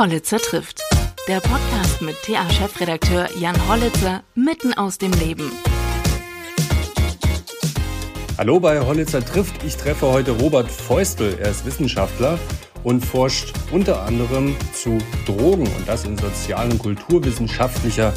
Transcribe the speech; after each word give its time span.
Hollitzer 0.00 0.38
trifft. 0.38 0.80
Der 1.28 1.40
Podcast 1.40 2.00
mit 2.00 2.16
TA-Chefredakteur 2.22 3.28
Jan 3.38 3.54
Hollitzer 3.68 4.22
mitten 4.34 4.72
aus 4.72 4.96
dem 4.96 5.12
Leben. 5.12 5.52
Hallo 8.38 8.58
bei 8.58 8.80
Hollitzer 8.80 9.22
trifft. 9.22 9.62
Ich 9.62 9.76
treffe 9.76 10.10
heute 10.10 10.30
Robert 10.30 10.70
Feustel. 10.70 11.36
Er 11.38 11.50
ist 11.50 11.66
Wissenschaftler 11.66 12.38
und 12.82 13.04
forscht 13.04 13.52
unter 13.72 14.06
anderem 14.06 14.56
zu 14.72 14.96
Drogen 15.26 15.66
und 15.66 15.86
das 15.86 16.06
in 16.06 16.16
sozial- 16.16 16.70
und 16.70 16.78
kulturwissenschaftlicher 16.78 18.14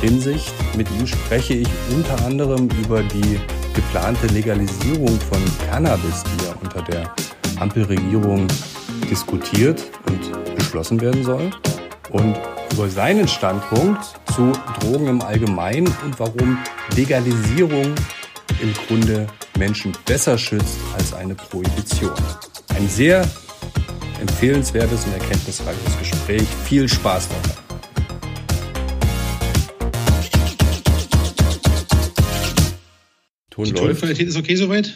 Hinsicht. 0.00 0.54
Mit 0.76 0.88
ihm 0.92 1.08
spreche 1.08 1.54
ich 1.54 1.68
unter 1.92 2.24
anderem 2.24 2.68
über 2.84 3.02
die 3.02 3.40
geplante 3.74 4.28
Legalisierung 4.28 5.18
von 5.22 5.42
Cannabis, 5.68 6.22
die 6.22 6.44
ja 6.44 6.54
unter 6.62 6.82
der 6.82 7.12
Ampelregierung 7.58 8.46
diskutiert 9.06 9.82
und 10.06 10.54
beschlossen 10.56 11.00
werden 11.00 11.24
soll. 11.24 11.50
Und 12.10 12.36
über 12.72 12.88
seinen 12.88 13.26
Standpunkt 13.26 14.04
zu 14.34 14.52
Drogen 14.80 15.06
im 15.06 15.22
Allgemeinen 15.22 15.86
und 16.04 16.18
warum 16.18 16.58
Legalisierung 16.94 17.94
im 18.60 18.74
Grunde 18.86 19.26
Menschen 19.58 19.92
besser 20.04 20.36
schützt 20.36 20.78
als 20.96 21.14
eine 21.14 21.34
Prohibition. 21.34 22.12
Ein 22.68 22.88
sehr 22.88 23.26
empfehlenswertes 24.20 25.04
und 25.04 25.12
erkenntnisreiches 25.12 25.98
Gespräch. 25.98 26.46
Viel 26.64 26.88
Spaß 26.88 27.28
dabei. 27.28 27.66
Ton 33.50 33.64
Die. 33.64 33.72
Tonqualität 33.72 34.28
ist 34.28 34.36
okay 34.36 34.56
soweit? 34.56 34.94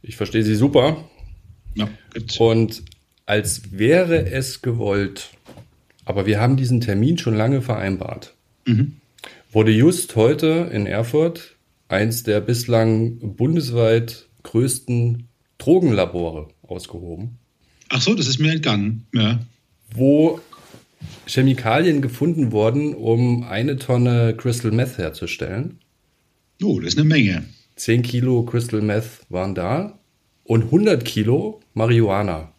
Ich 0.00 0.16
verstehe 0.16 0.42
Sie 0.42 0.54
super. 0.54 1.04
Ja. 1.76 1.88
Und 2.38 2.82
als 3.26 3.72
wäre 3.72 4.30
es 4.30 4.62
gewollt, 4.62 5.30
aber 6.04 6.26
wir 6.26 6.40
haben 6.40 6.56
diesen 6.56 6.80
Termin 6.80 7.18
schon 7.18 7.34
lange 7.34 7.62
vereinbart, 7.62 8.34
mhm. 8.66 8.96
wurde 9.52 9.72
just 9.72 10.16
heute 10.16 10.70
in 10.72 10.86
Erfurt 10.86 11.56
eins 11.88 12.22
der 12.22 12.40
bislang 12.40 13.18
bundesweit 13.36 14.26
größten 14.42 15.28
Drogenlabore 15.58 16.48
ausgehoben. 16.62 17.38
Ach 17.88 18.00
so, 18.00 18.14
das 18.14 18.26
ist 18.26 18.38
mir 18.38 18.52
entgangen, 18.52 19.06
ja. 19.12 19.40
Wo 19.92 20.40
Chemikalien 21.26 22.02
gefunden 22.02 22.52
wurden, 22.52 22.94
um 22.94 23.44
eine 23.44 23.76
Tonne 23.76 24.34
Crystal 24.36 24.72
Meth 24.72 24.98
herzustellen. 24.98 25.78
Oh, 26.62 26.80
das 26.80 26.94
ist 26.94 26.98
eine 26.98 27.08
Menge. 27.08 27.44
10 27.76 28.02
Kilo 28.02 28.42
Crystal 28.44 28.80
Meth 28.80 29.26
waren 29.28 29.54
da 29.54 29.98
und 30.46 30.64
100 30.64 31.04
Kilo 31.04 31.60
Marihuana. 31.74 32.52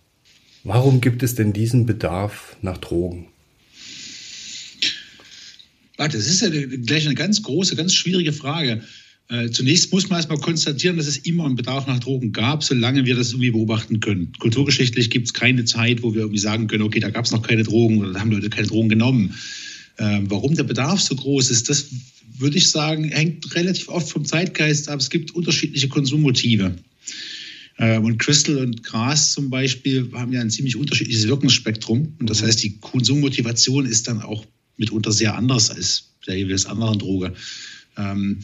Warum 0.64 1.02
gibt 1.02 1.24
es 1.24 1.36
denn 1.36 1.54
diesen 1.54 1.86
Bedarf 1.86 2.58
nach 2.62 2.78
Drogen? 2.78 3.28
Das 5.98 6.14
ist 6.14 6.42
ja 6.42 6.50
gleich 6.50 7.06
eine 7.06 7.16
ganz 7.16 7.42
große, 7.42 7.76
ganz 7.76 7.94
schwierige 7.94 8.34
Frage. 8.34 8.84
Äh, 9.30 9.50
zunächst 9.50 9.92
muss 9.92 10.10
man 10.10 10.20
erstmal 10.20 10.40
konstatieren, 10.40 10.96
dass 10.98 11.08
es 11.08 11.18
immer 11.18 11.46
einen 11.46 11.56
Bedarf 11.56 11.88
nach 11.88 12.00
Drogen 12.00 12.32
gab, 12.32 12.64
solange 12.64 13.06
wir 13.06 13.16
das 13.16 13.32
irgendwie 13.32 13.52
beobachten 13.52 14.00
können. 14.00 14.32
Kulturgeschichtlich 14.40 15.10
gibt 15.10 15.28
es 15.28 15.34
keine 15.34 15.66
Zeit, 15.66 16.04
wo 16.04 16.14
wir 16.14 16.22
irgendwie 16.22 16.40
sagen 16.40 16.68
können, 16.68 16.84
okay, 16.84 17.00
da 17.00 17.10
gab 17.10 17.26
es 17.26 17.32
noch 17.32 17.42
keine 17.42 17.64
Drogen 17.64 17.98
oder 17.98 18.14
da 18.14 18.20
haben 18.20 18.32
Leute 18.32 18.50
keine 18.50 18.68
Drogen 18.68 18.90
genommen. 18.90 19.34
Ähm, 19.98 20.30
warum 20.30 20.56
der 20.56 20.64
Bedarf 20.64 21.02
so 21.02 21.16
groß 21.16 21.50
ist, 21.50 21.70
das 21.70 21.88
würde 22.38 22.58
ich 22.58 22.70
sagen, 22.70 23.06
hängt 23.06 23.56
relativ 23.56 23.90
oft 23.90 24.10
vom 24.10 24.24
Zeitgeist 24.24 24.90
ab. 24.90 25.00
Es 25.00 25.10
gibt 25.10 25.32
unterschiedliche 25.32 25.90
Konsummotive. 25.90 26.76
Ähm, 27.80 28.06
und 28.06 28.18
Crystal 28.18 28.58
und 28.58 28.84
Gras 28.84 29.34
zum 29.34 29.50
Beispiel 29.50 30.10
haben 30.14 30.34
ja 30.34 30.42
ein 30.42 30.50
ziemlich 30.50 30.76
unterschiedliches 30.76 31.28
Wirkungsspektrum. 31.28 32.16
Und 32.20 32.30
das 32.30 32.42
heißt, 32.42 32.64
die 32.64 32.78
Konsummotivation 32.80 33.86
ist 33.86 34.08
dann 34.08 34.22
auch 34.22 34.46
mitunter 34.78 35.12
sehr 35.12 35.36
anders 35.36 35.70
als 35.70 36.12
der 36.26 36.38
jeweils 36.38 36.66
anderen 36.66 37.00
Droge. 37.00 37.34
Ähm, 37.98 38.40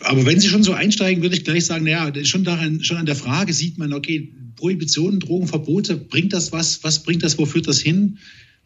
aber 0.00 0.24
wenn 0.26 0.40
Sie 0.40 0.48
schon 0.48 0.62
so 0.62 0.72
einsteigen, 0.72 1.22
würde 1.22 1.36
ich 1.36 1.44
gleich 1.44 1.66
sagen, 1.66 1.84
naja, 1.84 2.12
schon, 2.24 2.44
daran, 2.44 2.82
schon 2.84 2.98
an 2.98 3.06
der 3.06 3.16
Frage 3.16 3.52
sieht 3.52 3.78
man, 3.78 3.92
okay, 3.92 4.32
Prohibitionen, 4.56 5.20
Drogenverbote, 5.20 5.96
bringt 5.96 6.32
das 6.32 6.52
was? 6.52 6.82
Was 6.84 7.02
bringt 7.02 7.22
das? 7.22 7.38
Wo 7.38 7.46
führt 7.46 7.66
das 7.66 7.80
hin? 7.80 8.18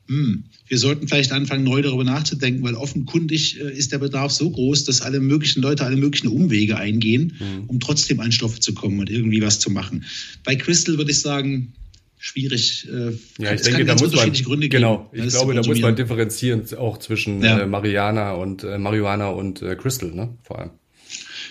Hm, 0.09 0.45
wir 0.69 0.79
sollten 0.79 1.09
vielleicht 1.09 1.33
anfangen, 1.33 1.65
neu 1.65 1.83
darüber 1.83 2.05
nachzudenken, 2.05 2.63
weil 2.63 2.75
offenkundig 2.75 3.61
äh, 3.61 3.77
ist 3.77 3.93
der 3.93 3.99
Bedarf 3.99 4.33
so 4.33 4.51
groß, 4.51 4.85
dass 4.85 5.03
alle 5.03 5.21
möglichen 5.21 5.63
Leute 5.63 5.85
alle 5.85 5.97
möglichen 5.97 6.29
Umwege 6.29 6.77
eingehen, 6.77 7.35
mhm. 7.39 7.65
um 7.69 7.81
trotzdem 7.81 8.21
an 8.21 8.33
Stoffe 8.33 8.61
zu 8.61 8.75
kommen 8.75 8.99
und 9.01 9.11
irgendwie 9.11 9.43
was 9.43 9.61
zu 9.61 9.71
machen. 9.71 10.05
Bei 10.45 10.57
Crystal 10.57 10.99
würde 10.99 11.11
ich 11.11 11.21
sagen, 11.21 11.75
schwierig. 12.19 12.89
Äh, 12.89 13.13
ja, 13.43 13.53
ich 13.53 13.63
denke, 13.63 13.85
da 13.85 13.95
muss 13.95 14.15
man, 14.15 14.33
Gründe 14.33 14.69
genau, 14.69 15.11
ich 15.13 15.29
glaube, 15.29 15.55
da 15.55 15.63
muss 15.63 15.81
man 15.81 15.97
differenzieren 15.97 16.63
auch 16.77 16.99
zwischen 16.99 17.43
ja. 17.43 17.61
äh, 17.61 17.67
Mariana 17.67 18.33
und 18.33 18.65
äh, 18.65 18.79
Marihuana 18.79 19.29
und 19.29 19.61
äh, 19.63 19.77
Crystal, 19.77 20.11
ne, 20.13 20.37
vor 20.43 20.61
allem. 20.61 20.71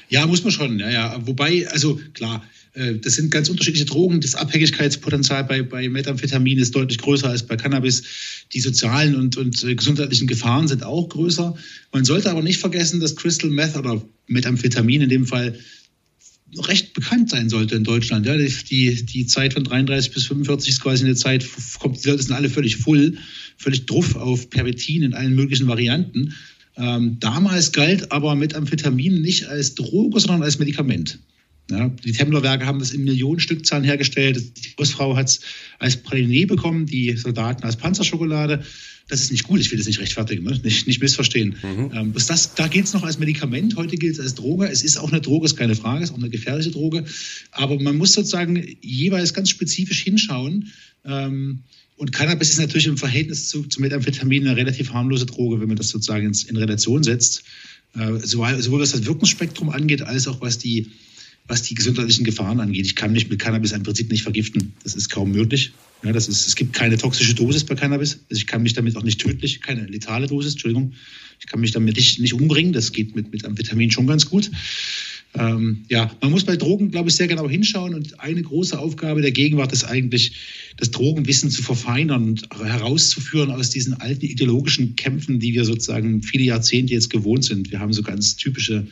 Ja, 0.10 0.26
muss 0.28 0.44
man 0.44 0.52
schon, 0.52 0.80
ja, 0.80 0.90
ja. 0.90 1.20
Wobei, 1.26 1.68
also 1.70 2.00
klar, 2.14 2.44
das 2.74 3.16
sind 3.16 3.32
ganz 3.32 3.50
unterschiedliche 3.50 3.86
Drogen. 3.86 4.22
Das 4.22 4.36
Abhängigkeitspotenzial 4.36 5.44
bei, 5.44 5.62
bei 5.62 5.90
Methamphetamin 5.90 6.58
ist 6.58 6.74
deutlich 6.74 7.00
größer 7.00 7.28
als 7.30 7.46
bei 7.46 7.58
Cannabis. 7.58 8.04
Die 8.54 8.62
sozialen 8.62 9.16
und, 9.16 9.36
und 9.36 9.64
äh, 9.64 9.76
gesundheitlichen 9.76 10.28
Gefahren 10.28 10.68
sind 10.68 10.84
auch 10.84 11.09
größer. 11.09 11.56
Man 11.92 12.06
sollte 12.06 12.32
aber 12.32 12.42
nicht 12.42 12.59
vergessen, 12.59 13.02
dass 13.02 13.16
Crystal 13.16 13.50
Meth 13.50 13.76
oder 13.76 14.02
Methamphetamin 14.28 15.02
in 15.02 15.09
dem 15.09 15.26
Fall 15.26 15.59
recht 16.59 16.94
bekannt 16.94 17.30
sein 17.30 17.50
sollte 17.50 17.76
in 17.76 17.84
Deutschland. 17.84 18.26
Ja, 18.26 18.38
die, 18.38 19.06
die 19.06 19.26
Zeit 19.26 19.53
von 19.53 19.64
33 19.64 20.14
bis 20.14 20.26
45 20.28 20.70
ist 20.70 20.82
quasi 20.82 21.06
eine 21.06 21.16
Zeit, 21.16 21.46
kommt, 21.80 22.03
die 22.03 22.09
Leute 22.09 22.24
sind 22.24 22.34
alle 22.34 22.50
völlig 22.50 22.78
voll, 22.78 23.18
völlig 23.58 23.86
druff 23.86 24.16
auf 24.16 24.50
Pervitin 24.50 25.03
in 25.03 25.14
allen 25.14 25.36
möglichen 25.36 25.68
Varianten. 25.68 26.34
Ähm, 26.78 27.18
damals 27.20 27.72
galt 27.74 28.12
aber 28.12 28.36
Methamphetamin 28.36 29.22
nicht 29.22 29.48
als 29.48 29.76
Droge, 29.76 30.20
sondern 30.20 30.44
als 30.44 30.59
Medikament. 30.59 31.20
Ja, 31.72 31.88
die 31.88 32.12
Templerwerke 32.12 32.66
haben 32.66 32.80
das 32.80 32.92
in 32.92 33.06
Millionenstückzahlen 33.06 33.86
hergestellt. 33.86 34.38
Die 34.58 34.76
Hausfrau 34.78 35.16
hat 35.16 35.30
es 35.30 35.40
als 35.80 35.98
Praline 35.98 36.46
bekommen, 36.46 36.86
die 36.86 37.16
Soldaten 37.16 37.64
als 37.64 37.78
Panzerschokolade. 37.78 38.64
Das 39.08 39.22
ist 39.22 39.32
nicht 39.32 39.44
gut, 39.44 39.59
ich 39.59 39.72
will 39.72 39.78
das 39.78 39.88
nicht 39.88 40.00
rechtfertigen, 40.00 40.44
ne? 40.44 40.59
nicht, 40.64 40.88
nicht 40.88 41.02
missverstehen. 41.02 41.56
Mhm. 41.64 41.92
Ähm, 41.94 42.14
das, 42.14 42.56
da 42.56 42.68
gilt 42.68 42.86
es 42.86 42.94
noch 42.94 43.04
als 43.04 43.20
Medikament, 43.20 43.76
heute 43.76 43.98
gilt 43.98 44.14
es 44.14 44.20
als 44.20 44.36
Droge. 44.36 44.68
Es 44.68 44.84
ist 44.84 44.98
auch 44.98 45.12
eine 45.12 45.22
Droge, 45.22 45.46
ist 45.46 45.56
keine 45.56 45.76
Frage, 45.76 46.04
ist 46.04 46.12
auch 46.12 46.18
eine 46.18 46.30
gefährliche 46.30 46.72
Droge. 46.72 47.06
Aber 47.52 47.80
man 47.80 47.98
muss 47.98 48.14
sozusagen 48.14 48.64
jeweils 48.82 49.34
ganz 49.34 49.50
spezifisch 49.50 50.03
hinschauen. 50.03 50.72
Ähm, 51.06 51.64
und 51.98 52.12
Cannabis 52.12 52.50
ist 52.50 52.59
natürlich 52.59 52.88
im 52.88 52.98
Verhältnis 52.98 53.48
zu, 53.48 53.64
zu 53.64 53.80
Methamphetamin 53.82 54.48
eine 54.48 54.58
relativ 54.58 54.92
harmlose 54.92 55.26
Droge, 55.26 55.62
wenn 55.62 55.68
man 55.68 55.78
das 55.78 55.90
sozusagen 55.90 56.26
in, 56.26 56.34
in 56.48 56.58
Relation 56.58 57.03
setzt. 57.03 57.44
Äh, 57.94 58.20
sowohl, 58.20 58.62
sowohl 58.62 58.82
was 58.82 58.92
das 58.92 59.06
Wirkungsspektrum 59.06 59.70
angeht, 59.70 60.02
als 60.02 60.28
auch 60.28 60.42
was 60.42 60.58
die 60.58 60.92
was 61.47 61.63
die 61.63 61.75
gesundheitlichen 61.75 62.24
Gefahren 62.24 62.59
angeht. 62.59 62.85
Ich 62.85 62.96
kann 62.96 63.12
mich 63.12 63.29
mit 63.29 63.40
Cannabis 63.40 63.72
im 63.72 63.84
Prinzip 63.84 64.09
nicht 64.12 64.24
vergiften. 64.24 64.74
Das 64.84 64.96
ist 64.96 65.09
kaum 65.09 65.31
möglich. 65.31 65.74
Ja, 66.03 66.12
das 66.12 66.28
ist, 66.28 66.47
es 66.47 66.56
gibt 66.56 66.74
keine 66.74 66.97
toxische 66.97 67.35
Dosis 67.35 67.63
bei 67.63 67.75
Cannabis. 67.75 68.19
Also 68.29 68.40
ich 68.40 68.47
kann 68.47 68.63
mich 68.63 68.74
damit 68.74 68.96
auch 68.96 69.03
nicht 69.03 69.22
tödlich, 69.22 69.62
keine 69.62 69.85
letale 69.85 70.28
Dosis, 70.28 70.53
Entschuldigung. 70.53 70.94
Ich 71.40 71.47
kann 71.47 71.59
mich 71.59 71.72
damit 71.72 71.96
nicht, 71.96 72.19
nicht 72.19 72.34
umbringen. 72.34 72.74
Das 72.74 72.91
geht 72.91 73.16
mit, 73.16 73.31
mit 73.31 73.46
Amphetamin 73.46 73.91
schon 73.91 74.07
ganz 74.07 74.28
gut. 74.28 74.50
Ähm, 75.34 75.85
ja, 75.90 76.12
man 76.22 76.31
muss 76.31 76.44
bei 76.44 76.57
Drogen, 76.57 76.91
glaube 76.91 77.09
ich, 77.09 77.16
sehr 77.16 77.28
genau 77.28 77.50
hinschauen. 77.50 77.94
Und 77.94 78.19
eine 78.19 78.41
große 78.41 78.78
Aufgabe 78.78 79.22
der 79.22 79.31
Gegenwart 79.31 79.72
ist 79.72 79.84
eigentlich, 79.84 80.34
das 80.78 80.91
Drogenwissen 80.91 81.50
zu 81.50 81.62
verfeinern 81.62 82.23
und 82.23 82.50
herauszuführen 82.53 83.52
aus 83.52 83.69
diesen 83.69 83.94
alten 83.94 84.25
ideologischen 84.25 84.96
Kämpfen, 84.96 85.40
die 85.40 85.53
wir 85.53 85.66
sozusagen 85.66 86.23
viele 86.23 86.46
Jahrzehnte 86.46 86.94
jetzt 86.94 87.09
gewohnt 87.09 87.46
sind. 87.46 87.72
Wir 87.72 87.79
haben 87.79 87.94
so 87.94 88.02
ganz 88.02 88.35
typische 88.35 88.88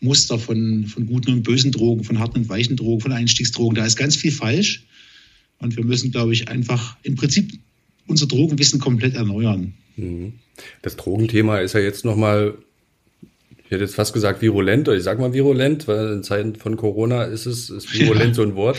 Muster 0.00 0.38
von, 0.38 0.86
von 0.86 1.06
guten 1.06 1.32
und 1.32 1.42
bösen 1.42 1.72
Drogen, 1.72 2.04
von 2.04 2.18
harten 2.18 2.38
und 2.38 2.48
weichen 2.48 2.76
Drogen, 2.76 3.00
von 3.00 3.12
Einstiegsdrogen. 3.12 3.76
Da 3.76 3.84
ist 3.84 3.96
ganz 3.96 4.16
viel 4.16 4.32
falsch. 4.32 4.84
Und 5.58 5.76
wir 5.76 5.84
müssen, 5.84 6.12
glaube 6.12 6.32
ich, 6.32 6.48
einfach 6.48 6.96
im 7.02 7.16
Prinzip 7.16 7.52
unser 8.06 8.26
Drogenwissen 8.26 8.80
komplett 8.80 9.14
erneuern. 9.14 9.74
Mhm. 9.96 10.34
Das 10.82 10.96
Drogenthema 10.96 11.58
ist 11.58 11.74
ja 11.74 11.80
jetzt 11.80 12.04
nochmal, 12.04 12.54
ich 13.64 13.70
hätte 13.70 13.84
jetzt 13.84 13.94
fast 13.94 14.12
gesagt 14.12 14.40
virulent, 14.40 14.88
oder 14.88 14.96
ich 14.96 15.02
sage 15.02 15.20
mal 15.20 15.32
virulent, 15.32 15.88
weil 15.88 16.12
in 16.14 16.22
Zeiten 16.22 16.56
von 16.56 16.76
Corona 16.76 17.24
ist 17.24 17.46
es 17.46 17.70
ist 17.70 17.92
virulent 17.98 18.28
ja. 18.28 18.34
so 18.34 18.42
ein 18.42 18.54
Wort. 18.54 18.78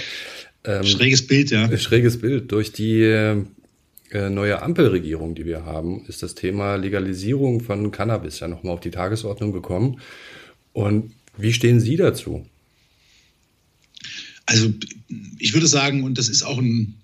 Ähm, 0.63 0.83
schräges 0.83 1.25
Bild, 1.25 1.51
ja. 1.51 1.77
Schräges 1.77 2.19
Bild. 2.19 2.51
Durch 2.51 2.71
die 2.71 3.01
äh, 3.01 4.29
neue 4.29 4.61
Ampelregierung, 4.61 5.35
die 5.35 5.45
wir 5.45 5.65
haben, 5.65 6.05
ist 6.07 6.23
das 6.23 6.35
Thema 6.35 6.75
Legalisierung 6.75 7.61
von 7.61 7.91
Cannabis 7.91 8.39
ja 8.39 8.47
nochmal 8.47 8.73
auf 8.73 8.79
die 8.79 8.91
Tagesordnung 8.91 9.51
gekommen. 9.51 9.99
Und 10.79 11.11
wie 11.37 11.51
stehen 11.51 11.79
Sie 11.79 11.97
dazu? 11.97 12.45
Also 14.45 14.73
ich 15.37 15.53
würde 15.53 15.67
sagen, 15.67 16.03
und 16.03 16.17
das 16.17 16.29
ist 16.29 16.43
auch 16.43 16.57
ein, 16.57 16.95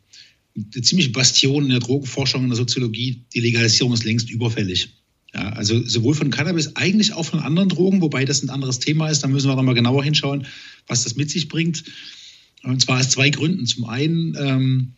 eine 0.56 0.82
ziemliche 0.82 1.10
Bastion 1.10 1.66
in 1.66 1.70
der 1.72 1.80
Drogenforschung, 1.80 2.44
in 2.44 2.50
der 2.50 2.58
Soziologie, 2.58 3.22
die 3.34 3.42
Legalisierung 3.42 3.94
ist 3.94 4.06
längst 4.06 4.30
überfällig. 4.30 4.90
Ja, 5.34 5.50
also 5.50 5.86
sowohl 5.86 6.16
von 6.16 6.32
Cannabis, 6.32 6.78
eigentlich 6.78 7.12
auch 7.12 7.26
von 7.26 7.42
anderen 7.42 7.68
Drogen, 7.68 8.02
wobei 8.02 8.24
das 8.24 8.42
ein 8.42 8.50
anderes 8.50 8.80
Thema 8.80 9.10
ist. 9.10 9.24
Da 9.24 9.28
müssen 9.28 9.50
wir 9.50 9.56
nochmal 9.56 9.76
genauer 9.76 10.04
hinschauen, 10.04 10.48
was 10.88 11.04
das 11.04 11.18
mit 11.18 11.30
sich 11.30 11.50
bringt. 11.50 11.84
Und 12.64 12.82
zwar 12.82 13.02
aus 13.02 13.10
zwei 13.10 13.30
Gründen. 13.30 13.66
Zum 13.66 13.84
einen 13.86 14.36
ähm, 14.40 14.94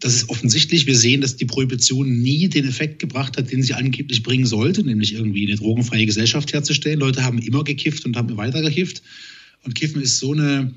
das 0.00 0.14
ist 0.14 0.28
offensichtlich. 0.28 0.86
Wir 0.86 0.96
sehen, 0.96 1.20
dass 1.20 1.36
die 1.36 1.46
Prohibition 1.46 2.20
nie 2.20 2.48
den 2.48 2.68
Effekt 2.68 2.98
gebracht 2.98 3.36
hat, 3.38 3.50
den 3.50 3.62
sie 3.62 3.74
angeblich 3.74 4.22
bringen 4.22 4.46
sollte, 4.46 4.84
nämlich 4.84 5.14
irgendwie 5.14 5.46
eine 5.46 5.56
drogenfreie 5.56 6.04
Gesellschaft 6.04 6.52
herzustellen. 6.52 7.00
Leute 7.00 7.24
haben 7.24 7.38
immer 7.38 7.64
gekifft 7.64 8.04
und 8.04 8.16
haben 8.16 8.36
weiter 8.36 8.62
gekifft. 8.62 9.02
Und 9.64 9.74
Kiffen 9.74 10.02
ist 10.02 10.18
so 10.18 10.32
eine 10.32 10.74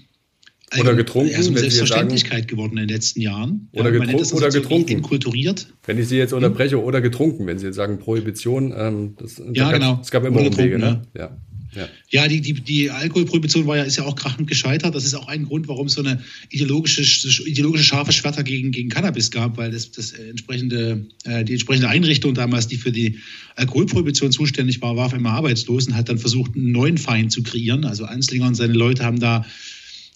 oder 0.80 0.94
getrunken, 0.94 1.36
also 1.36 1.50
eine 1.50 1.60
Selbstverständlichkeit 1.60 2.42
sagen, 2.42 2.48
geworden 2.48 2.78
in 2.78 2.88
den 2.88 2.90
letzten 2.90 3.22
Jahren. 3.22 3.70
Oder, 3.72 3.92
ja, 3.92 4.06
getru 4.06 4.38
oder 4.38 4.52
so 4.52 4.62
getrunken. 4.62 5.02
Kulturiert. 5.02 5.68
Wenn 5.86 5.98
ich 5.98 6.08
Sie 6.08 6.18
jetzt 6.18 6.32
unterbreche, 6.32 6.78
hm? 6.78 6.84
oder 6.84 7.02
getrunken, 7.02 7.48
wenn 7.48 7.58
Sie 7.58 7.66
jetzt 7.66 7.76
sagen 7.76 7.98
Prohibition, 7.98 8.74
ähm, 8.78 9.16
das, 9.18 9.42
ja, 9.54 9.72
genau. 9.72 10.00
es 10.02 10.12
gab 10.12 10.26
immer 10.26 10.42
Umwege, 10.42 10.78
ne? 10.78 11.02
Ja. 11.18 11.36
Ja, 11.76 11.88
ja 12.10 12.28
die, 12.28 12.42
die, 12.42 12.54
die 12.54 12.90
Alkoholprohibition 12.90 13.68
war 13.68 13.78
ja, 13.78 13.84
ist 13.84 13.98
ja 13.98 14.04
auch 14.04 14.16
krachend 14.16 14.48
gescheitert. 14.48 14.96
Das 14.96 15.06
ist 15.06 15.14
auch 15.14 15.28
ein 15.28 15.46
Grund, 15.46 15.68
warum 15.68 15.88
es 15.88 15.94
so 15.94 16.02
eine 16.02 16.22
ideologische, 16.50 17.02
ideologische 17.48 17.84
scharfe 17.84 18.12
Schwerter 18.12 18.44
gegen, 18.44 18.72
gegen 18.72 18.90
Cannabis 18.90 19.32
gab, 19.32 19.58
weil 19.58 19.72
das, 19.72 19.92
das 19.92 20.12
entsprechende, 20.12 21.06
äh, 21.26 21.44
die 21.44 21.54
entsprechende 21.54 21.90
Einrichtung 21.90 22.34
damals, 22.34 22.68
die 22.68 22.78
für 22.78 22.92
die 22.92 23.20
Alkoholprohibition 23.56 24.32
zuständig 24.32 24.82
war, 24.82 24.96
war 24.96 25.08
auf 25.08 25.14
einmal 25.14 25.34
arbeitslos 25.34 25.88
und 25.88 25.96
hat 25.96 26.10
dann 26.10 26.18
versucht, 26.18 26.56
einen 26.56 26.72
neuen 26.72 26.98
Feind 26.98 27.32
zu 27.32 27.44
kreieren. 27.44 27.86
Also 27.86 28.06
Anslinger 28.06 28.48
und 28.48 28.56
seine 28.56 28.74
Leute 28.74 29.04
haben 29.04 29.20
da 29.20 29.46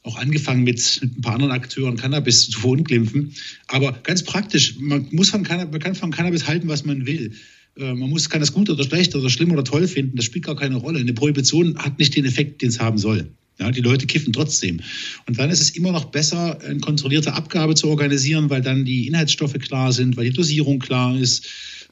auch 0.03 0.17
angefangen 0.17 0.63
mit, 0.63 0.99
mit 1.01 1.17
ein 1.17 1.21
paar 1.21 1.35
anderen 1.35 1.53
Akteuren 1.53 1.95
Cannabis 1.95 2.49
zu 2.49 2.59
verunglimpfen. 2.59 3.33
Aber 3.67 3.93
ganz 4.03 4.23
praktisch, 4.23 4.75
man, 4.79 5.07
muss 5.11 5.29
von 5.29 5.43
Cannabis, 5.43 5.71
man 5.71 5.81
kann 5.81 5.95
von 5.95 6.11
Cannabis 6.11 6.47
halten, 6.47 6.67
was 6.67 6.83
man 6.83 7.05
will. 7.05 7.33
Äh, 7.77 7.93
man 7.93 8.09
muss, 8.09 8.29
kann 8.29 8.41
das 8.41 8.53
gut 8.53 8.69
oder 8.69 8.83
schlecht 8.83 9.15
oder 9.15 9.29
schlimm 9.29 9.51
oder 9.51 9.63
toll 9.63 9.87
finden, 9.87 10.15
das 10.15 10.25
spielt 10.25 10.45
gar 10.45 10.55
keine 10.55 10.75
Rolle. 10.75 10.99
Eine 10.99 11.13
Prohibition 11.13 11.77
hat 11.77 11.99
nicht 11.99 12.15
den 12.15 12.25
Effekt, 12.25 12.61
den 12.61 12.69
es 12.69 12.79
haben 12.79 12.97
soll. 12.97 13.31
Ja, 13.59 13.69
die 13.71 13.81
Leute 13.81 14.07
kiffen 14.07 14.33
trotzdem. 14.33 14.79
Und 15.27 15.37
dann 15.37 15.51
ist 15.51 15.61
es 15.61 15.69
immer 15.71 15.91
noch 15.91 16.05
besser, 16.05 16.59
eine 16.61 16.79
kontrollierte 16.79 17.33
Abgabe 17.33 17.75
zu 17.75 17.87
organisieren, 17.87 18.49
weil 18.49 18.61
dann 18.61 18.83
die 18.83 19.07
Inhaltsstoffe 19.07 19.53
klar 19.59 19.93
sind, 19.93 20.17
weil 20.17 20.25
die 20.25 20.33
Dosierung 20.33 20.79
klar 20.79 21.15
ist, 21.17 21.45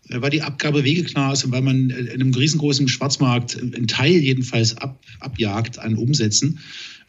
äh, 0.09 0.21
weil 0.21 0.31
die 0.31 0.41
Abgabewege 0.41 1.03
klar 1.03 1.33
ist 1.33 1.43
und 1.43 1.51
weil 1.51 1.61
man 1.61 1.89
in 1.91 2.09
einem 2.09 2.33
riesengroßen 2.33 2.87
Schwarzmarkt 2.87 3.59
einen 3.59 3.87
Teil 3.87 4.17
jedenfalls 4.17 4.77
ab, 4.77 5.03
abjagt 5.19 5.77
an 5.77 5.95
Umsätzen 5.95 6.59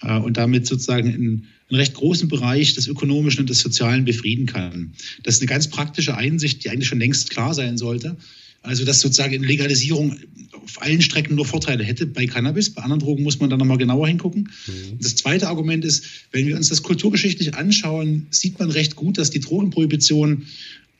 äh, 0.03 0.19
und 0.19 0.37
damit 0.37 0.67
sozusagen 0.67 1.09
in 1.09 1.15
einen 1.15 1.47
recht 1.71 1.95
großen 1.95 2.29
Bereich 2.29 2.75
des 2.75 2.87
Ökonomischen 2.87 3.41
und 3.41 3.51
des 3.51 3.61
Sozialen 3.61 4.05
befrieden 4.05 4.45
kann. 4.45 4.93
Das 5.23 5.37
ist 5.37 5.41
eine 5.41 5.49
ganz 5.49 5.69
praktische 5.69 6.15
Einsicht, 6.15 6.63
die 6.63 6.71
eigentlich 6.71 6.89
schon 6.89 6.99
längst 6.99 7.31
klar 7.31 7.55
sein 7.55 7.79
sollte. 7.79 8.19
Also, 8.63 8.85
dass 8.85 9.01
sozusagen 9.01 9.43
Legalisierung 9.43 10.17
auf 10.53 10.81
allen 10.81 11.03
Strecken 11.03 11.35
nur 11.35 11.45
Vorteile 11.45 11.83
hätte 11.83 12.07
bei 12.07 12.27
Cannabis. 12.27 12.71
Bei 12.71 12.83
anderen 12.83 13.01
Drogen 13.01 13.25
muss 13.25 13.41
man 13.41 13.51
dann 13.51 13.59
nochmal 13.59 13.79
genauer 13.79 14.07
hingucken. 14.07 14.51
Mhm. 14.67 14.99
Das 15.01 15.17
zweite 15.17 15.49
Argument 15.49 15.85
ist, 15.85 16.05
wenn 16.31 16.47
wir 16.47 16.57
uns 16.57 16.69
das 16.69 16.83
kulturgeschichtlich 16.83 17.55
anschauen, 17.55 18.27
sieht 18.31 18.59
man 18.59 18.71
recht 18.71 18.95
gut, 18.95 19.19
dass 19.19 19.31
die 19.31 19.41
Drogenprohibition 19.41 20.47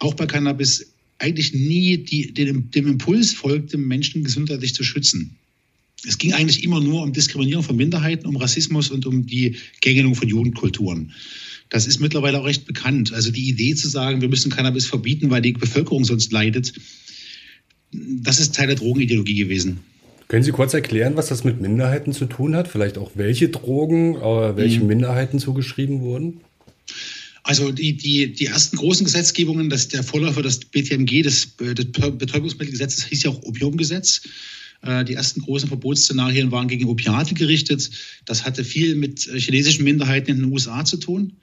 auch 0.01 0.15
bei 0.15 0.27
Cannabis 0.27 0.93
eigentlich 1.19 1.55
nie 1.55 1.99
die, 1.99 2.35
dem, 2.35 2.71
dem 2.73 2.89
Impuls 2.89 3.33
folgt, 3.33 3.73
den 3.73 3.87
Menschen 3.87 4.25
gesundheitlich 4.25 4.75
zu 4.75 4.83
schützen. 4.83 5.37
Es 6.05 6.19
ging 6.19 6.33
eigentlich 6.33 6.65
immer 6.65 6.81
nur 6.81 7.03
um 7.03 7.13
Diskriminierung 7.13 7.63
von 7.63 7.77
Minderheiten, 7.77 8.27
um 8.27 8.37
Rassismus 8.37 8.91
und 8.91 9.07
um 9.07 9.27
die 9.27 9.57
Gängelung 9.81 10.17
von 10.17 10.27
Jugendkulturen. 10.27 11.13
Das 11.69 11.87
ist 11.87 12.01
mittlerweile 12.01 12.41
auch 12.41 12.45
recht 12.45 12.67
bekannt. 12.67 13.13
Also 13.13 13.31
die 13.31 13.49
Idee 13.49 13.77
zu 13.77 13.89
sagen, 13.89 14.21
wir 14.21 14.29
müssen 14.29 14.51
Cannabis 14.51 14.87
verbieten, 14.87 15.31
weil 15.31 15.43
die 15.43 15.53
Bevölkerung 15.53 16.05
sonst 16.05 16.33
leidet, 16.33 16.73
das 17.93 18.41
ist 18.41 18.55
Teil 18.55 18.69
der 18.69 18.77
Drogenideologie 18.77 19.35
gewesen. 19.35 19.81
Können 20.29 20.43
Sie 20.43 20.53
kurz 20.53 20.73
erklären, 20.73 21.17
was 21.17 21.27
das 21.27 21.45
mit 21.45 21.61
Minderheiten 21.61 22.13
zu 22.13 22.25
tun 22.25 22.57
hat? 22.57 22.69
Vielleicht 22.69 22.97
auch 22.97 23.13
welche 23.15 23.51
Drogen, 23.51 24.17
äh, 24.17 24.57
welchen 24.57 24.83
mhm. 24.83 24.89
Minderheiten 24.89 25.39
zugeschrieben 25.39 26.01
wurden? 26.01 26.41
Also 27.43 27.73
die, 27.73 27.97
die, 27.97 28.33
die 28.33 28.47
ersten 28.47 28.77
großen 28.77 29.05
Gesetzgebungen, 29.05 29.69
das, 29.69 29.89
der 29.89 30.03
Vorläufer 30.03 30.43
des 30.43 30.61
BTMG, 30.61 31.23
des, 31.23 31.57
des 31.57 31.87
Betäubungsmittelgesetzes, 31.93 33.05
hieß 33.07 33.25
ja 33.25 33.31
auch 33.31 33.43
Opiumgesetz. 33.43 34.23
Äh, 34.83 35.05
die 35.05 35.15
ersten 35.15 35.43
großen 35.43 35.69
Verbotsszenarien 35.69 36.51
waren 36.51 36.69
gegen 36.69 36.89
Opiate 36.89 37.35
gerichtet. 37.35 37.91
Das 38.25 38.45
hatte 38.45 38.65
viel 38.65 38.95
mit 38.95 39.27
äh, 39.27 39.39
chinesischen 39.41 39.85
Minderheiten 39.85 40.31
in 40.31 40.37
den 40.39 40.53
USA 40.53 40.85
zu 40.85 40.97
tun. 40.97 41.35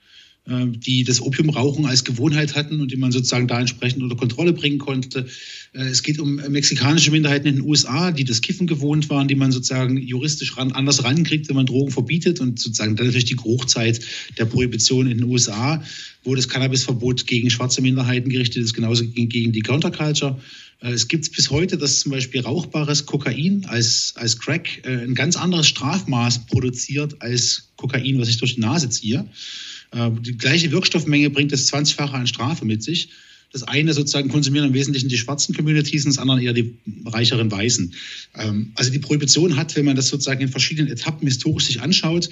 Äh, 0.46 0.68
die 0.68 1.04
das 1.04 1.20
Opiumrauchen 1.20 1.84
als 1.84 2.02
Gewohnheit 2.04 2.56
hatten 2.56 2.80
und 2.80 2.90
die 2.90 2.96
man 2.96 3.12
sozusagen 3.12 3.46
da 3.46 3.60
entsprechend 3.60 4.02
unter 4.02 4.16
Kontrolle 4.16 4.54
bringen 4.54 4.78
konnte. 4.78 5.26
Äh, 5.74 5.82
es 5.82 6.02
geht 6.02 6.18
um 6.18 6.36
mexikanische 6.36 7.10
Minderheiten 7.10 7.46
in 7.46 7.56
den 7.56 7.64
USA, 7.64 8.10
die 8.10 8.24
das 8.24 8.40
Kiffen 8.40 8.66
gewohnt 8.66 9.10
waren, 9.10 9.28
die 9.28 9.34
man 9.34 9.52
sozusagen 9.52 9.98
juristisch 9.98 10.56
ran, 10.56 10.72
anders 10.72 11.04
rankriegt, 11.04 11.50
wenn 11.50 11.56
man 11.56 11.66
Drogen 11.66 11.90
verbietet 11.90 12.40
und 12.40 12.58
sozusagen 12.58 12.96
dann 12.96 13.06
natürlich 13.06 13.26
die 13.26 13.36
Hochzeit 13.36 14.00
der 14.38 14.46
Prohibition 14.46 15.10
in 15.10 15.18
den 15.18 15.28
USA, 15.28 15.84
wo 16.24 16.34
das 16.34 16.48
Cannabisverbot 16.48 17.26
gegen 17.26 17.50
schwarze 17.50 17.82
Minderheiten 17.82 18.30
gerichtet 18.30 18.64
ist, 18.64 18.72
genauso 18.72 19.04
gegen, 19.04 19.28
gegen 19.28 19.52
die 19.52 19.60
Counterculture. 19.60 20.40
Äh, 20.80 20.92
es 20.92 21.06
gibt 21.06 21.30
bis 21.36 21.50
heute, 21.50 21.76
dass 21.76 22.00
zum 22.00 22.12
Beispiel 22.12 22.40
rauchbares 22.40 23.04
Kokain 23.04 23.66
als, 23.68 24.14
als 24.16 24.38
Crack 24.38 24.86
ein 24.86 25.14
ganz 25.14 25.36
anderes 25.36 25.68
Strafmaß 25.68 26.46
produziert 26.46 27.20
als 27.20 27.68
Kokain, 27.76 28.18
was 28.18 28.30
ich 28.30 28.38
durch 28.38 28.54
die 28.54 28.62
Nase 28.62 28.88
ziehe. 28.88 29.26
Äh, 29.92 30.10
die 30.20 30.36
gleiche 30.36 30.70
Wirkstoffmenge 30.70 31.30
bringt 31.30 31.52
das 31.52 31.72
20-fache 31.72 32.12
an 32.12 32.26
Strafe 32.26 32.64
mit 32.64 32.82
sich. 32.82 33.10
Das 33.52 33.64
eine 33.64 33.92
sozusagen 33.92 34.28
konsumieren 34.28 34.68
im 34.68 34.74
Wesentlichen 34.74 35.08
die 35.08 35.18
schwarzen 35.18 35.54
Communities 35.54 36.04
und 36.04 36.14
das 36.14 36.18
andere 36.18 36.42
eher 36.42 36.52
die 36.52 36.74
reicheren 37.04 37.50
Weißen. 37.50 37.94
Ähm, 38.36 38.72
also 38.74 38.90
die 38.90 39.00
Prohibition 39.00 39.56
hat, 39.56 39.74
wenn 39.76 39.84
man 39.84 39.96
das 39.96 40.08
sozusagen 40.08 40.40
in 40.40 40.48
verschiedenen 40.48 40.90
Etappen 40.90 41.26
historisch 41.26 41.66
sich 41.66 41.80
anschaut, 41.80 42.30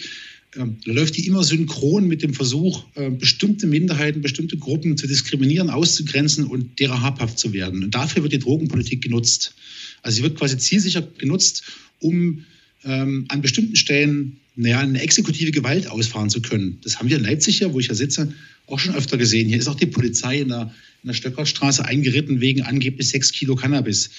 ähm, 0.56 0.76
läuft 0.84 1.16
die 1.16 1.26
immer 1.26 1.42
synchron 1.42 2.06
mit 2.06 2.22
dem 2.22 2.32
Versuch, 2.32 2.84
bestimmte 3.18 3.66
Minderheiten, 3.66 4.22
bestimmte 4.22 4.56
Gruppen 4.56 4.96
zu 4.96 5.06
diskriminieren, 5.06 5.68
auszugrenzen 5.68 6.46
und 6.46 6.78
derer 6.80 7.02
habhaft 7.02 7.38
zu 7.38 7.52
werden. 7.52 7.84
Und 7.84 7.94
dafür 7.94 8.22
wird 8.22 8.32
die 8.32 8.38
Drogenpolitik 8.38 9.02
genutzt. 9.02 9.54
Also 10.02 10.16
sie 10.16 10.22
wird 10.22 10.38
quasi 10.38 10.56
zielsicher 10.56 11.02
genutzt, 11.18 11.64
um 12.00 12.44
ähm, 12.84 13.26
an 13.28 13.42
bestimmten 13.42 13.76
Stellen 13.76 14.38
naja, 14.58 14.80
eine 14.80 15.00
exekutive 15.00 15.52
Gewalt 15.52 15.86
ausfahren 15.86 16.30
zu 16.30 16.42
können. 16.42 16.78
Das 16.82 16.98
haben 16.98 17.08
wir 17.08 17.16
in 17.16 17.22
Leipzig 17.22 17.60
ja, 17.60 17.72
wo 17.72 17.78
ich 17.78 17.86
ja 17.86 17.94
sitze, 17.94 18.34
auch 18.66 18.80
schon 18.80 18.96
öfter 18.96 19.16
gesehen. 19.16 19.48
Hier 19.48 19.56
ist 19.56 19.68
auch 19.68 19.76
die 19.76 19.86
Polizei 19.86 20.40
in 20.40 20.48
der, 20.48 20.74
in 21.02 21.06
der 21.06 21.14
Stöckerstraße 21.14 21.84
eingeritten 21.84 22.40
wegen 22.40 22.62
angeblich 22.62 23.08
sechs 23.08 23.30
Kilo 23.30 23.54
Cannabis. 23.54 24.10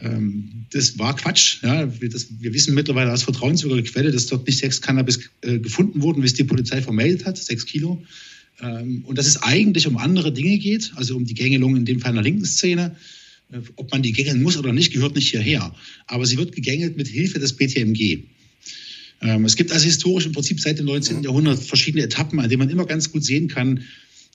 Ähm, 0.00 0.66
das 0.72 0.98
war 0.98 1.14
Quatsch. 1.14 1.62
Ja. 1.62 1.88
Wir, 2.00 2.08
das, 2.08 2.26
wir 2.40 2.52
wissen 2.52 2.74
mittlerweile 2.74 3.12
aus 3.12 3.22
vertrauenswürdiger 3.22 3.88
Quelle, 3.88 4.10
dass 4.10 4.26
dort 4.26 4.44
nicht 4.48 4.58
sechs 4.58 4.82
Cannabis 4.82 5.20
äh, 5.42 5.60
gefunden 5.60 6.02
wurden, 6.02 6.20
wie 6.20 6.26
es 6.26 6.34
die 6.34 6.44
Polizei 6.44 6.82
vermeldet 6.82 7.24
hat, 7.24 7.38
sechs 7.38 7.64
Kilo. 7.64 8.02
Ähm, 8.60 9.04
und 9.04 9.16
dass 9.18 9.28
es 9.28 9.40
eigentlich 9.44 9.86
um 9.86 9.98
andere 9.98 10.32
Dinge 10.32 10.58
geht, 10.58 10.92
also 10.96 11.16
um 11.16 11.26
die 11.26 11.34
Gängelung 11.34 11.76
in 11.76 11.84
dem 11.84 12.00
Fall 12.00 12.10
in 12.10 12.16
der 12.16 12.24
linken 12.24 12.44
Szene. 12.44 12.96
Äh, 13.52 13.58
ob 13.76 13.92
man 13.92 14.02
die 14.02 14.12
gängeln 14.12 14.42
muss 14.42 14.56
oder 14.56 14.72
nicht, 14.72 14.92
gehört 14.92 15.14
nicht 15.14 15.30
hierher. 15.30 15.72
Aber 16.08 16.26
sie 16.26 16.38
wird 16.38 16.56
gegängelt 16.56 16.96
mit 16.96 17.06
Hilfe 17.06 17.38
des 17.38 17.52
BTMG. 17.52 18.24
Ähm, 19.20 19.44
es 19.44 19.56
gibt 19.56 19.72
also 19.72 19.84
historisch 19.84 20.26
im 20.26 20.32
Prinzip 20.32 20.60
seit 20.60 20.78
dem 20.78 20.86
19. 20.86 21.22
Jahrhundert 21.22 21.62
verschiedene 21.62 22.04
Etappen, 22.04 22.38
an 22.40 22.48
denen 22.48 22.60
man 22.60 22.70
immer 22.70 22.86
ganz 22.86 23.10
gut 23.10 23.24
sehen 23.24 23.48
kann, 23.48 23.82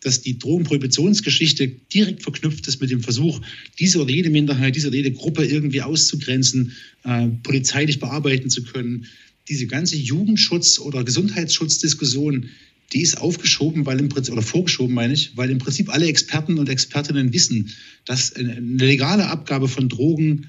dass 0.01 0.21
die 0.21 0.39
Drogenprohibitionsgeschichte 0.39 1.67
direkt 1.67 2.23
verknüpft 2.23 2.67
ist 2.67 2.81
mit 2.81 2.89
dem 2.89 3.01
Versuch, 3.01 3.39
diese 3.79 4.01
oder 4.01 4.11
jede 4.11 4.31
Minderheit, 4.31 4.75
diese 4.75 4.87
oder 4.87 4.97
jede 4.97 5.11
Gruppe 5.11 5.45
irgendwie 5.45 5.81
auszugrenzen, 5.81 6.73
äh, 7.03 7.27
polizeilich 7.43 7.99
bearbeiten 7.99 8.49
zu 8.49 8.63
können. 8.63 9.05
Diese 9.47 9.67
ganze 9.67 9.95
Jugendschutz- 9.95 10.79
oder 10.79 11.03
Gesundheitsschutzdiskussion, 11.03 12.49
die 12.93 13.01
ist 13.01 13.19
aufgeschoben, 13.19 13.85
weil 13.85 13.99
im 13.99 14.09
Prinzip, 14.09 14.33
oder 14.33 14.41
vorgeschoben 14.41 14.93
meine 14.93 15.13
ich, 15.13 15.37
weil 15.37 15.49
im 15.49 15.59
Prinzip 15.59 15.93
alle 15.93 16.07
Experten 16.07 16.57
und 16.57 16.67
Expertinnen 16.67 17.31
wissen, 17.31 17.71
dass 18.05 18.33
eine 18.33 18.59
legale 18.59 19.27
Abgabe 19.27 19.67
von 19.67 19.87
Drogen 19.87 20.47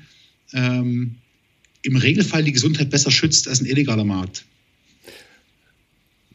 ähm, 0.53 1.17
im 1.83 1.97
Regelfall 1.97 2.45
die 2.45 2.53
Gesundheit 2.53 2.91
besser 2.91 3.11
schützt 3.11 3.49
als 3.49 3.61
ein 3.61 3.67
illegaler 3.67 4.05
Markt. 4.05 4.45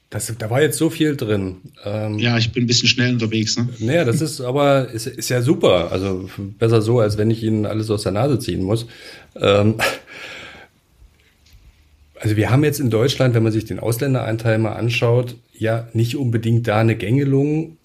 Das, 0.09 0.33
da 0.37 0.49
war 0.49 0.61
jetzt 0.61 0.77
so 0.77 0.89
viel 0.89 1.17
drin. 1.17 1.57
Ähm, 1.83 2.17
ja, 2.17 2.37
ich 2.37 2.53
bin 2.53 2.63
ein 2.63 2.67
bisschen 2.67 2.87
schnell 2.87 3.13
unterwegs. 3.13 3.57
Ne? 3.57 3.67
Naja, 3.79 4.05
das 4.05 4.21
ist 4.21 4.39
aber 4.39 4.89
ist, 4.89 5.05
ist 5.05 5.29
ja 5.29 5.41
super. 5.41 5.91
Also 5.91 6.29
besser 6.57 6.81
so, 6.81 6.99
als 6.99 7.17
wenn 7.17 7.29
ich 7.29 7.43
Ihnen 7.43 7.65
alles 7.65 7.89
aus 7.89 8.03
der 8.03 8.13
Nase 8.13 8.39
ziehen 8.39 8.63
muss. 8.63 8.85
Ähm, 9.35 9.75
also 12.19 12.37
wir 12.37 12.49
haben 12.49 12.63
jetzt 12.63 12.79
in 12.79 12.89
Deutschland, 12.89 13.35
wenn 13.35 13.43
man 13.43 13.51
sich 13.51 13.65
den 13.65 13.79
Ausländeranteil 13.79 14.59
mal 14.59 14.73
anschaut, 14.73 15.35
ja 15.53 15.89
nicht 15.93 16.15
unbedingt 16.15 16.67
da 16.67 16.79
eine 16.79 16.95
Gängelung 16.95 17.76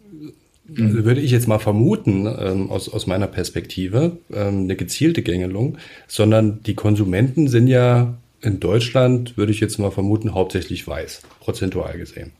mhm. 0.66 1.04
würde 1.04 1.21
ich 1.21 1.31
jetzt 1.31 1.49
mal 1.49 1.59
vermuten, 1.59 2.26
ähm, 2.26 2.71
aus, 2.71 2.88
aus 2.88 3.07
meiner 3.07 3.26
Perspektive, 3.26 4.19
ähm, 4.33 4.64
eine 4.64 4.76
gezielte 4.76 5.23
Gängelung, 5.23 5.78
sondern 6.09 6.62
die 6.62 6.75
Konsumenten 6.75 7.49
sind 7.49 7.69
ja 7.69 8.19
in 8.40 8.61
Deutschland, 8.61 9.37
würde 9.37 9.52
ich 9.52 9.61
jetzt 9.61 9.78
mal 9.78 9.90
vermuten, 9.90 10.35
hauptsächlich 10.35 10.87
weiß, 10.87 11.23
prozentual 11.40 11.97
gesehen. 11.97 12.33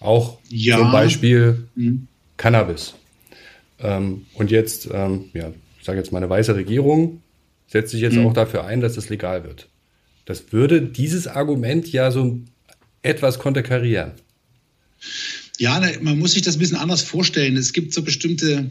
Auch 0.00 0.38
ja. 0.48 0.78
zum 0.78 0.90
Beispiel 0.90 1.64
mhm. 1.76 2.08
Cannabis. 2.36 2.94
Ähm, 3.80 4.26
und 4.34 4.50
jetzt, 4.50 4.88
ähm, 4.92 5.26
ja, 5.32 5.52
ich 5.78 5.84
sage 5.84 5.98
jetzt 5.98 6.12
mal, 6.12 6.18
eine 6.18 6.30
weiße 6.30 6.54
Regierung 6.54 7.22
setzt 7.68 7.92
sich 7.92 8.00
jetzt 8.00 8.16
mhm. 8.16 8.26
auch 8.26 8.32
dafür 8.32 8.64
ein, 8.64 8.80
dass 8.80 8.94
das 8.94 9.08
legal 9.08 9.44
wird. 9.44 9.68
Das 10.24 10.52
würde 10.52 10.82
dieses 10.82 11.26
Argument 11.26 11.90
ja 11.90 12.10
so 12.10 12.38
etwas 13.02 13.38
konterkarieren. 13.38 14.12
Ja, 15.58 15.80
man 16.00 16.18
muss 16.18 16.32
sich 16.32 16.42
das 16.42 16.56
ein 16.56 16.58
bisschen 16.58 16.76
anders 16.76 17.02
vorstellen. 17.02 17.56
Es 17.56 17.72
gibt 17.72 17.92
so 17.92 18.02
bestimmte 18.02 18.70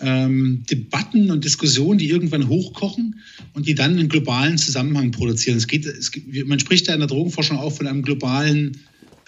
ähm, 0.00 0.62
Debatten 0.70 1.30
und 1.30 1.44
Diskussionen, 1.44 1.98
die 1.98 2.08
irgendwann 2.08 2.48
hochkochen 2.48 3.20
und 3.52 3.66
die 3.66 3.74
dann 3.74 3.92
einen 3.92 4.08
globalen 4.08 4.56
Zusammenhang 4.56 5.10
produzieren. 5.10 5.58
Es 5.58 5.66
geht, 5.66 5.84
es 5.86 6.12
man 6.46 6.58
spricht 6.58 6.88
ja 6.88 6.94
in 6.94 7.00
der 7.00 7.08
Drogenforschung 7.08 7.58
auch 7.58 7.70
von 7.70 7.86
einem 7.86 8.02
globalen, 8.02 8.78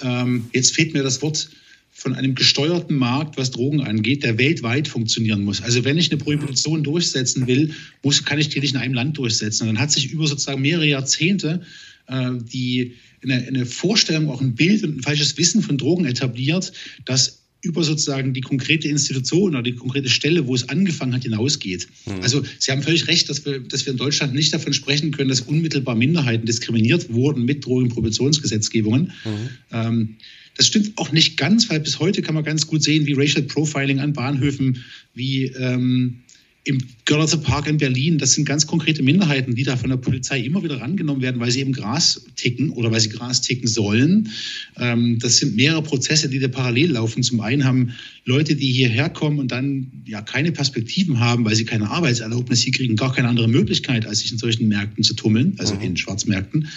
ähm, 0.01 0.47
jetzt 0.53 0.75
fehlt 0.75 0.95
mir 0.95 1.03
das 1.03 1.23
Wort, 1.23 1.51
von 1.95 2.15
einem 2.15 2.35
gesteuerten 2.35 2.97
Markt, 2.97 3.37
was 3.37 3.51
Drogen 3.51 3.83
angeht, 3.83 4.25
der 4.25 4.39
weltweit 4.39 4.89
funktionieren 4.89 5.45
muss. 5.45 5.61
Also 5.61 5.85
wenn 5.85 5.99
ich 5.99 6.11
eine 6.11 6.19
Prohibition 6.19 6.83
durchsetzen 6.83 7.47
will, 7.47 7.75
muss, 8.03 8.25
kann 8.25 8.39
ich 8.39 8.49
die 8.49 8.61
nicht 8.61 8.75
in 8.75 8.81
einem 8.81 8.95
Land 8.95 9.19
durchsetzen. 9.19 9.69
Und 9.69 9.75
dann 9.75 9.83
hat 9.83 9.93
sich 9.93 10.11
über 10.11 10.27
sozusagen 10.27 10.63
mehrere 10.63 10.87
Jahrzehnte 10.87 11.61
die 12.09 12.95
eine, 13.23 13.35
eine 13.47 13.67
Vorstellung, 13.67 14.29
auch 14.29 14.41
ein 14.41 14.55
Bild 14.55 14.83
und 14.85 14.99
ein 14.99 15.03
falsches 15.03 15.37
Wissen 15.39 15.63
von 15.63 15.79
Drogen 15.79 16.05
etabliert, 16.05 16.73
das 17.05 17.43
über 17.63 17.85
sozusagen 17.85 18.35
die 18.35 18.41
konkrete 18.41 18.89
Institution 18.89 19.53
oder 19.53 19.63
die 19.63 19.77
konkrete 19.77 20.09
Stelle, 20.09 20.47
wo 20.49 20.55
es 20.55 20.69
angefangen 20.69 21.15
hat, 21.15 21.23
hinausgeht. 21.23 21.87
Mhm. 22.07 22.21
Also 22.21 22.43
Sie 22.59 22.73
haben 22.73 22.83
völlig 22.83 23.07
recht, 23.07 23.29
dass 23.29 23.47
wir, 23.47 23.61
dass 23.61 23.87
wir 23.87 23.93
in 23.93 23.99
Deutschland 23.99 24.35
nicht 24.35 24.53
davon 24.53 24.73
sprechen 24.73 25.13
können, 25.13 25.29
dass 25.29 25.43
unmittelbar 25.43 25.95
Minderheiten 25.95 26.45
diskriminiert 26.45 27.13
wurden 27.13 27.45
mit 27.45 27.65
Drogenprohibitionsgesetzgebungen. 27.65 29.13
Mhm. 29.25 29.49
Ähm, 29.71 30.17
das 30.57 30.67
stimmt 30.67 30.99
auch 30.99 31.13
nicht 31.13 31.37
ganz, 31.37 31.71
weil 31.71 31.81
bis 31.81 31.99
heute 32.01 32.21
kann 32.21 32.35
man 32.35 32.45
ganz 32.45 32.67
gut 32.67 32.83
sehen, 32.83 33.07
wie 33.07 33.13
Racial 33.13 33.45
Profiling 33.45 34.01
an 34.01 34.13
Bahnhöfen, 34.13 34.85
wie 35.15 35.45
ähm, 35.47 36.19
im 36.65 36.79
Görlitzer 37.07 37.39
Park 37.39 37.67
in 37.67 37.77
Berlin, 37.77 38.19
das 38.19 38.35
sind 38.35 38.45
ganz 38.45 38.69
konkrete 38.69 39.03
Minderheiten, 39.03 39.57
die 39.57 39.65
da 39.65 39.77
von 39.77 39.91
der 39.91 39.97
Polizei 39.97 40.39
immer 40.41 40.63
wieder 40.63 40.81
rangenommen 40.81 41.21
werden, 41.21 41.41
weil 41.41 41.51
sie 41.51 41.61
eben 41.61 41.73
Gras 41.73 42.25
ticken 42.37 42.71
oder 42.71 42.93
weil 42.93 43.01
sie 43.01 43.09
Gras 43.09 43.41
ticken 43.41 43.67
sollen. 43.67 44.29
Ähm, 44.77 45.19
das 45.19 45.39
sind 45.39 45.57
mehrere 45.57 45.83
Prozesse, 45.83 46.29
die 46.29 46.39
da 46.39 46.47
parallel 46.47 46.93
laufen. 46.93 47.25
Zum 47.25 47.41
einen 47.41 47.65
haben 47.65 47.95
Leute, 48.25 48.55
die 48.55 48.71
hierher 48.71 49.09
kommen 49.09 49.41
und 49.41 49.51
dann 49.51 49.91
ja 50.07 50.23
keine 50.23 50.53
Perspektiven 50.53 51.19
haben, 51.19 51.45
weil 51.45 51.57
sie 51.57 51.65
keine 51.65 51.91
Arbeitserlaubnis 51.91 52.63
hier 52.63 52.73
kriegen, 52.73 52.95
gar 52.95 53.13
keine 53.13 53.29
andere 53.29 53.49
Möglichkeit, 53.49 54.07
als 54.07 54.21
sich 54.21 54.31
in 54.31 54.39
solchen 54.39 54.69
Märkten 54.69 55.03
zu 55.03 55.15
tummeln, 55.15 55.55
also 55.59 55.75
mhm. 55.75 55.81
in 55.81 55.97
Schwarzmärkten 55.97 56.69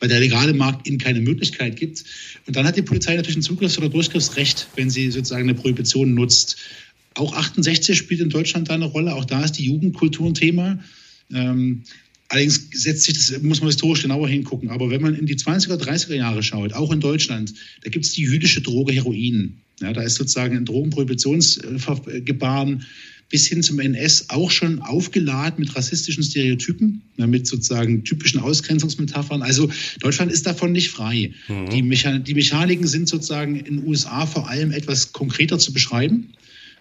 weil 0.00 0.08
der 0.08 0.20
legale 0.20 0.52
Markt 0.52 0.86
ihnen 0.86 0.98
keine 0.98 1.20
Möglichkeit 1.20 1.76
gibt. 1.76 2.04
Und 2.46 2.56
dann 2.56 2.66
hat 2.66 2.76
die 2.76 2.82
Polizei 2.82 3.14
natürlich 3.14 3.36
ein 3.38 3.42
Zugriffs- 3.42 3.78
oder 3.78 3.88
Durchgriffsrecht, 3.88 4.68
wenn 4.76 4.90
sie 4.90 5.10
sozusagen 5.10 5.44
eine 5.44 5.54
Prohibition 5.54 6.12
nutzt. 6.12 6.58
Auch 7.14 7.34
68 7.34 7.96
spielt 7.96 8.20
in 8.20 8.30
Deutschland 8.30 8.68
da 8.68 8.74
eine 8.74 8.86
Rolle. 8.86 9.14
Auch 9.14 9.24
da 9.24 9.44
ist 9.44 9.52
die 9.52 9.64
Jugendkultur 9.64 10.28
ein 10.28 10.34
Thema. 10.34 10.80
Ähm, 11.32 11.84
allerdings 12.28 12.68
setzt 12.72 13.04
sich 13.04 13.14
das, 13.14 13.40
muss 13.42 13.60
man 13.60 13.68
historisch 13.68 14.02
genauer 14.02 14.28
hingucken. 14.28 14.70
Aber 14.70 14.90
wenn 14.90 15.00
man 15.00 15.14
in 15.14 15.26
die 15.26 15.36
20er, 15.36 15.76
30er 15.76 16.14
Jahre 16.14 16.42
schaut, 16.42 16.72
auch 16.72 16.90
in 16.92 16.98
Deutschland, 17.00 17.54
da 17.82 17.90
gibt 17.90 18.04
es 18.04 18.10
die 18.12 18.22
jüdische 18.22 18.60
Droge 18.60 18.92
Heroin. 18.92 19.58
Ja, 19.80 19.92
da 19.92 20.02
ist 20.02 20.16
sozusagen 20.16 20.56
ein 20.56 20.64
Drogenprohibitionsgebaren 20.64 22.84
bis 23.30 23.48
hin 23.48 23.62
zum 23.62 23.80
NS 23.80 24.30
auch 24.30 24.50
schon 24.50 24.80
aufgeladen 24.80 25.58
mit 25.58 25.74
rassistischen 25.74 26.22
Stereotypen, 26.22 27.02
mit 27.16 27.46
sozusagen 27.46 28.04
typischen 28.04 28.40
Ausgrenzungsmetaphern. 28.40 29.42
Also 29.42 29.70
Deutschland 30.00 30.30
ist 30.30 30.46
davon 30.46 30.72
nicht 30.72 30.90
frei. 30.90 31.32
Mhm. 31.48 31.70
Die, 31.70 31.82
Mechan 31.82 32.22
die 32.22 32.34
Mechaniken 32.34 32.86
sind 32.86 33.08
sozusagen 33.08 33.56
in 33.56 33.78
den 33.78 33.86
USA 33.86 34.26
vor 34.26 34.48
allem 34.48 34.70
etwas 34.70 35.12
konkreter 35.12 35.58
zu 35.58 35.72
beschreiben. 35.72 36.28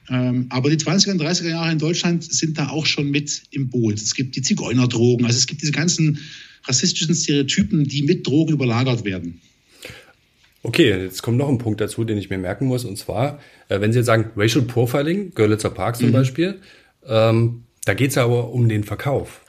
Ähm, 0.09 0.47
aber 0.49 0.69
die 0.69 0.77
20er 0.77 1.11
und 1.11 1.21
30er 1.21 1.49
Jahre 1.49 1.71
in 1.71 1.79
Deutschland 1.79 2.23
sind 2.23 2.57
da 2.57 2.69
auch 2.69 2.85
schon 2.85 3.09
mit 3.09 3.43
im 3.51 3.69
Boot. 3.69 3.95
Es 3.95 4.13
gibt 4.13 4.35
die 4.35 4.41
Zigeunerdrogen, 4.41 5.25
also 5.25 5.37
es 5.37 5.47
gibt 5.47 5.61
diese 5.61 5.71
ganzen 5.71 6.19
rassistischen 6.65 7.15
Stereotypen, 7.15 7.85
die 7.85 8.03
mit 8.03 8.25
Drogen 8.25 8.53
überlagert 8.53 9.05
werden. 9.05 9.41
Okay, 10.61 10.89
jetzt 10.89 11.21
kommt 11.21 11.37
noch 11.37 11.49
ein 11.49 11.57
Punkt 11.57 11.81
dazu, 11.81 12.05
den 12.05 12.17
ich 12.17 12.29
mir 12.29 12.37
merken 12.37 12.67
muss. 12.67 12.85
Und 12.85 12.97
zwar, 12.97 13.39
äh, 13.67 13.81
wenn 13.81 13.91
Sie 13.91 13.99
jetzt 13.99 14.05
sagen 14.05 14.31
Racial 14.37 14.63
Profiling, 14.63 15.33
Görlitzer 15.35 15.69
Park 15.69 15.97
zum 15.97 16.07
mhm. 16.07 16.13
Beispiel, 16.13 16.59
ähm, 17.05 17.63
da 17.85 17.93
geht 17.93 18.11
es 18.11 18.17
aber 18.17 18.51
um 18.51 18.69
den 18.69 18.85
Verkauf. 18.85 19.42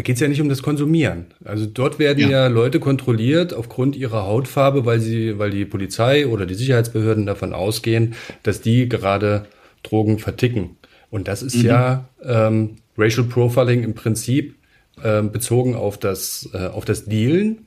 Da 0.00 0.02
geht 0.02 0.14
es 0.14 0.20
ja 0.20 0.28
nicht 0.28 0.40
um 0.40 0.48
das 0.48 0.62
Konsumieren. 0.62 1.26
Also 1.44 1.66
dort 1.66 1.98
werden 1.98 2.20
ja. 2.20 2.30
ja. 2.30 2.46
Leute 2.46 2.80
kontrolliert 2.80 3.52
aufgrund 3.52 3.96
ihrer 3.96 4.24
Hautfarbe, 4.24 4.86
weil 4.86 4.98
sie, 4.98 5.38
weil 5.38 5.50
die 5.50 5.66
Polizei 5.66 6.26
oder 6.26 6.46
die 6.46 6.54
Sicherheitsbehörden 6.54 7.26
davon 7.26 7.52
ausgehen, 7.52 8.14
dass 8.42 8.62
die 8.62 8.88
gerade 8.88 9.44
Drogen 9.82 10.18
verticken. 10.18 10.78
Und 11.10 11.28
das 11.28 11.42
ist 11.42 11.56
mhm. 11.56 11.66
ja 11.66 12.08
ähm, 12.24 12.76
Racial 12.96 13.26
Profiling 13.26 13.82
im 13.82 13.92
Prinzip 13.92 14.54
äh, 15.02 15.20
bezogen 15.20 15.74
auf 15.74 15.98
das, 15.98 16.48
äh, 16.54 16.68
auf 16.68 16.86
das 16.86 17.04
Dealen, 17.04 17.66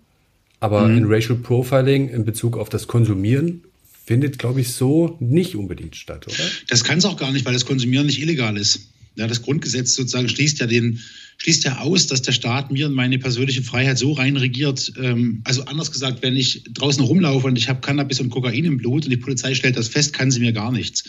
aber 0.59 0.87
mhm. 0.87 0.97
in 0.97 1.05
Racial 1.05 1.37
Profiling 1.37 2.09
in 2.09 2.25
Bezug 2.25 2.57
auf 2.57 2.69
das 2.69 2.87
Konsumieren 2.87 3.61
findet, 4.07 4.39
glaube 4.39 4.61
ich, 4.61 4.73
so 4.73 5.17
nicht 5.19 5.55
unbedingt 5.55 5.95
statt, 5.95 6.25
oder? 6.25 6.49
Das 6.67 6.83
kann 6.83 6.97
es 6.97 7.05
auch 7.05 7.17
gar 7.17 7.31
nicht, 7.31 7.45
weil 7.45 7.53
das 7.53 7.67
Konsumieren 7.67 8.07
nicht 8.07 8.19
illegal 8.19 8.57
ist. 8.57 8.87
Ja, 9.15 9.27
das 9.27 9.43
Grundgesetz 9.43 9.93
sozusagen 9.93 10.27
schließt 10.27 10.59
ja 10.59 10.65
den, 10.65 10.99
schließt 11.43 11.65
ja 11.65 11.79
aus, 11.79 12.07
dass 12.07 12.21
der 12.21 12.31
Staat 12.31 12.71
mir 12.71 12.87
und 12.87 12.93
meine 12.93 13.19
persönliche 13.19 13.63
Freiheit 13.63 13.97
so 13.97 14.13
reinregiert. 14.13 14.93
Ähm, 14.97 15.41
also 15.43 15.65
anders 15.65 15.91
gesagt, 15.91 16.21
wenn 16.21 16.37
ich 16.37 16.63
draußen 16.71 17.03
rumlaufe 17.03 17.47
und 17.47 17.57
ich 17.57 17.67
habe 17.67 17.81
Cannabis 17.81 18.21
und 18.21 18.29
Kokain 18.29 18.63
im 18.63 18.77
Blut 18.77 19.03
und 19.03 19.09
die 19.09 19.17
Polizei 19.17 19.53
stellt 19.53 19.75
das 19.75 19.89
fest, 19.89 20.13
kann 20.13 20.31
sie 20.31 20.39
mir 20.39 20.53
gar 20.53 20.71
nichts, 20.71 21.03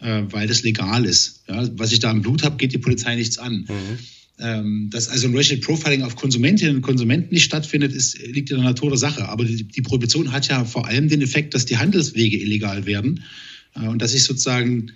äh, 0.00 0.22
weil 0.28 0.48
das 0.48 0.64
legal 0.64 1.04
ist. 1.04 1.44
Ja, 1.48 1.68
was 1.76 1.92
ich 1.92 2.00
da 2.00 2.10
im 2.10 2.20
Blut 2.20 2.42
habe, 2.42 2.56
geht 2.56 2.72
die 2.72 2.78
Polizei 2.78 3.14
nichts 3.14 3.38
an. 3.38 3.68
Mhm. 3.68 3.98
Ähm, 4.40 4.90
dass 4.90 5.08
also 5.08 5.28
ein 5.28 5.36
Racial 5.36 5.60
Profiling 5.60 6.02
auf 6.02 6.16
Konsumentinnen 6.16 6.76
und 6.76 6.82
Konsumenten 6.82 7.32
nicht 7.32 7.44
stattfindet, 7.44 7.92
ist, 7.92 8.18
liegt 8.26 8.50
in 8.50 8.56
der 8.56 8.64
Natur 8.64 8.88
der 8.88 8.98
Sache. 8.98 9.28
Aber 9.28 9.44
die, 9.44 9.62
die 9.62 9.82
Prohibition 9.82 10.32
hat 10.32 10.48
ja 10.48 10.64
vor 10.64 10.88
allem 10.88 11.08
den 11.08 11.22
Effekt, 11.22 11.54
dass 11.54 11.64
die 11.64 11.76
Handelswege 11.76 12.38
illegal 12.38 12.86
werden 12.86 13.22
äh, 13.76 13.86
und 13.86 14.02
dass 14.02 14.14
ich 14.14 14.24
sozusagen 14.24 14.90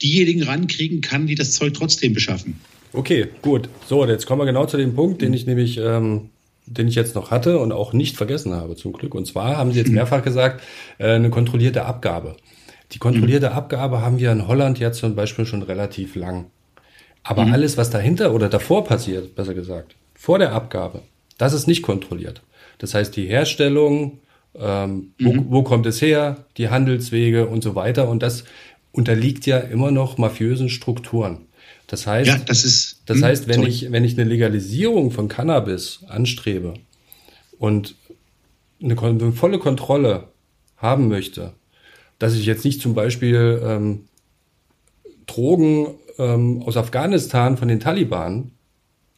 diejenigen 0.00 0.44
rankriegen 0.44 1.00
kann, 1.00 1.26
die 1.26 1.34
das 1.34 1.50
Zeug 1.52 1.74
trotzdem 1.74 2.14
beschaffen. 2.14 2.54
Okay, 2.92 3.28
gut. 3.42 3.68
So, 3.86 4.04
jetzt 4.04 4.26
kommen 4.26 4.40
wir 4.40 4.46
genau 4.46 4.66
zu 4.66 4.76
dem 4.76 4.94
Punkt, 4.94 5.22
den 5.22 5.32
ich 5.32 5.46
nämlich, 5.46 5.78
ähm, 5.78 6.30
den 6.66 6.88
ich 6.88 6.94
jetzt 6.94 7.14
noch 7.14 7.30
hatte 7.30 7.58
und 7.58 7.72
auch 7.72 7.92
nicht 7.92 8.16
vergessen 8.16 8.54
habe, 8.54 8.76
zum 8.76 8.92
Glück. 8.92 9.14
Und 9.14 9.26
zwar 9.26 9.56
haben 9.56 9.72
Sie 9.72 9.78
jetzt 9.78 9.90
mehrfach 9.92 10.22
gesagt, 10.22 10.62
äh, 10.98 11.12
eine 11.12 11.30
kontrollierte 11.30 11.84
Abgabe. 11.84 12.36
Die 12.92 12.98
kontrollierte 12.98 13.50
mhm. 13.50 13.56
Abgabe 13.56 14.02
haben 14.02 14.18
wir 14.18 14.32
in 14.32 14.48
Holland 14.48 14.78
ja 14.78 14.92
zum 14.92 15.14
Beispiel 15.14 15.46
schon 15.46 15.62
relativ 15.62 16.16
lang. 16.16 16.46
Aber 17.22 17.44
mhm. 17.44 17.52
alles, 17.52 17.76
was 17.76 17.90
dahinter 17.90 18.34
oder 18.34 18.48
davor 18.48 18.84
passiert, 18.84 19.34
besser 19.34 19.54
gesagt, 19.54 19.94
vor 20.14 20.38
der 20.38 20.52
Abgabe, 20.52 21.02
das 21.38 21.52
ist 21.52 21.66
nicht 21.66 21.82
kontrolliert. 21.82 22.42
Das 22.78 22.94
heißt, 22.94 23.14
die 23.14 23.26
Herstellung, 23.26 24.18
ähm, 24.54 25.12
mhm. 25.18 25.44
wo, 25.48 25.58
wo 25.58 25.62
kommt 25.62 25.86
es 25.86 26.02
her, 26.02 26.44
die 26.56 26.70
Handelswege 26.70 27.46
und 27.46 27.62
so 27.62 27.74
weiter. 27.74 28.08
Und 28.08 28.22
das 28.22 28.44
unterliegt 28.92 29.46
ja 29.46 29.58
immer 29.58 29.90
noch 29.90 30.18
mafiösen 30.18 30.68
Strukturen. 30.68 31.46
Das 31.90 32.06
heißt, 32.06 32.28
ja, 32.28 32.38
das 32.38 32.62
ist, 32.64 33.02
das 33.06 33.16
hm, 33.16 33.24
heißt, 33.24 33.48
wenn 33.48 33.64
ich, 33.64 33.90
wenn 33.90 34.04
ich 34.04 34.16
eine 34.16 34.28
Legalisierung 34.28 35.10
von 35.10 35.26
Cannabis 35.26 36.04
anstrebe 36.06 36.74
und 37.58 37.96
eine, 38.80 38.96
eine 38.96 39.32
volle 39.32 39.58
Kontrolle 39.58 40.28
haben 40.76 41.08
möchte, 41.08 41.52
dass 42.20 42.36
ich 42.36 42.46
jetzt 42.46 42.64
nicht 42.64 42.80
zum 42.80 42.94
Beispiel 42.94 43.60
ähm, 43.64 44.04
Drogen 45.26 45.88
ähm, 46.18 46.62
aus 46.62 46.76
Afghanistan 46.76 47.56
von 47.56 47.66
den 47.66 47.80
Taliban, 47.80 48.52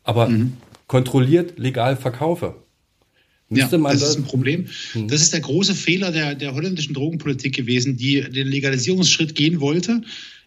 aber 0.03 0.31
mhm. 0.31 0.55
kontrolliert 0.87 1.59
legal 1.59 1.95
verkaufe. 1.95 2.55
Ja, 3.51 3.69
das 3.69 4.03
ist 4.03 4.17
ein 4.17 4.25
Problem. 4.25 4.69
Mhm. 4.95 5.09
Das 5.09 5.21
ist 5.21 5.35
der 5.35 5.41
große 5.41 5.75
Fehler 5.75 6.11
der, 6.11 6.35
der 6.37 6.55
holländischen 6.55 6.95
Drogenpolitik 6.95 7.55
gewesen, 7.55 7.99
die 7.99 8.23
den 8.23 8.49
Legalisierungsschritt 8.49 9.35
gehen 9.35 9.61
wollte 9.61 10.01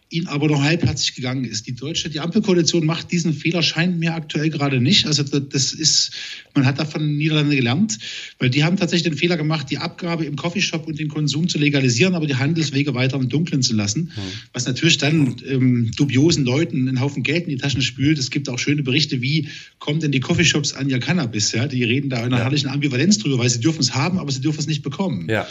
ihn 0.08 0.28
aber 0.28 0.46
noch 0.46 0.62
halbherzig 0.62 1.16
gegangen 1.16 1.44
ist. 1.44 1.66
Die 1.66 1.74
deutsche, 1.74 2.08
die 2.08 2.20
Ampelkoalition 2.20 2.86
macht 2.86 3.10
diesen 3.10 3.32
Fehler, 3.32 3.62
scheint 3.62 3.98
mir 3.98 4.14
aktuell 4.14 4.50
gerade 4.50 4.80
nicht. 4.80 5.06
Also 5.06 5.24
das 5.24 5.72
ist, 5.72 6.12
man 6.54 6.64
hat 6.64 6.78
davon 6.78 7.16
Niederlande 7.16 7.56
gelernt, 7.56 7.98
weil 8.38 8.48
die 8.48 8.62
haben 8.62 8.76
tatsächlich 8.76 9.10
den 9.10 9.18
Fehler 9.18 9.36
gemacht, 9.36 9.68
die 9.68 9.78
Abgabe 9.78 10.24
im 10.24 10.36
Coffeeshop 10.36 10.86
und 10.86 11.00
den 11.00 11.08
Konsum 11.08 11.48
zu 11.48 11.58
legalisieren, 11.58 12.14
aber 12.14 12.28
die 12.28 12.36
Handelswege 12.36 12.94
weiter 12.94 13.16
im 13.16 13.28
Dunkeln 13.28 13.62
zu 13.62 13.74
lassen, 13.74 14.12
mhm. 14.14 14.20
was 14.52 14.66
natürlich 14.66 14.98
dann 14.98 15.36
ähm, 15.48 15.90
dubiosen 15.96 16.44
Leuten 16.44 16.88
einen 16.88 17.00
Haufen 17.00 17.24
Geld 17.24 17.44
in 17.44 17.50
die 17.50 17.56
Taschen 17.56 17.82
spült. 17.82 18.18
Es 18.18 18.30
gibt 18.30 18.48
auch 18.48 18.60
schöne 18.60 18.84
Berichte, 18.84 19.22
wie 19.22 19.48
kommen 19.80 19.98
denn 19.98 20.12
die 20.12 20.20
Coffeeshops 20.20 20.72
an 20.72 20.88
ihr 20.88 21.00
Cannabis? 21.00 21.50
Ja, 21.50 21.66
die 21.66 21.82
reden 21.82 22.10
da 22.10 22.18
in 22.18 22.26
einer 22.26 22.36
ja. 22.36 22.44
herrlichen 22.44 22.68
Ambivalenz 22.68 23.18
drüber, 23.18 23.38
weil 23.38 23.50
sie 23.50 23.60
dürfen 23.60 23.80
es 23.80 23.92
haben, 23.94 24.18
aber 24.18 24.30
sie 24.30 24.40
dürfen 24.40 24.60
es 24.60 24.68
nicht 24.68 24.82
bekommen. 24.82 25.28
Ja. 25.28 25.48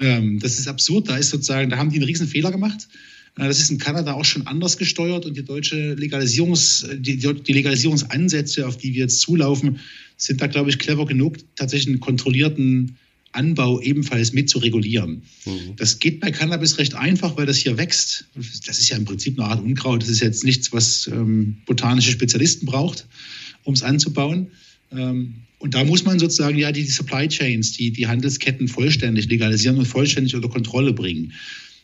Ähm, 0.00 0.40
das 0.40 0.58
ist 0.58 0.68
absurd. 0.68 1.08
Da 1.08 1.16
ist 1.16 1.30
sozusagen, 1.30 1.70
da 1.70 1.78
haben 1.78 1.90
die 1.90 1.96
einen 1.96 2.04
riesen 2.04 2.26
Fehler 2.26 2.50
gemacht. 2.50 2.88
Das 3.36 3.58
ist 3.58 3.70
in 3.70 3.78
Kanada 3.78 4.12
auch 4.12 4.24
schon 4.24 4.46
anders 4.46 4.78
gesteuert 4.78 5.26
und 5.26 5.36
die 5.36 5.44
deutsche 5.44 5.94
Legalisierungs, 5.94 6.86
die, 6.94 7.16
die 7.16 7.52
Legalisierungsansätze, 7.52 8.66
auf 8.66 8.76
die 8.76 8.94
wir 8.94 9.00
jetzt 9.00 9.20
zulaufen, 9.20 9.80
sind 10.16 10.40
da, 10.40 10.46
glaube 10.46 10.70
ich, 10.70 10.78
clever 10.78 11.04
genug, 11.04 11.38
tatsächlich 11.56 11.88
einen 11.88 12.00
kontrollierten 12.00 12.96
Anbau 13.32 13.80
ebenfalls 13.80 14.32
mit 14.32 14.48
zu 14.48 14.58
regulieren. 14.58 15.22
Mhm. 15.44 15.74
Das 15.76 15.98
geht 15.98 16.20
bei 16.20 16.30
Cannabis 16.30 16.78
recht 16.78 16.94
einfach, 16.94 17.36
weil 17.36 17.46
das 17.46 17.56
hier 17.56 17.76
wächst. 17.76 18.26
Das 18.66 18.78
ist 18.78 18.88
ja 18.88 18.96
im 18.96 19.04
Prinzip 19.04 19.38
eine 19.38 19.48
Art 19.48 19.62
Unkraut. 19.62 20.02
Das 20.02 20.08
ist 20.08 20.20
jetzt 20.20 20.44
nichts, 20.44 20.72
was 20.72 21.08
ähm, 21.08 21.56
botanische 21.66 22.12
Spezialisten 22.12 22.66
braucht, 22.66 23.06
um 23.64 23.74
es 23.74 23.82
anzubauen. 23.82 24.48
Ähm, 24.92 25.34
und 25.58 25.74
da 25.74 25.82
muss 25.82 26.04
man 26.04 26.18
sozusagen 26.18 26.58
ja 26.58 26.70
die, 26.70 26.84
die 26.84 26.90
Supply 26.90 27.26
Chains, 27.26 27.72
die, 27.72 27.90
die 27.90 28.06
Handelsketten 28.06 28.68
vollständig 28.68 29.28
legalisieren 29.28 29.78
und 29.78 29.86
vollständig 29.86 30.34
unter 30.36 30.48
Kontrolle 30.48 30.92
bringen. 30.92 31.32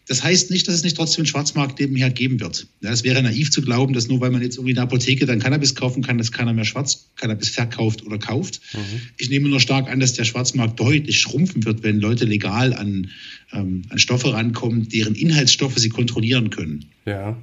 Das 0.09 0.25
heißt 0.25 0.50
nicht, 0.50 0.66
dass 0.66 0.75
es 0.75 0.83
nicht 0.83 0.97
trotzdem 0.97 1.21
einen 1.23 1.26
Schwarzmarkt 1.26 1.78
nebenher 1.78 2.11
geben 2.11 2.40
wird. 2.40 2.66
Ja, 2.80 2.90
es 2.90 3.04
wäre 3.04 3.23
naiv 3.23 3.50
zu 3.50 3.62
glauben, 3.62 3.92
dass 3.92 4.09
nur 4.09 4.21
weil 4.21 4.30
man 4.30 4.42
jetzt 4.42 4.57
irgendwie 4.57 4.71
in 4.71 4.75
der 4.76 4.85
Apotheke 4.85 5.26
dann 5.26 5.38
Cannabis 5.38 5.75
kaufen 5.75 6.02
kann, 6.02 6.19
dass 6.19 6.33
keiner 6.33 6.52
mehr 6.52 6.64
Schwarzcannabis 6.64 7.50
verkauft 7.50 8.04
oder 8.04 8.19
kauft. 8.19 8.61
Mhm. 8.75 9.00
Ich 9.19 9.30
nehme 9.30 9.49
nur 9.49 9.61
stark 9.61 9.88
an, 9.88 10.00
dass 10.00 10.14
der 10.14 10.25
Schwarzmarkt 10.25 10.80
deutlich 10.80 11.19
schrumpfen 11.19 11.64
wird, 11.64 11.83
wenn 11.83 12.00
Leute 12.00 12.25
legal 12.25 12.75
an, 12.75 13.11
ähm, 13.52 13.83
an 13.90 13.99
Stoffe 13.99 14.33
rankommen, 14.33 14.88
deren 14.88 15.14
Inhaltsstoffe 15.14 15.78
sie 15.78 15.90
kontrollieren 15.90 16.50
können. 16.50 16.87
Ja. 17.04 17.37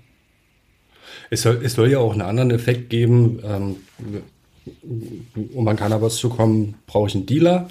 Es 1.29 1.43
soll, 1.43 1.61
es 1.63 1.73
soll 1.73 1.91
ja 1.91 1.99
auch 1.99 2.11
einen 2.11 2.21
anderen 2.21 2.51
Effekt 2.51 2.89
geben. 2.89 3.39
Ähm, 3.43 3.75
um 5.53 5.67
an 5.67 5.77
Cannabis 5.77 6.17
zu 6.17 6.29
kommen, 6.29 6.75
brauche 6.85 7.07
ich 7.07 7.15
einen 7.15 7.25
Dealer. 7.25 7.69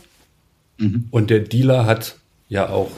Mhm. 0.78 1.06
Und 1.10 1.30
der 1.30 1.40
Dealer 1.40 1.86
hat 1.86 2.16
ja 2.48 2.68
auch, 2.68 2.90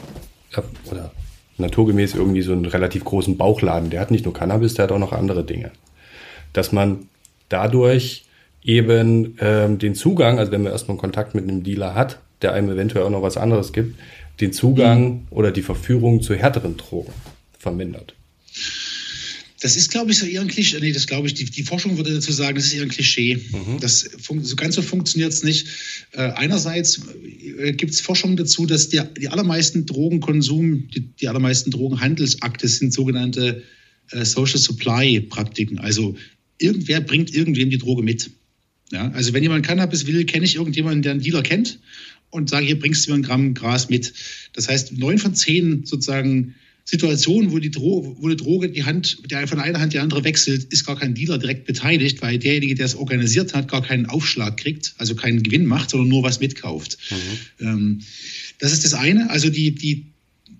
oder 0.89 1.11
naturgemäß 1.59 2.15
irgendwie 2.15 2.41
so 2.41 2.51
einen 2.51 2.65
relativ 2.65 3.03
großen 3.03 3.37
Bauchladen. 3.37 3.89
Der 3.89 4.01
hat 4.01 4.11
nicht 4.11 4.25
nur 4.25 4.33
Cannabis, 4.33 4.73
der 4.73 4.83
hat 4.83 4.91
auch 4.91 4.99
noch 4.99 5.13
andere 5.13 5.43
Dinge. 5.43 5.71
Dass 6.53 6.71
man 6.71 7.07
dadurch 7.49 8.25
eben 8.63 9.37
ähm, 9.39 9.79
den 9.79 9.95
Zugang, 9.95 10.39
also 10.39 10.51
wenn 10.51 10.63
man 10.63 10.71
erstmal 10.71 10.93
einen 10.93 11.01
Kontakt 11.01 11.35
mit 11.35 11.43
einem 11.43 11.63
Dealer 11.63 11.95
hat, 11.95 12.19
der 12.41 12.53
einem 12.53 12.69
eventuell 12.69 13.05
auch 13.05 13.09
noch 13.09 13.21
was 13.21 13.37
anderes 13.37 13.73
gibt, 13.73 13.99
den 14.41 14.53
Zugang 14.53 15.03
mhm. 15.03 15.27
oder 15.29 15.51
die 15.51 15.61
Verführung 15.61 16.21
zu 16.21 16.35
härteren 16.35 16.77
Drogen 16.77 17.13
vermindert. 17.57 18.13
Das 19.61 19.75
ist, 19.75 19.91
glaube 19.91 20.11
ich, 20.11 20.17
so 20.17 20.25
eher 20.25 20.41
ein 20.41 20.47
Klischee. 20.47 20.79
Nee, 20.79 20.93
das 20.93 21.05
glaube 21.05 21.27
ich, 21.27 21.33
die, 21.33 21.45
die 21.45 21.63
Forschung 21.63 21.97
würde 21.97 22.13
dazu 22.13 22.31
sagen, 22.31 22.55
das 22.55 22.65
ist 22.65 22.73
eher 22.73 22.83
ein 22.83 22.89
Klischee. 22.89 23.35
Mhm. 23.35 23.79
Das, 23.81 24.09
so 24.41 24.55
ganz 24.55 24.75
so 24.75 24.81
funktioniert 24.81 25.33
es 25.33 25.43
nicht. 25.43 25.67
Äh, 26.11 26.31
einerseits 26.31 27.01
äh, 27.57 27.73
gibt 27.73 27.91
es 27.91 27.99
Forschung 27.99 28.37
dazu, 28.37 28.65
dass 28.65 28.89
die, 28.89 29.01
die 29.19 29.27
allermeisten 29.27 29.85
Drogenkonsum, 29.85 30.87
die, 30.89 31.01
die 31.01 31.27
allermeisten 31.27 31.71
Drogenhandelsakte 31.71 32.67
sind 32.67 32.93
sogenannte 32.93 33.63
äh, 34.11 34.23
Social 34.23 34.59
Supply 34.59 35.19
Praktiken. 35.19 35.79
Also 35.79 36.15
irgendwer 36.57 37.01
bringt 37.01 37.33
irgendwem 37.33 37.69
die 37.69 37.77
Droge 37.77 38.03
mit. 38.03 38.31
Ja, 38.91 39.11
also 39.11 39.33
wenn 39.33 39.43
jemand 39.43 39.65
Cannabis 39.65 40.07
will, 40.07 40.25
kenne 40.25 40.45
ich 40.45 40.55
irgendjemanden, 40.55 41.03
der 41.03 41.11
einen 41.11 41.21
Dealer 41.21 41.43
kennt 41.43 41.79
und 42.31 42.49
sage, 42.49 42.65
hier 42.65 42.79
bringst 42.79 43.05
du 43.05 43.11
mir 43.11 43.17
ein 43.17 43.23
Gramm 43.23 43.53
Gras 43.53 43.89
mit. 43.89 44.13
Das 44.53 44.67
heißt, 44.67 44.97
neun 44.97 45.19
von 45.19 45.35
zehn 45.35 45.85
sozusagen 45.85 46.55
Situation, 46.89 47.51
wo 47.51 47.59
die, 47.59 47.69
Dro 47.69 48.17
wo 48.19 48.29
die 48.29 48.35
Droge 48.35 48.67
die 48.71 48.83
Hand, 48.83 49.19
der 49.29 49.47
von 49.47 49.59
einer 49.59 49.79
Hand 49.79 49.93
die 49.93 49.99
andere 49.99 50.23
wechselt, 50.23 50.73
ist 50.73 50.87
gar 50.87 50.97
kein 50.97 51.13
Dealer 51.13 51.37
direkt 51.37 51.65
beteiligt, 51.65 52.19
weil 52.23 52.39
derjenige, 52.39 52.73
der 52.73 52.87
es 52.87 52.95
organisiert 52.95 53.53
hat, 53.53 53.67
gar 53.67 53.83
keinen 53.83 54.07
Aufschlag 54.07 54.57
kriegt, 54.57 54.95
also 54.97 55.13
keinen 55.13 55.43
Gewinn 55.43 55.67
macht, 55.67 55.91
sondern 55.91 56.09
nur 56.09 56.23
was 56.23 56.39
mitkauft. 56.39 56.97
Mhm. 57.11 57.67
Ähm, 57.67 57.99
das 58.57 58.73
ist 58.73 58.85
das 58.85 58.95
eine. 58.95 59.29
Also 59.29 59.51
die, 59.51 59.75
die, 59.75 60.07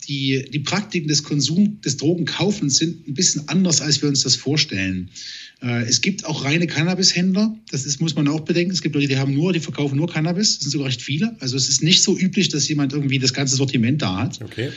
die, 0.08 0.46
die 0.54 0.60
Praktiken 0.60 1.08
des 1.08 1.24
Konsums, 1.24 1.82
des 1.84 1.98
Drogenkaufens 1.98 2.76
sind 2.76 3.08
ein 3.08 3.16
bisschen 3.16 3.50
anders, 3.50 3.82
als 3.82 4.00
wir 4.04 4.08
uns 4.08 4.22
das 4.22 4.36
vorstellen. 4.36 5.10
Äh, 5.64 5.86
es 5.86 6.02
gibt 6.02 6.26
auch 6.26 6.46
reine 6.46 6.68
Cannabishändler, 6.68 7.58
das 7.72 7.88
ist, 7.88 8.02
muss 8.02 8.14
man 8.14 8.28
auch 8.28 8.42
bedenken. 8.42 8.72
Es 8.72 8.84
gibt 8.84 8.94
Leute, 8.94 9.08
die 9.08 9.18
haben 9.18 9.34
nur, 9.34 9.52
die 9.52 9.62
verkaufen 9.62 9.98
nur 9.98 10.08
Cannabis, 10.08 10.58
das 10.58 10.66
sind 10.66 10.72
sogar 10.74 10.90
recht 10.90 11.02
viele. 11.02 11.36
Also 11.40 11.58
es 11.58 11.70
ist 11.70 11.82
nicht 11.82 12.04
so 12.04 12.16
üblich, 12.16 12.50
dass 12.50 12.70
jemand 12.70 12.94
irgendwie 12.94 13.18
das 13.18 13.34
ganze 13.34 13.56
Sortiment 13.56 14.04
da 14.04 14.18
hat. 14.18 14.40
Okay. 14.44 14.70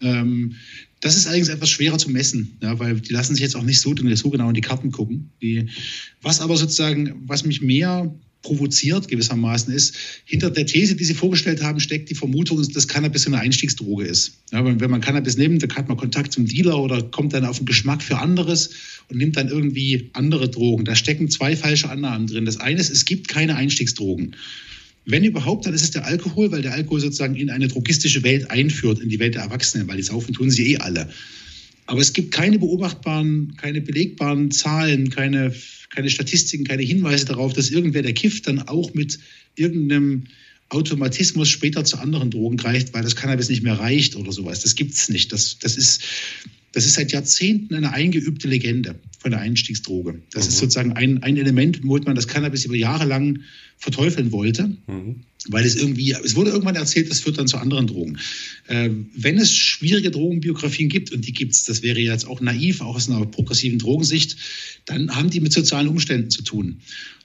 Ähm, 0.00 0.54
das 1.00 1.16
ist 1.16 1.26
allerdings 1.26 1.48
etwas 1.48 1.70
schwerer 1.70 1.98
zu 1.98 2.10
messen, 2.10 2.58
ja, 2.60 2.78
weil 2.78 3.00
die 3.00 3.12
lassen 3.12 3.34
sich 3.34 3.42
jetzt 3.42 3.56
auch 3.56 3.62
nicht 3.62 3.80
so, 3.80 3.94
so 4.14 4.30
genau 4.30 4.48
in 4.48 4.54
die 4.54 4.60
Karten 4.60 4.90
gucken. 4.90 5.30
Die, 5.40 5.66
was 6.22 6.40
aber 6.40 6.56
sozusagen, 6.56 7.22
was 7.26 7.44
mich 7.44 7.60
mehr 7.60 8.12
provoziert 8.42 9.08
gewissermaßen 9.08 9.72
ist, 9.72 9.96
hinter 10.24 10.50
der 10.50 10.66
These, 10.66 10.94
die 10.94 11.04
Sie 11.04 11.14
vorgestellt 11.14 11.62
haben, 11.62 11.80
steckt 11.80 12.08
die 12.10 12.14
Vermutung, 12.14 12.64
dass 12.72 12.88
Cannabis 12.88 13.26
eine 13.26 13.38
Einstiegsdroge 13.38 14.04
ist. 14.04 14.38
Ja, 14.52 14.64
wenn 14.64 14.90
man 14.90 15.00
Cannabis 15.00 15.36
nimmt, 15.36 15.62
dann 15.62 15.74
hat 15.74 15.88
man 15.88 15.96
Kontakt 15.96 16.32
zum 16.32 16.46
Dealer 16.46 16.78
oder 16.78 17.02
kommt 17.02 17.32
dann 17.32 17.44
auf 17.44 17.58
den 17.58 17.66
Geschmack 17.66 18.02
für 18.02 18.18
anderes 18.18 18.70
und 19.08 19.18
nimmt 19.18 19.36
dann 19.36 19.48
irgendwie 19.48 20.10
andere 20.12 20.48
Drogen. 20.48 20.84
Da 20.84 20.94
stecken 20.94 21.28
zwei 21.28 21.56
falsche 21.56 21.90
Annahmen 21.90 22.26
drin. 22.26 22.44
Das 22.44 22.58
eine 22.58 22.80
ist, 22.80 22.90
es 22.90 23.04
gibt 23.04 23.28
keine 23.28 23.56
Einstiegsdrogen. 23.56 24.36
Wenn 25.10 25.24
überhaupt, 25.24 25.64
dann 25.64 25.72
ist 25.72 25.82
es 25.82 25.90
der 25.90 26.04
Alkohol, 26.04 26.52
weil 26.52 26.60
der 26.60 26.74
Alkohol 26.74 27.00
sozusagen 27.00 27.34
in 27.34 27.48
eine 27.48 27.66
drogistische 27.66 28.22
Welt 28.22 28.50
einführt, 28.50 29.00
in 29.00 29.08
die 29.08 29.18
Welt 29.18 29.36
der 29.36 29.42
Erwachsenen, 29.42 29.88
weil 29.88 29.96
die 29.96 30.02
saufen 30.02 30.34
tun 30.34 30.50
sie 30.50 30.72
eh 30.72 30.76
alle. 30.76 31.08
Aber 31.86 32.02
es 32.02 32.12
gibt 32.12 32.30
keine 32.30 32.58
beobachtbaren, 32.58 33.56
keine 33.56 33.80
belegbaren 33.80 34.50
Zahlen, 34.50 35.08
keine, 35.08 35.54
keine 35.88 36.10
Statistiken, 36.10 36.64
keine 36.64 36.82
Hinweise 36.82 37.24
darauf, 37.24 37.54
dass 37.54 37.70
irgendwer, 37.70 38.02
der 38.02 38.12
kifft, 38.12 38.48
dann 38.48 38.60
auch 38.60 38.92
mit 38.92 39.18
irgendeinem 39.56 40.24
Automatismus 40.68 41.48
später 41.48 41.84
zu 41.84 41.96
anderen 41.96 42.30
Drogen 42.30 42.58
greift, 42.58 42.92
weil 42.92 43.02
das 43.02 43.16
Cannabis 43.16 43.48
nicht 43.48 43.62
mehr 43.62 43.78
reicht 43.78 44.14
oder 44.14 44.32
sowas. 44.32 44.60
Das 44.60 44.74
gibt 44.74 44.92
es 44.92 45.08
nicht. 45.08 45.32
Das, 45.32 45.58
das, 45.58 45.78
ist, 45.78 46.02
das 46.72 46.84
ist 46.84 46.94
seit 46.94 47.12
Jahrzehnten 47.12 47.74
eine 47.74 47.92
eingeübte 47.92 48.46
Legende 48.46 48.96
von 49.18 49.30
der 49.30 49.40
Einstiegsdroge. 49.40 50.22
Das 50.32 50.44
mhm. 50.44 50.48
ist 50.48 50.58
sozusagen 50.58 50.92
ein, 50.92 51.22
ein 51.22 51.36
Element, 51.36 51.80
womit 51.82 52.06
man 52.06 52.14
das 52.14 52.28
Cannabis 52.28 52.64
über 52.64 52.76
Jahre 52.76 53.04
lang 53.04 53.40
verteufeln 53.78 54.32
wollte, 54.32 54.76
mhm. 54.86 55.16
weil 55.48 55.64
es 55.64 55.76
irgendwie, 55.76 56.12
es 56.12 56.34
wurde 56.34 56.50
irgendwann 56.50 56.76
erzählt, 56.76 57.10
das 57.10 57.20
führt 57.20 57.38
dann 57.38 57.46
zu 57.46 57.56
anderen 57.56 57.86
Drogen. 57.86 58.18
Äh, 58.66 58.90
wenn 59.14 59.38
es 59.38 59.56
schwierige 59.56 60.10
Drogenbiografien 60.10 60.88
gibt, 60.88 61.12
und 61.12 61.26
die 61.26 61.32
gibt 61.32 61.52
es, 61.52 61.64
das 61.64 61.82
wäre 61.82 62.00
jetzt 62.00 62.26
auch 62.26 62.40
naiv, 62.40 62.80
auch 62.80 62.96
aus 62.96 63.08
einer 63.08 63.24
progressiven 63.26 63.78
Drogensicht, 63.78 64.36
dann 64.84 65.14
haben 65.14 65.30
die 65.30 65.40
mit 65.40 65.52
sozialen 65.52 65.88
Umständen 65.88 66.30
zu 66.30 66.42
tun. 66.42 66.80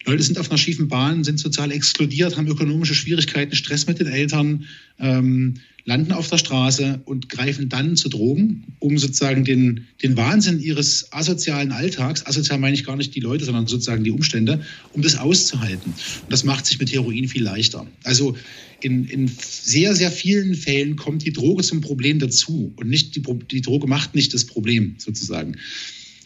Leute 0.05 0.23
sind 0.23 0.37
auf 0.37 0.49
einer 0.49 0.57
schiefen 0.57 0.87
Bahn, 0.87 1.23
sind 1.23 1.39
sozial 1.39 1.71
exkludiert, 1.71 2.37
haben 2.37 2.47
ökonomische 2.47 2.95
Schwierigkeiten, 2.95 3.55
Stress 3.55 3.87
mit 3.87 3.99
den 3.99 4.07
Eltern, 4.07 4.65
ähm, 4.99 5.55
landen 5.85 6.13
auf 6.13 6.29
der 6.29 6.37
Straße 6.37 7.01
und 7.05 7.27
greifen 7.27 7.67
dann 7.67 7.97
zu 7.97 8.07
Drogen, 8.07 8.63
um 8.79 8.97
sozusagen 8.97 9.43
den, 9.43 9.87
den 10.01 10.15
Wahnsinn 10.15 10.61
ihres 10.61 11.11
asozialen 11.11 11.71
Alltags, 11.71 12.25
asozial 12.25 12.59
meine 12.59 12.75
ich 12.75 12.85
gar 12.85 12.95
nicht 12.95 13.13
die 13.15 13.19
Leute, 13.19 13.43
sondern 13.43 13.67
sozusagen 13.67 14.03
die 14.03 14.11
Umstände, 14.11 14.61
um 14.93 15.01
das 15.01 15.17
auszuhalten. 15.17 15.91
Und 15.91 16.31
das 16.31 16.45
macht 16.45 16.65
sich 16.65 16.79
mit 16.79 16.91
Heroin 16.93 17.27
viel 17.27 17.43
leichter. 17.43 17.85
Also 18.03 18.37
in, 18.81 19.05
in 19.05 19.27
sehr, 19.27 19.95
sehr 19.95 20.11
vielen 20.11 20.55
Fällen 20.55 20.95
kommt 20.95 21.25
die 21.25 21.33
Droge 21.33 21.63
zum 21.63 21.81
Problem 21.81 22.19
dazu 22.19 22.73
und 22.77 22.89
nicht 22.89 23.15
die, 23.15 23.23
die 23.51 23.61
Droge 23.61 23.87
macht 23.87 24.15
nicht 24.15 24.33
das 24.33 24.45
Problem 24.45 24.95
sozusagen. 24.97 25.57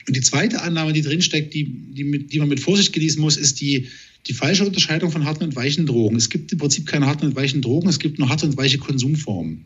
Und 0.07 0.15
die 0.15 0.21
zweite 0.21 0.61
Annahme, 0.61 0.93
die 0.93 1.01
drinsteckt, 1.01 1.53
die, 1.53 1.65
die, 1.65 2.27
die 2.27 2.39
man 2.39 2.47
mit 2.47 2.59
Vorsicht 2.59 2.93
genießen 2.93 3.19
muss, 3.19 3.37
ist 3.37 3.59
die, 3.59 3.87
die 4.25 4.33
falsche 4.33 4.65
Unterscheidung 4.65 5.11
von 5.11 5.25
harten 5.25 5.43
und 5.43 5.55
weichen 5.55 5.85
Drogen. 5.85 6.15
Es 6.15 6.29
gibt 6.29 6.51
im 6.51 6.57
Prinzip 6.57 6.85
keine 6.85 7.05
harten 7.05 7.27
und 7.27 7.35
weichen 7.35 7.61
Drogen, 7.61 7.87
es 7.87 7.99
gibt 7.99 8.19
nur 8.19 8.29
harte 8.29 8.45
und 8.45 8.57
weiche 8.57 8.77
Konsumformen. 8.77 9.65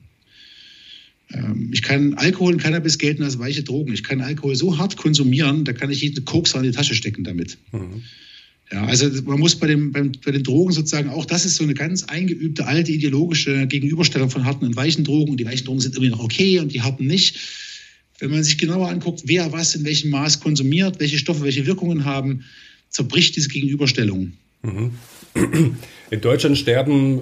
Ähm, 1.33 1.69
ich 1.71 1.81
kann 1.81 2.15
Alkohol 2.15 2.53
und 2.53 2.61
Cannabis 2.61 2.97
gelten 2.97 3.23
als 3.23 3.39
weiche 3.39 3.63
Drogen. 3.63 3.93
Ich 3.93 4.03
kann 4.03 4.21
Alkohol 4.21 4.55
so 4.55 4.77
hart 4.77 4.97
konsumieren, 4.97 5.63
da 5.63 5.73
kann 5.73 5.89
ich 5.89 6.01
jeden 6.01 6.25
Koks 6.25 6.53
in 6.53 6.63
die 6.63 6.71
Tasche 6.71 6.95
stecken 6.95 7.23
damit. 7.23 7.57
Mhm. 7.71 8.03
Ja, 8.71 8.85
also 8.85 9.09
man 9.23 9.39
muss 9.39 9.57
bei, 9.57 9.67
dem, 9.67 9.91
beim, 9.91 10.13
bei 10.23 10.31
den 10.31 10.43
Drogen 10.43 10.71
sozusagen 10.71 11.09
auch, 11.09 11.25
das 11.25 11.45
ist 11.45 11.55
so 11.55 11.63
eine 11.63 11.73
ganz 11.73 12.05
eingeübte 12.05 12.65
alte 12.65 12.91
ideologische 12.91 13.67
Gegenüberstellung 13.67 14.29
von 14.29 14.45
harten 14.45 14.65
und 14.65 14.77
weichen 14.77 15.03
Drogen. 15.03 15.31
Und 15.31 15.37
die 15.37 15.45
weichen 15.45 15.65
Drogen 15.65 15.81
sind 15.81 15.95
irgendwie 15.95 16.11
noch 16.11 16.23
okay 16.23 16.59
und 16.59 16.73
die 16.73 16.81
harten 16.81 17.05
nicht. 17.05 17.37
Wenn 18.19 18.31
man 18.31 18.43
sich 18.43 18.57
genauer 18.57 18.87
anguckt, 18.87 19.23
wer 19.25 19.51
was 19.51 19.75
in 19.75 19.83
welchem 19.83 20.11
Maß 20.11 20.39
konsumiert, 20.39 20.99
welche 20.99 21.17
Stoffe 21.17 21.43
welche 21.43 21.65
Wirkungen 21.65 22.05
haben, 22.05 22.45
zerbricht 22.91 23.35
diese 23.35 23.49
Gegenüberstellung. 23.49 24.33
Mhm. 24.61 24.91
In 26.11 26.21
Deutschland 26.21 26.57
sterben 26.57 27.21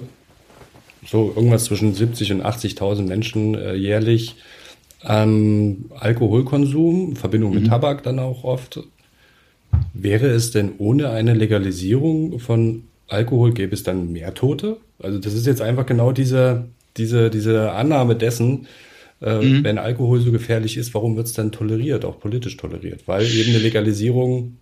so 1.06 1.32
irgendwas 1.34 1.64
zwischen 1.64 1.94
70 1.94 2.32
und 2.32 2.42
80.000 2.44 3.02
Menschen 3.02 3.54
äh, 3.54 3.74
jährlich 3.74 4.36
an 5.02 5.86
Alkoholkonsum, 5.98 7.16
Verbindung 7.16 7.54
mit 7.54 7.62
mhm. 7.64 7.68
Tabak 7.68 8.02
dann 8.02 8.18
auch 8.18 8.44
oft. 8.44 8.80
Wäre 9.94 10.26
es 10.26 10.50
denn 10.50 10.72
ohne 10.76 11.10
eine 11.10 11.32
Legalisierung 11.32 12.38
von 12.38 12.82
Alkohol, 13.08 13.54
gäbe 13.54 13.72
es 13.72 13.82
dann 13.82 14.12
mehr 14.12 14.34
Tote? 14.34 14.76
Also 14.98 15.18
das 15.18 15.32
ist 15.32 15.46
jetzt 15.46 15.62
einfach 15.62 15.86
genau 15.86 16.12
diese, 16.12 16.66
diese, 16.96 17.30
diese 17.30 17.72
Annahme 17.72 18.14
dessen, 18.16 18.66
äh, 19.22 19.40
mhm. 19.40 19.64
wenn 19.64 19.78
Alkohol 19.78 20.20
so 20.20 20.32
gefährlich 20.32 20.76
ist, 20.76 20.92
warum 20.92 21.16
wird 21.16 21.28
es 21.28 21.32
dann 21.32 21.52
toleriert, 21.52 22.04
auch 22.04 22.20
politisch 22.20 22.56
toleriert? 22.56 23.02
Weil 23.06 23.24
eben 23.24 23.50
eine 23.50 23.58
Legalisierung 23.58 24.56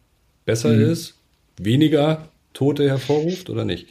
besser 0.49 0.73
mhm. 0.73 0.91
ist, 0.91 1.15
weniger 1.59 2.27
Tote 2.55 2.89
hervorruft 2.89 3.51
oder 3.51 3.67
nicht? 3.67 3.87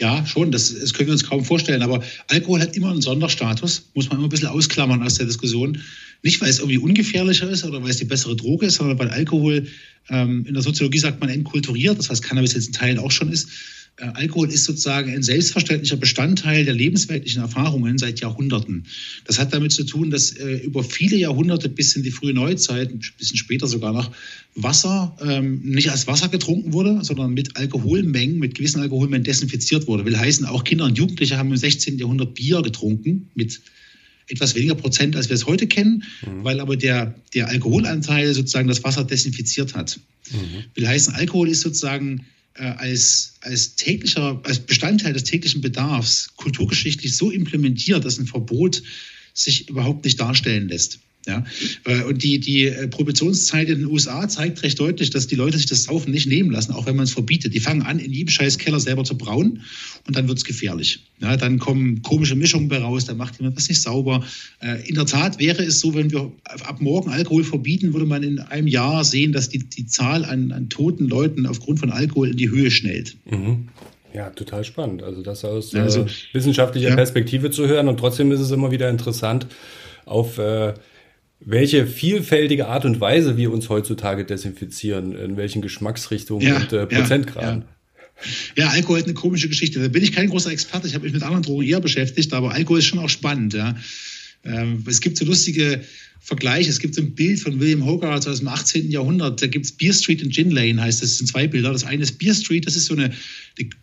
Ja, 0.00 0.26
schon, 0.26 0.50
das, 0.50 0.74
das 0.76 0.92
können 0.92 1.06
wir 1.06 1.12
uns 1.12 1.24
kaum 1.24 1.44
vorstellen. 1.44 1.82
Aber 1.82 2.02
Alkohol 2.26 2.60
hat 2.60 2.76
immer 2.76 2.90
einen 2.90 3.00
Sonderstatus, 3.00 3.90
muss 3.94 4.08
man 4.08 4.18
immer 4.18 4.26
ein 4.26 4.30
bisschen 4.30 4.48
ausklammern 4.48 5.04
aus 5.04 5.14
der 5.14 5.26
Diskussion. 5.26 5.80
Nicht, 6.22 6.40
weil 6.40 6.50
es 6.50 6.58
irgendwie 6.58 6.78
ungefährlicher 6.78 7.48
ist 7.48 7.64
oder 7.64 7.80
weil 7.80 7.90
es 7.90 7.98
die 7.98 8.06
bessere 8.06 8.34
Droge 8.34 8.66
ist, 8.66 8.74
sondern 8.74 8.98
weil 8.98 9.08
Alkohol 9.10 9.68
ähm, 10.10 10.44
in 10.46 10.54
der 10.54 10.64
Soziologie 10.64 10.98
sagt 10.98 11.20
man 11.20 11.28
entkulturiert, 11.28 11.96
das 11.96 12.10
heißt 12.10 12.24
Cannabis 12.24 12.54
jetzt 12.54 12.66
in 12.66 12.72
Teilen 12.72 12.98
auch 12.98 13.12
schon 13.12 13.30
ist. 13.30 13.48
Äh, 13.96 14.06
Alkohol 14.14 14.50
ist 14.50 14.64
sozusagen 14.64 15.12
ein 15.12 15.22
selbstverständlicher 15.22 15.96
Bestandteil 15.96 16.64
der 16.64 16.74
lebensweltlichen 16.74 17.42
Erfahrungen 17.42 17.96
seit 17.98 18.20
Jahrhunderten. 18.20 18.86
Das 19.24 19.38
hat 19.38 19.52
damit 19.52 19.72
zu 19.72 19.84
tun, 19.84 20.10
dass 20.10 20.32
äh, 20.32 20.56
über 20.56 20.82
viele 20.82 21.16
Jahrhunderte 21.16 21.68
bis 21.68 21.94
in 21.94 22.02
die 22.02 22.10
frühe 22.10 22.34
Neuzeit, 22.34 22.90
ein 22.90 23.00
bisschen 23.18 23.36
später 23.36 23.66
sogar 23.68 23.92
noch, 23.92 24.10
Wasser 24.56 25.16
ähm, 25.20 25.60
nicht 25.62 25.90
als 25.90 26.06
Wasser 26.06 26.28
getrunken 26.28 26.72
wurde, 26.72 27.00
sondern 27.02 27.34
mit 27.34 27.56
Alkoholmengen, 27.56 28.38
mit 28.38 28.54
gewissen 28.54 28.80
Alkoholmengen 28.80 29.24
desinfiziert 29.24 29.86
wurde. 29.86 30.04
Will 30.04 30.16
heißen, 30.16 30.46
auch 30.46 30.64
Kinder 30.64 30.84
und 30.84 30.98
Jugendliche 30.98 31.38
haben 31.38 31.50
im 31.50 31.56
16. 31.56 31.98
Jahrhundert 31.98 32.34
Bier 32.34 32.62
getrunken 32.62 33.30
mit 33.34 33.60
etwas 34.28 34.54
weniger 34.54 34.74
Prozent, 34.74 35.16
als 35.16 35.28
wir 35.28 35.34
es 35.34 35.46
heute 35.46 35.66
kennen, 35.66 36.04
mhm. 36.24 36.44
weil 36.44 36.60
aber 36.60 36.76
der, 36.76 37.14
der 37.34 37.48
Alkoholanteil 37.48 38.32
sozusagen 38.32 38.68
das 38.68 38.82
Wasser 38.82 39.04
desinfiziert 39.04 39.74
hat. 39.74 40.00
Mhm. 40.30 40.64
Will 40.74 40.88
heißen, 40.88 41.14
Alkohol 41.14 41.48
ist 41.48 41.60
sozusagen 41.60 42.24
als, 42.54 43.34
als 43.40 43.74
täglicher, 43.74 44.40
als 44.44 44.60
Bestandteil 44.60 45.12
des 45.12 45.24
täglichen 45.24 45.60
Bedarfs 45.60 46.34
kulturgeschichtlich 46.36 47.16
so 47.16 47.30
implementiert, 47.30 48.04
dass 48.04 48.18
ein 48.18 48.26
Verbot 48.26 48.82
sich 49.32 49.68
überhaupt 49.68 50.04
nicht 50.04 50.20
darstellen 50.20 50.68
lässt. 50.68 51.00
Ja? 51.26 51.44
Äh, 51.84 52.02
und 52.04 52.22
die, 52.22 52.38
die 52.38 52.66
äh, 52.66 52.88
Prohibitionszeit 52.88 53.68
in 53.68 53.80
den 53.80 53.86
USA 53.86 54.28
zeigt 54.28 54.62
recht 54.62 54.78
deutlich, 54.78 55.10
dass 55.10 55.26
die 55.26 55.34
Leute 55.34 55.56
sich 55.56 55.66
das 55.66 55.84
Saufen 55.84 56.10
nicht 56.10 56.26
nehmen 56.26 56.50
lassen, 56.50 56.72
auch 56.72 56.86
wenn 56.86 56.96
man 56.96 57.04
es 57.04 57.12
verbietet. 57.12 57.54
Die 57.54 57.60
fangen 57.60 57.82
an, 57.82 57.98
in 57.98 58.12
jedem 58.12 58.30
scheiß 58.30 58.58
Keller 58.58 58.80
selber 58.80 59.04
zu 59.04 59.16
brauen 59.16 59.62
und 60.06 60.16
dann 60.16 60.28
wird 60.28 60.38
es 60.38 60.44
gefährlich. 60.44 61.00
Ja, 61.20 61.36
dann 61.36 61.58
kommen 61.58 62.02
komische 62.02 62.34
Mischungen 62.34 62.68
bei 62.68 62.78
raus, 62.78 63.06
dann 63.06 63.16
macht 63.16 63.38
jemand 63.38 63.56
was 63.56 63.68
nicht 63.68 63.80
sauber. 63.80 64.24
Äh, 64.60 64.86
in 64.88 64.94
der 64.94 65.06
Tat 65.06 65.38
wäre 65.38 65.62
es 65.62 65.80
so, 65.80 65.94
wenn 65.94 66.10
wir 66.10 66.32
ab 66.44 66.80
morgen 66.80 67.10
Alkohol 67.10 67.44
verbieten, 67.44 67.92
würde 67.92 68.06
man 68.06 68.22
in 68.22 68.40
einem 68.40 68.66
Jahr 68.66 69.04
sehen, 69.04 69.32
dass 69.32 69.48
die, 69.48 69.60
die 69.60 69.86
Zahl 69.86 70.24
an, 70.24 70.52
an 70.52 70.68
toten 70.68 71.08
Leuten 71.08 71.46
aufgrund 71.46 71.80
von 71.80 71.90
Alkohol 71.90 72.30
in 72.30 72.36
die 72.36 72.50
Höhe 72.50 72.70
schnellt. 72.70 73.16
Mhm. 73.30 73.68
Ja, 74.12 74.30
total 74.30 74.62
spannend. 74.64 75.02
Also 75.02 75.22
das 75.22 75.44
aus 75.44 75.74
also, 75.74 76.02
äh, 76.02 76.06
wissenschaftlicher 76.32 76.90
ja. 76.90 76.94
Perspektive 76.94 77.50
zu 77.50 77.66
hören 77.66 77.88
und 77.88 77.98
trotzdem 77.98 78.30
ist 78.30 78.40
es 78.40 78.52
immer 78.52 78.70
wieder 78.70 78.88
interessant, 78.88 79.48
auf 80.04 80.38
äh, 80.38 80.74
welche 81.40 81.86
vielfältige 81.86 82.68
Art 82.68 82.84
und 82.84 83.00
Weise 83.00 83.36
wir 83.36 83.52
uns 83.52 83.68
heutzutage 83.68 84.24
desinfizieren, 84.24 85.16
in 85.16 85.36
welchen 85.36 85.62
Geschmacksrichtungen 85.62 86.46
ja, 86.46 86.56
und 86.56 86.72
äh, 86.72 86.86
Prozentgraden. 86.86 87.64
Ja, 88.56 88.64
ja. 88.64 88.64
ja, 88.64 88.70
Alkohol 88.70 88.98
ist 88.98 89.04
eine 89.04 89.14
komische 89.14 89.48
Geschichte. 89.48 89.80
Da 89.80 89.88
bin 89.88 90.02
ich 90.02 90.12
kein 90.12 90.30
großer 90.30 90.50
Experte. 90.50 90.86
Ich 90.86 90.94
habe 90.94 91.04
mich 91.04 91.12
mit 91.12 91.22
anderen 91.22 91.42
Drogen 91.42 91.66
eher 91.66 91.80
beschäftigt, 91.80 92.32
aber 92.32 92.52
Alkohol 92.52 92.78
ist 92.78 92.86
schon 92.86 92.98
auch 92.98 93.10
spannend. 93.10 93.54
Ja. 93.54 93.76
Ähm, 94.44 94.84
es 94.86 95.00
gibt 95.00 95.16
so 95.16 95.24
lustige 95.24 95.82
Vergleiche. 96.24 96.70
Es 96.70 96.78
gibt 96.78 96.94
so 96.94 97.02
ein 97.02 97.14
Bild 97.14 97.38
von 97.40 97.60
William 97.60 97.84
Hogarth 97.84 98.26
aus 98.26 98.38
dem 98.38 98.48
18. 98.48 98.90
Jahrhundert. 98.90 99.42
Da 99.42 99.46
gibt 99.46 99.66
es 99.66 99.72
Beer 99.72 99.92
Street 99.92 100.22
und 100.22 100.32
Gin 100.32 100.50
Lane, 100.50 100.80
heißt 100.80 101.02
das. 101.02 101.10
Das 101.10 101.18
sind 101.18 101.26
zwei 101.26 101.46
Bilder. 101.46 101.70
Das 101.70 101.84
eine 101.84 102.02
ist 102.02 102.18
Beer 102.18 102.34
Street, 102.34 102.66
das 102.66 102.76
ist 102.76 102.86
so 102.86 102.94
eine, 102.94 103.12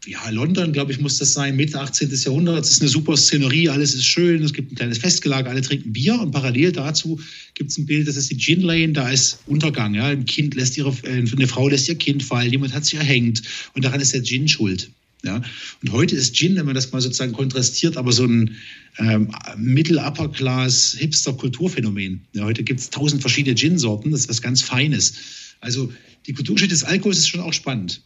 ja, 0.07 0.27
London, 0.31 0.73
glaube 0.73 0.91
ich, 0.91 0.99
muss 0.99 1.17
das 1.17 1.33
sein, 1.33 1.55
Mitte 1.55 1.79
18. 1.79 2.09
Jahrhundert. 2.11 2.57
Das 2.57 2.71
ist 2.71 2.81
eine 2.81 2.89
super 2.89 3.15
Szenerie, 3.15 3.69
alles 3.69 3.93
ist 3.93 4.07
schön. 4.07 4.41
Es 4.41 4.53
gibt 4.53 4.71
ein 4.71 4.75
kleines 4.75 4.97
Festgelage, 4.97 5.51
alle 5.51 5.61
trinken 5.61 5.93
Bier. 5.93 6.19
Und 6.19 6.31
parallel 6.31 6.71
dazu 6.71 7.19
gibt 7.53 7.69
es 7.69 7.77
ein 7.77 7.85
Bild, 7.85 8.07
das 8.07 8.15
ist 8.15 8.31
die 8.31 8.37
Gin 8.37 8.61
Lane, 8.61 8.93
da 8.93 9.11
ist 9.11 9.37
Untergang. 9.45 9.93
Ja. 9.93 10.07
Ein 10.07 10.25
Kind 10.25 10.55
lässt 10.55 10.75
ihre, 10.79 10.95
äh, 11.03 11.23
eine 11.31 11.47
Frau 11.47 11.69
lässt 11.69 11.89
ihr 11.89 11.95
Kind 11.95 12.23
fallen, 12.23 12.51
jemand 12.51 12.73
hat 12.73 12.85
sich 12.85 12.95
erhängt. 12.95 13.43
Und 13.75 13.85
daran 13.85 14.01
ist 14.01 14.15
der 14.15 14.23
Gin 14.23 14.47
schuld. 14.47 14.89
Ja? 15.23 15.41
Und 15.81 15.91
heute 15.91 16.15
ist 16.15 16.35
Gin, 16.35 16.55
wenn 16.55 16.65
man 16.65 16.75
das 16.75 16.91
mal 16.91 17.01
sozusagen 17.01 17.33
kontrastiert, 17.33 17.97
aber 17.97 18.11
so 18.11 18.25
ein 18.25 18.55
ähm, 18.97 19.31
Mittel-Upper-Class-Hipster-Kulturphänomen. 19.57 22.21
Ja, 22.33 22.45
heute 22.45 22.63
gibt 22.63 22.79
es 22.79 22.89
tausend 22.89 23.21
verschiedene 23.21 23.55
Gin-Sorten, 23.55 24.09
das 24.11 24.21
ist 24.21 24.29
was 24.29 24.41
ganz 24.41 24.61
Feines. 24.61 25.13
Also 25.59 25.91
die 26.27 26.33
Kulturgeschichte 26.33 26.73
des 26.73 26.83
Alkohols 26.83 27.17
ist 27.19 27.29
schon 27.29 27.41
auch 27.41 27.53
spannend. 27.53 28.01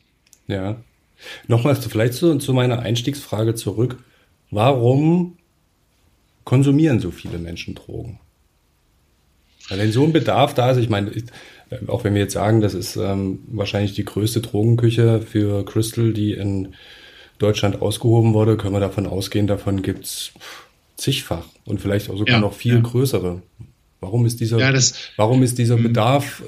Ja. 0.48 0.82
Nochmal 1.48 1.76
vielleicht 1.76 2.14
zu, 2.14 2.38
zu 2.38 2.54
meiner 2.54 2.80
Einstiegsfrage 2.80 3.56
zurück. 3.56 3.98
Warum 4.52 5.38
konsumieren 6.44 7.00
so 7.00 7.10
viele 7.12 7.40
Menschen 7.40 7.76
Drogen? 7.76 8.20
Weil 9.70 9.80
wenn 9.80 9.92
so 9.92 10.04
ein 10.04 10.14
Bedarf 10.14 10.54
da 10.54 10.72
ist, 10.72 10.78
ich 10.78 10.90
meine, 10.90 11.12
auch 11.88 12.04
wenn 12.04 12.14
wir 12.14 12.22
jetzt 12.22 12.34
sagen, 12.34 12.62
das 12.62 12.76
ist 12.76 12.98
ähm, 12.98 13.40
wahrscheinlich 13.48 13.94
die 13.94 14.06
größte 14.06 14.42
Drogenküche 14.42 15.22
für 15.22 15.66
Crystal, 15.66 16.14
die 16.14 16.34
in 16.34 16.76
Deutschland 17.40 17.82
ausgehoben 17.82 18.34
wurde, 18.34 18.58
können 18.58 18.74
wir 18.74 18.80
davon 18.80 19.06
ausgehen, 19.08 19.48
davon 19.48 19.82
gibt 19.82 20.06
es 20.06 20.32
zigfach 20.98 21.46
und 21.66 21.82
vielleicht 21.82 22.10
auch 22.10 22.18
sogar 22.18 22.36
ja, 22.36 22.40
noch 22.40 22.54
viel 22.54 22.76
ja. 22.76 22.82
größere. 22.82 23.42
Warum 24.00 24.26
ist 24.26 24.40
dieser, 24.40 24.60
ja, 24.60 24.72
das, 24.72 24.94
warum 25.16 25.42
ist 25.44 25.58
dieser 25.58 25.78
mhm. 25.78 25.84
Bedarf, 25.84 26.44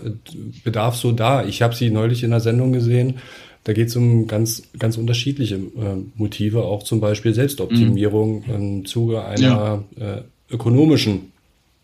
Bedarf 0.63 0.95
so 0.95 1.11
da? 1.11 1.45
Ich 1.45 1.61
habe 1.61 1.75
sie 1.75 1.89
neulich 1.89 2.23
in 2.23 2.31
der 2.31 2.39
Sendung 2.39 2.71
gesehen. 2.71 3.15
Da 3.63 3.73
geht 3.73 3.89
es 3.89 3.95
um 3.95 4.27
ganz, 4.27 4.63
ganz 4.79 4.97
unterschiedliche 4.97 5.55
äh, 5.55 5.97
Motive, 6.15 6.63
auch 6.63 6.83
zum 6.83 7.01
Beispiel 7.01 7.33
Selbstoptimierung 7.33 8.43
mhm. 8.47 8.53
im 8.53 8.85
Zuge 8.85 9.25
einer 9.25 9.83
äh, 9.99 10.21
ökonomischen 10.53 11.31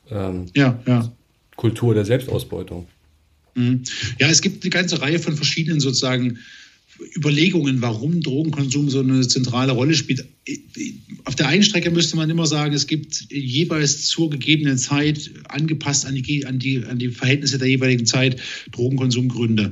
ähm, 0.09 0.45
Kultur 1.55 1.93
der 1.93 2.05
Selbstausbeutung. 2.05 2.87
Mhm. 3.55 3.83
Ja, 4.19 4.27
es 4.27 4.41
gibt 4.41 4.63
eine 4.63 4.69
ganze 4.69 5.01
Reihe 5.01 5.19
von 5.19 5.35
verschiedenen 5.35 5.79
sozusagen 5.79 6.39
Überlegungen, 7.15 7.81
warum 7.81 8.21
Drogenkonsum 8.21 8.89
so 8.89 8.99
eine 8.99 9.27
zentrale 9.27 9.71
Rolle 9.71 9.95
spielt. 9.95 10.25
Auf 11.23 11.35
der 11.35 11.47
einen 11.47 11.63
Strecke 11.63 11.89
müsste 11.89 12.17
man 12.17 12.29
immer 12.29 12.45
sagen, 12.45 12.73
es 12.73 12.85
gibt 12.85 13.31
jeweils 13.31 14.05
zur 14.05 14.29
gegebenen 14.29 14.77
Zeit, 14.77 15.31
angepasst 15.49 16.05
an 16.05 16.15
die, 16.15 16.45
an 16.45 16.59
die, 16.59 16.83
an 16.85 16.99
die 16.99 17.09
Verhältnisse 17.09 17.57
der 17.57 17.67
jeweiligen 17.67 18.05
Zeit, 18.05 18.39
Drogenkonsumgründe. 18.71 19.71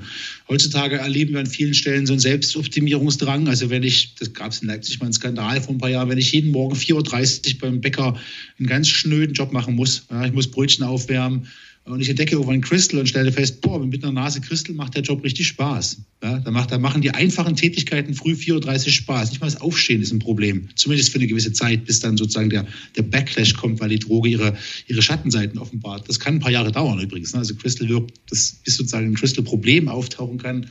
Heutzutage 0.50 0.98
erleben 0.98 1.34
wir 1.34 1.42
an 1.42 1.46
vielen 1.46 1.74
Stellen 1.74 2.06
so 2.06 2.14
einen 2.14 2.20
Selbstoptimierungsdrang. 2.20 3.48
Also 3.48 3.70
wenn 3.70 3.84
ich, 3.84 4.16
das 4.16 4.34
gab 4.34 4.52
es 4.52 4.62
in 4.62 4.68
Leipzig 4.68 5.00
mal 5.00 5.06
einen 5.06 5.14
Skandal 5.14 5.62
vor 5.62 5.76
ein 5.76 5.80
paar 5.80 5.90
Jahren, 5.90 6.10
wenn 6.10 6.18
ich 6.18 6.32
jeden 6.32 6.52
Morgen 6.52 6.76
4.30 6.76 7.54
Uhr 7.56 7.60
beim 7.60 7.82
Bäcker 7.82 8.18
einen 8.58 8.68
ganz 8.68 8.88
schnöden 8.88 9.34
Job 9.34 9.52
machen 9.52 9.76
muss, 9.76 10.06
ja, 10.10 10.26
ich 10.26 10.34
muss 10.34 10.50
Brötchen 10.50 10.86
aufwärmen, 10.86 11.48
und 11.86 12.00
ich 12.00 12.10
entdecke 12.10 12.34
irgendwann 12.34 12.62
Crystal 12.62 13.00
und 13.00 13.08
stelle 13.08 13.32
fest, 13.32 13.62
boah, 13.62 13.84
mit 13.84 14.04
einer 14.04 14.13
Nase 14.13 14.39
Crystal 14.39 14.76
macht 14.76 14.96
der 14.96 15.02
Job 15.02 15.24
richtig 15.24 15.48
Spaß. 15.48 15.98
Ja, 16.24 16.38
da, 16.39 16.52
macht, 16.52 16.72
da 16.72 16.78
machen 16.78 17.02
die 17.02 17.10
einfachen 17.10 17.56
Tätigkeiten 17.56 18.13
früh 18.13 18.34
4.30 18.34 18.86
Uhr 18.86 18.91
Spaß. 18.91 19.32
Nicht 19.32 19.41
mal 19.41 19.48
das 19.48 19.60
Aufstehen 19.60 20.02
ist 20.02 20.12
ein 20.12 20.20
Problem. 20.20 20.70
Zumindest 20.76 21.10
für 21.10 21.17
eine 21.17 21.26
gewisse 21.26 21.54
Zeit, 21.54 21.86
bis 21.86 22.00
dann 22.00 22.17
sozusagen 22.17 22.52
der, 22.52 22.67
der 22.96 23.02
Backlash 23.02 23.56
kommt, 23.56 23.80
weil 23.80 23.89
die 23.89 23.98
Droge 23.98 24.30
ihre, 24.30 24.56
ihre 24.86 25.02
Schattenseiten 25.02 25.58
offenbart. 25.58 26.08
Das 26.08 26.20
kann 26.20 26.36
ein 26.36 26.39
paar 26.39 26.52
Jahre 26.52 26.72
dauern 26.72 27.00
übrigens. 27.00 27.34
Ne? 27.34 27.39
Also 27.39 27.56
Crystal 27.56 27.89
wirkt, 27.89 28.20
das 28.30 28.58
bis 28.63 28.78
sozusagen 28.78 29.08
ein 29.08 29.15
Crystal-Problem 29.15 29.88
auftauchen 29.88 30.38
kann, 30.38 30.67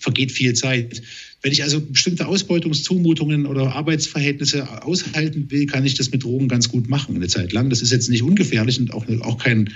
vergeht 0.00 0.32
viel 0.32 0.54
Zeit. 0.54 1.02
Wenn 1.42 1.52
ich 1.52 1.62
also 1.62 1.80
bestimmte 1.80 2.26
Ausbeutungszumutungen 2.26 3.46
oder 3.46 3.74
Arbeitsverhältnisse 3.74 4.82
aushalten 4.82 5.50
will, 5.50 5.66
kann 5.66 5.84
ich 5.84 5.94
das 5.94 6.10
mit 6.10 6.24
Drogen 6.24 6.48
ganz 6.48 6.70
gut 6.70 6.88
machen, 6.88 7.16
eine 7.16 7.28
Zeit 7.28 7.52
lang. 7.52 7.68
Das 7.68 7.82
ist 7.82 7.92
jetzt 7.92 8.08
nicht 8.08 8.22
ungefährlich 8.22 8.80
und 8.80 8.94
auch, 8.94 9.06
auch 9.20 9.38
kein 9.38 9.68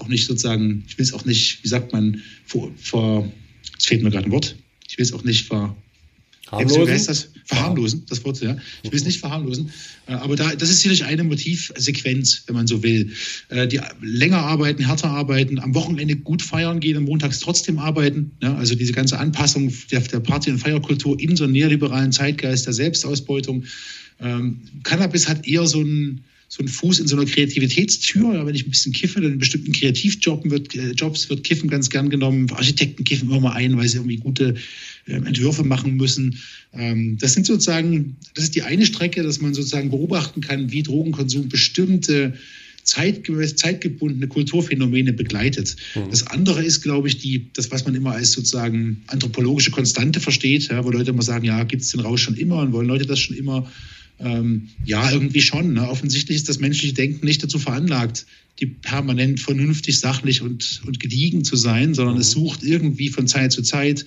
auch 0.00 0.08
nicht 0.08 0.26
sozusagen, 0.26 0.84
ich 0.86 0.98
will 0.98 1.04
es 1.04 1.12
auch 1.12 1.24
nicht, 1.24 1.62
wie 1.62 1.68
sagt 1.68 1.92
man, 1.92 2.22
vor, 2.44 2.70
vor 2.76 3.30
es 3.78 3.86
fehlt 3.86 4.02
mir 4.02 4.10
gerade 4.10 4.26
ein 4.26 4.32
Wort, 4.32 4.56
ich 4.88 4.98
will 4.98 5.04
es 5.04 5.12
auch 5.12 5.24
nicht 5.24 5.46
ver, 5.46 5.76
Verharmlosen? 6.50 6.86
Wie 6.86 6.90
heißt 6.90 7.08
das? 7.08 7.28
Verharmlosen, 7.44 8.06
das 8.08 8.24
Wort, 8.24 8.40
ja. 8.40 8.56
Ich 8.82 8.90
will 8.90 8.98
es 8.98 9.04
nicht 9.04 9.20
verharmlosen. 9.20 9.70
Äh, 10.06 10.14
aber 10.14 10.34
da, 10.34 10.54
das 10.54 10.68
ist 10.68 10.80
sicherlich 10.80 11.04
eine 11.04 11.22
Motivsequenz, 11.22 12.42
wenn 12.46 12.56
man 12.56 12.66
so 12.66 12.82
will. 12.82 13.12
Äh, 13.48 13.68
die 13.68 13.80
länger 14.02 14.38
arbeiten, 14.38 14.84
härter 14.84 15.10
arbeiten, 15.10 15.60
am 15.60 15.74
Wochenende 15.74 16.16
gut 16.16 16.42
feiern 16.42 16.80
gehen, 16.80 16.96
am 16.96 17.04
montags 17.04 17.38
trotzdem 17.38 17.78
arbeiten. 17.78 18.32
Ja, 18.42 18.56
also 18.56 18.74
diese 18.74 18.92
ganze 18.92 19.18
Anpassung 19.18 19.72
der, 19.92 20.00
der 20.00 20.20
Party- 20.20 20.50
und 20.50 20.58
Feierkultur 20.58 21.18
in 21.20 21.36
so 21.36 21.44
einen 21.44 21.52
neoliberalen 21.52 22.10
Zeitgeist 22.10 22.66
der 22.66 22.72
Selbstausbeutung. 22.72 23.64
Ähm, 24.18 24.60
Cannabis 24.82 25.28
hat 25.28 25.46
eher 25.46 25.66
so 25.66 25.80
ein, 25.80 26.22
so 26.52 26.64
ein 26.64 26.68
Fuß 26.68 26.98
in 26.98 27.06
so 27.06 27.16
einer 27.16 27.26
Kreativitätstür. 27.26 28.34
Ja, 28.34 28.44
wenn 28.44 28.56
ich 28.56 28.66
ein 28.66 28.70
bisschen 28.70 28.92
kiffe, 28.92 29.20
dann 29.20 29.34
in 29.34 29.38
bestimmten 29.38 29.70
Kreativjobs 29.70 30.50
wird, 30.50 30.74
äh, 30.74 30.90
Jobs 30.90 31.30
wird 31.30 31.44
Kiffen 31.44 31.70
ganz 31.70 31.90
gern 31.90 32.10
genommen. 32.10 32.50
Architekten 32.50 33.04
kiffen 33.04 33.30
immer 33.30 33.38
mal 33.38 33.52
ein, 33.52 33.76
weil 33.76 33.86
sie 33.86 33.98
irgendwie 33.98 34.16
gute 34.16 34.56
äh, 35.06 35.12
Entwürfe 35.12 35.62
machen 35.62 35.94
müssen. 35.94 36.40
Ähm, 36.72 37.16
das 37.20 37.34
sind 37.34 37.46
sozusagen, 37.46 38.16
das 38.34 38.44
ist 38.44 38.56
die 38.56 38.62
eine 38.62 38.84
Strecke, 38.84 39.22
dass 39.22 39.40
man 39.40 39.54
sozusagen 39.54 39.90
beobachten 39.90 40.40
kann, 40.40 40.72
wie 40.72 40.82
Drogenkonsum 40.82 41.48
bestimmte 41.48 42.34
zeitgemäß, 42.82 43.54
zeitgebundene 43.54 44.26
Kulturphänomene 44.26 45.12
begleitet. 45.12 45.76
Mhm. 45.94 46.10
Das 46.10 46.26
andere 46.26 46.64
ist, 46.64 46.82
glaube 46.82 47.06
ich, 47.06 47.18
die, 47.18 47.46
das, 47.52 47.70
was 47.70 47.84
man 47.84 47.94
immer 47.94 48.10
als 48.10 48.32
sozusagen 48.32 49.02
anthropologische 49.06 49.70
Konstante 49.70 50.18
versteht, 50.18 50.66
ja, 50.66 50.84
wo 50.84 50.90
Leute 50.90 51.10
immer 51.10 51.22
sagen, 51.22 51.44
ja, 51.44 51.62
gibt 51.62 51.82
es 51.82 51.90
den 51.90 52.00
Rausch 52.00 52.24
schon 52.24 52.34
immer 52.34 52.58
und 52.58 52.72
wollen 52.72 52.88
Leute 52.88 53.06
das 53.06 53.20
schon 53.20 53.36
immer? 53.36 53.70
Ähm, 54.20 54.68
ja, 54.84 55.10
irgendwie 55.10 55.40
schon. 55.40 55.72
Ne? 55.72 55.88
Offensichtlich 55.88 56.36
ist 56.36 56.48
das 56.48 56.60
menschliche 56.60 56.94
Denken 56.94 57.24
nicht 57.24 57.42
dazu 57.42 57.58
veranlagt, 57.58 58.26
die 58.60 58.66
permanent 58.66 59.40
vernünftig, 59.40 59.98
sachlich 59.98 60.42
und, 60.42 60.82
und 60.86 61.00
gediegen 61.00 61.44
zu 61.44 61.56
sein, 61.56 61.94
sondern 61.94 62.16
mhm. 62.16 62.20
es 62.20 62.32
sucht 62.32 62.62
irgendwie 62.62 63.08
von 63.08 63.26
Zeit 63.26 63.52
zu 63.52 63.62
Zeit 63.62 64.04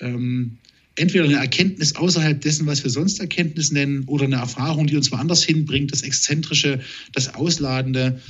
ähm, 0.00 0.58
entweder 0.96 1.24
eine 1.24 1.36
Erkenntnis 1.36 1.94
außerhalb 1.96 2.40
dessen, 2.40 2.66
was 2.66 2.82
wir 2.82 2.90
sonst 2.90 3.20
Erkenntnis 3.20 3.72
nennen, 3.72 4.04
oder 4.06 4.24
eine 4.24 4.36
Erfahrung, 4.36 4.86
die 4.86 4.96
uns 4.96 5.10
woanders 5.10 5.42
hinbringt, 5.42 5.92
das 5.92 6.02
Exzentrische, 6.02 6.80
das 7.12 7.34
Ausladende. 7.34 8.20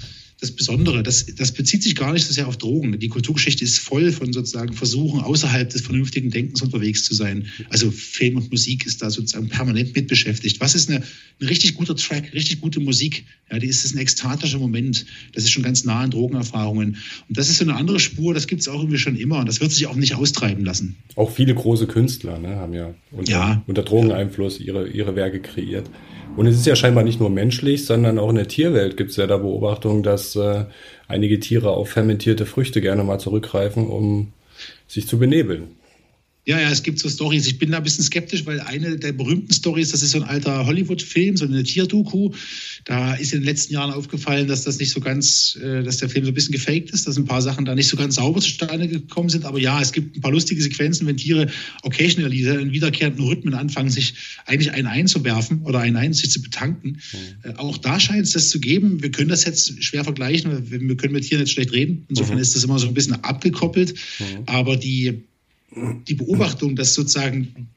Das 0.42 0.50
Besondere. 0.50 1.04
Das, 1.04 1.24
das 1.26 1.52
bezieht 1.52 1.84
sich 1.84 1.94
gar 1.94 2.12
nicht 2.12 2.26
so 2.26 2.32
sehr 2.32 2.48
auf 2.48 2.56
Drogen. 2.56 2.98
Die 2.98 3.08
Kulturgeschichte 3.08 3.64
ist 3.64 3.78
voll 3.78 4.10
von 4.10 4.32
sozusagen 4.32 4.74
Versuchen, 4.74 5.20
außerhalb 5.20 5.70
des 5.70 5.82
vernünftigen 5.82 6.30
Denkens 6.30 6.60
unterwegs 6.60 7.04
zu 7.04 7.14
sein. 7.14 7.46
Also 7.70 7.92
Film 7.92 8.36
und 8.36 8.50
Musik 8.50 8.84
ist 8.84 9.02
da 9.02 9.10
sozusagen 9.10 9.48
permanent 9.48 9.94
mit 9.94 10.08
beschäftigt. 10.08 10.60
Was 10.60 10.74
ist 10.74 10.90
eine, 10.90 11.04
ein 11.40 11.46
richtig 11.46 11.76
guter 11.76 11.94
Track, 11.94 12.34
richtig 12.34 12.60
gute 12.60 12.80
Musik? 12.80 13.24
Ja, 13.52 13.60
die 13.60 13.68
ist, 13.68 13.84
ist 13.84 13.94
ein 13.94 13.98
ekstatischer 13.98 14.58
Moment. 14.58 15.06
Das 15.32 15.44
ist 15.44 15.52
schon 15.52 15.62
ganz 15.62 15.84
nah 15.84 16.00
an 16.00 16.10
Drogenerfahrungen. 16.10 16.96
Und 17.28 17.38
das 17.38 17.48
ist 17.48 17.58
so 17.58 17.64
eine 17.64 17.76
andere 17.76 18.00
Spur, 18.00 18.34
das 18.34 18.48
gibt 18.48 18.62
es 18.62 18.68
auch 18.68 18.80
irgendwie 18.80 18.98
schon 18.98 19.14
immer. 19.14 19.38
Und 19.38 19.48
das 19.48 19.60
wird 19.60 19.70
sich 19.70 19.86
auch 19.86 19.94
nicht 19.94 20.16
austreiben 20.16 20.64
lassen. 20.64 20.96
Auch 21.14 21.30
viele 21.30 21.54
große 21.54 21.86
Künstler 21.86 22.40
ne, 22.40 22.56
haben 22.56 22.74
ja 22.74 22.92
unter, 23.12 23.30
ja. 23.30 23.62
unter 23.68 23.84
Drogeneinfluss 23.84 24.58
ihre, 24.58 24.88
ihre 24.88 25.14
Werke 25.14 25.40
kreiert. 25.40 25.88
Und 26.34 26.46
es 26.46 26.56
ist 26.56 26.66
ja 26.66 26.74
scheinbar 26.74 27.04
nicht 27.04 27.20
nur 27.20 27.28
menschlich, 27.28 27.84
sondern 27.84 28.18
auch 28.18 28.30
in 28.30 28.36
der 28.36 28.48
Tierwelt 28.48 28.96
gibt 28.96 29.10
es 29.10 29.16
ja 29.16 29.26
da 29.26 29.36
Beobachtungen, 29.36 30.02
dass 30.02 30.31
äh, 30.36 30.66
einige 31.08 31.40
Tiere 31.40 31.70
auf 31.70 31.90
fermentierte 31.90 32.46
Früchte 32.46 32.80
gerne 32.80 33.04
mal 33.04 33.18
zurückgreifen, 33.18 33.86
um 33.88 34.32
sich 34.86 35.06
zu 35.06 35.18
benebeln. 35.18 35.76
Ja, 36.44 36.58
ja, 36.58 36.70
es 36.70 36.82
gibt 36.82 36.98
so 36.98 37.08
Stories. 37.08 37.46
Ich 37.46 37.58
bin 37.58 37.70
da 37.70 37.76
ein 37.76 37.84
bisschen 37.84 38.02
skeptisch, 38.02 38.44
weil 38.46 38.58
eine 38.60 38.96
der 38.96 39.12
berühmten 39.12 39.52
Stories, 39.52 39.90
das 39.90 40.02
ist 40.02 40.10
so 40.10 40.18
ein 40.18 40.24
alter 40.24 40.66
Hollywood-Film, 40.66 41.36
so 41.36 41.44
eine 41.44 41.62
Tierdoku. 41.62 42.32
Da 42.84 43.14
ist 43.14 43.32
in 43.32 43.40
den 43.40 43.46
letzten 43.46 43.74
Jahren 43.74 43.92
aufgefallen, 43.92 44.48
dass 44.48 44.64
das 44.64 44.80
nicht 44.80 44.90
so 44.90 44.98
ganz, 44.98 45.56
äh, 45.62 45.84
dass 45.84 45.98
der 45.98 46.08
Film 46.08 46.24
so 46.24 46.32
ein 46.32 46.34
bisschen 46.34 46.50
gefaked 46.50 46.90
ist, 46.90 47.06
dass 47.06 47.16
ein 47.16 47.26
paar 47.26 47.42
Sachen 47.42 47.64
da 47.64 47.76
nicht 47.76 47.86
so 47.86 47.96
ganz 47.96 48.16
sauber 48.16 48.40
zustande 48.40 48.88
gekommen 48.88 49.28
sind. 49.28 49.44
Aber 49.44 49.60
ja, 49.60 49.80
es 49.80 49.92
gibt 49.92 50.16
ein 50.16 50.20
paar 50.20 50.32
lustige 50.32 50.60
Sequenzen, 50.60 51.06
wenn 51.06 51.16
Tiere 51.16 51.46
occasionally 51.84 52.42
in 52.44 52.72
wiederkehrenden 52.72 53.24
Rhythmen 53.24 53.54
anfangen, 53.54 53.90
sich 53.90 54.14
eigentlich 54.44 54.72
einen 54.72 54.88
einzuwerfen 54.88 55.62
oder 55.62 55.78
einen 55.78 55.96
ein, 55.96 56.12
sich 56.12 56.32
zu 56.32 56.42
betanken. 56.42 57.00
Mhm. 57.44 57.54
Auch 57.54 57.78
da 57.78 58.00
scheint 58.00 58.26
es 58.26 58.32
das 58.32 58.48
zu 58.48 58.58
geben. 58.58 59.00
Wir 59.00 59.12
können 59.12 59.28
das 59.28 59.44
jetzt 59.44 59.80
schwer 59.84 60.02
vergleichen, 60.02 60.70
wir 60.70 60.96
können 60.96 61.12
mit 61.12 61.22
Tieren 61.22 61.40
jetzt 61.40 61.52
schlecht 61.52 61.72
reden. 61.72 62.04
Insofern 62.08 62.34
mhm. 62.34 62.42
ist 62.42 62.56
das 62.56 62.64
immer 62.64 62.80
so 62.80 62.88
ein 62.88 62.94
bisschen 62.94 63.22
abgekoppelt. 63.22 63.94
Mhm. 64.18 64.42
Aber 64.46 64.76
die 64.76 65.22
die 66.06 66.14
Beobachtung, 66.14 66.76
dass 66.76 66.94
sozusagen, 66.94 67.68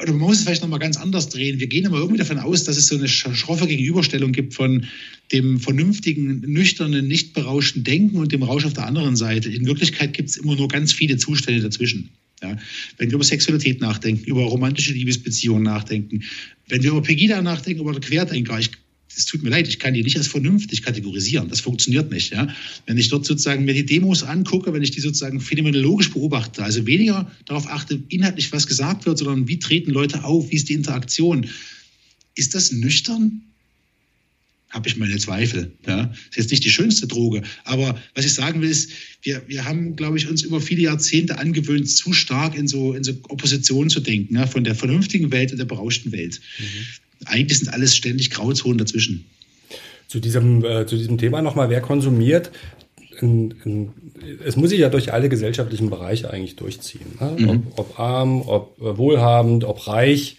oder 0.00 0.12
man 0.12 0.20
muss 0.20 0.38
es 0.38 0.44
vielleicht 0.44 0.62
nochmal 0.62 0.78
ganz 0.78 0.96
anders 0.96 1.28
drehen. 1.28 1.60
Wir 1.60 1.66
gehen 1.66 1.84
immer 1.84 1.98
irgendwie 1.98 2.18
davon 2.18 2.38
aus, 2.38 2.64
dass 2.64 2.76
es 2.76 2.88
so 2.88 2.96
eine 2.96 3.08
schroffe 3.08 3.66
Gegenüberstellung 3.66 4.32
gibt 4.32 4.54
von 4.54 4.86
dem 5.32 5.58
vernünftigen, 5.58 6.40
nüchternen, 6.40 7.06
nicht 7.06 7.34
berauschten 7.34 7.84
Denken 7.84 8.16
und 8.16 8.32
dem 8.32 8.42
Rausch 8.42 8.64
auf 8.64 8.74
der 8.74 8.86
anderen 8.86 9.16
Seite. 9.16 9.50
In 9.50 9.66
Wirklichkeit 9.66 10.14
gibt 10.14 10.30
es 10.30 10.36
immer 10.36 10.56
nur 10.56 10.68
ganz 10.68 10.92
viele 10.92 11.16
Zustände 11.16 11.60
dazwischen. 11.60 12.10
Ja, 12.40 12.56
wenn 12.98 13.10
wir 13.10 13.16
über 13.16 13.24
Sexualität 13.24 13.80
nachdenken, 13.80 14.24
über 14.24 14.44
romantische 14.44 14.92
Liebesbeziehungen 14.92 15.64
nachdenken, 15.64 16.22
wenn 16.68 16.84
wir 16.84 16.90
über 16.90 17.02
Pegida 17.02 17.42
nachdenken, 17.42 17.80
über 17.80 17.98
Querdenker, 17.98 18.60
ich 18.60 18.70
es 19.16 19.26
tut 19.26 19.42
mir 19.42 19.50
leid, 19.50 19.68
ich 19.68 19.78
kann 19.78 19.94
die 19.94 20.02
nicht 20.02 20.16
als 20.16 20.26
vernünftig 20.26 20.82
kategorisieren. 20.82 21.48
Das 21.48 21.60
funktioniert 21.60 22.10
nicht. 22.10 22.32
Ja? 22.32 22.48
Wenn 22.86 22.98
ich 22.98 23.08
dort 23.08 23.24
sozusagen 23.24 23.64
mir 23.64 23.74
die 23.74 23.86
Demos 23.86 24.22
angucke, 24.22 24.72
wenn 24.72 24.82
ich 24.82 24.90
die 24.90 25.00
sozusagen 25.00 25.40
phänomenologisch 25.40 26.12
beobachte, 26.12 26.62
also 26.62 26.86
weniger 26.86 27.30
darauf 27.46 27.68
achte, 27.68 28.00
inhaltlich 28.08 28.52
was 28.52 28.66
gesagt 28.66 29.06
wird, 29.06 29.18
sondern 29.18 29.48
wie 29.48 29.58
treten 29.58 29.90
Leute 29.90 30.24
auf, 30.24 30.50
wie 30.50 30.56
ist 30.56 30.68
die 30.68 30.74
Interaktion, 30.74 31.46
ist 32.34 32.54
das 32.54 32.70
nüchtern? 32.70 33.42
Habe 34.70 34.86
ich 34.86 34.98
meine 34.98 35.16
Zweifel. 35.16 35.72
Ja? 35.86 36.04
Das 36.04 36.18
ist 36.30 36.36
jetzt 36.36 36.50
nicht 36.50 36.64
die 36.64 36.70
schönste 36.70 37.06
Droge. 37.06 37.42
Aber 37.64 38.00
was 38.14 38.26
ich 38.26 38.34
sagen 38.34 38.60
will, 38.60 38.68
ist, 38.68 38.90
wir, 39.22 39.42
wir 39.48 39.64
haben, 39.64 39.96
glaube 39.96 40.18
ich, 40.18 40.28
uns 40.28 40.42
über 40.42 40.60
viele 40.60 40.82
Jahrzehnte 40.82 41.38
angewöhnt, 41.38 41.88
zu 41.88 42.12
stark 42.12 42.54
in 42.54 42.68
so, 42.68 42.92
in 42.92 43.02
so 43.02 43.12
Opposition 43.30 43.88
zu 43.88 44.00
denken, 44.00 44.36
ja? 44.36 44.46
von 44.46 44.64
der 44.64 44.74
vernünftigen 44.74 45.32
Welt 45.32 45.50
und 45.50 45.58
der 45.58 45.64
berauschten 45.64 46.12
Welt. 46.12 46.40
Mhm 46.58 46.64
eigentlich 47.26 47.58
sind 47.58 47.72
alles 47.72 47.96
ständig 47.96 48.30
Grauzonen 48.30 48.78
dazwischen. 48.78 49.26
Zu 50.06 50.20
diesem, 50.20 50.64
äh, 50.64 50.86
zu 50.86 50.96
diesem 50.96 51.18
Thema 51.18 51.42
nochmal, 51.42 51.70
wer 51.70 51.80
konsumiert? 51.80 52.50
In, 53.20 53.54
in, 53.64 53.90
es 54.44 54.56
muss 54.56 54.70
sich 54.70 54.78
ja 54.78 54.88
durch 54.88 55.12
alle 55.12 55.28
gesellschaftlichen 55.28 55.90
Bereiche 55.90 56.30
eigentlich 56.30 56.56
durchziehen. 56.56 57.18
Ne? 57.20 57.36
Mhm. 57.38 57.48
Ob, 57.48 57.78
ob, 57.78 58.00
arm, 58.00 58.42
ob 58.42 58.78
äh, 58.80 58.96
wohlhabend, 58.96 59.64
ob 59.64 59.86
reich. 59.86 60.36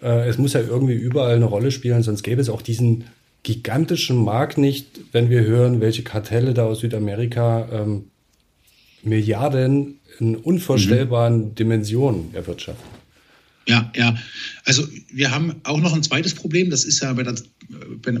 Äh, 0.00 0.28
es 0.28 0.38
muss 0.38 0.54
ja 0.54 0.60
irgendwie 0.60 0.94
überall 0.94 1.36
eine 1.36 1.44
Rolle 1.44 1.70
spielen, 1.70 2.02
sonst 2.02 2.22
gäbe 2.22 2.40
es 2.40 2.48
auch 2.48 2.62
diesen 2.62 3.04
gigantischen 3.42 4.16
Markt 4.16 4.58
nicht, 4.58 4.86
wenn 5.12 5.28
wir 5.28 5.42
hören, 5.42 5.80
welche 5.80 6.02
Kartelle 6.02 6.54
da 6.54 6.64
aus 6.64 6.80
Südamerika 6.80 7.68
ähm, 7.72 8.04
Milliarden 9.02 10.00
in 10.20 10.36
unvorstellbaren 10.36 11.48
mhm. 11.48 11.54
Dimensionen 11.54 12.34
erwirtschaften. 12.34 13.01
Ja, 13.68 13.92
ja. 13.96 14.16
Also 14.64 14.86
wir 15.12 15.30
haben 15.30 15.54
auch 15.64 15.80
noch 15.80 15.94
ein 15.94 16.02
zweites 16.02 16.34
Problem. 16.34 16.70
Das 16.70 16.84
ist 16.84 17.00
ja 17.00 17.12
bei 17.12 17.22
der, 17.22 17.34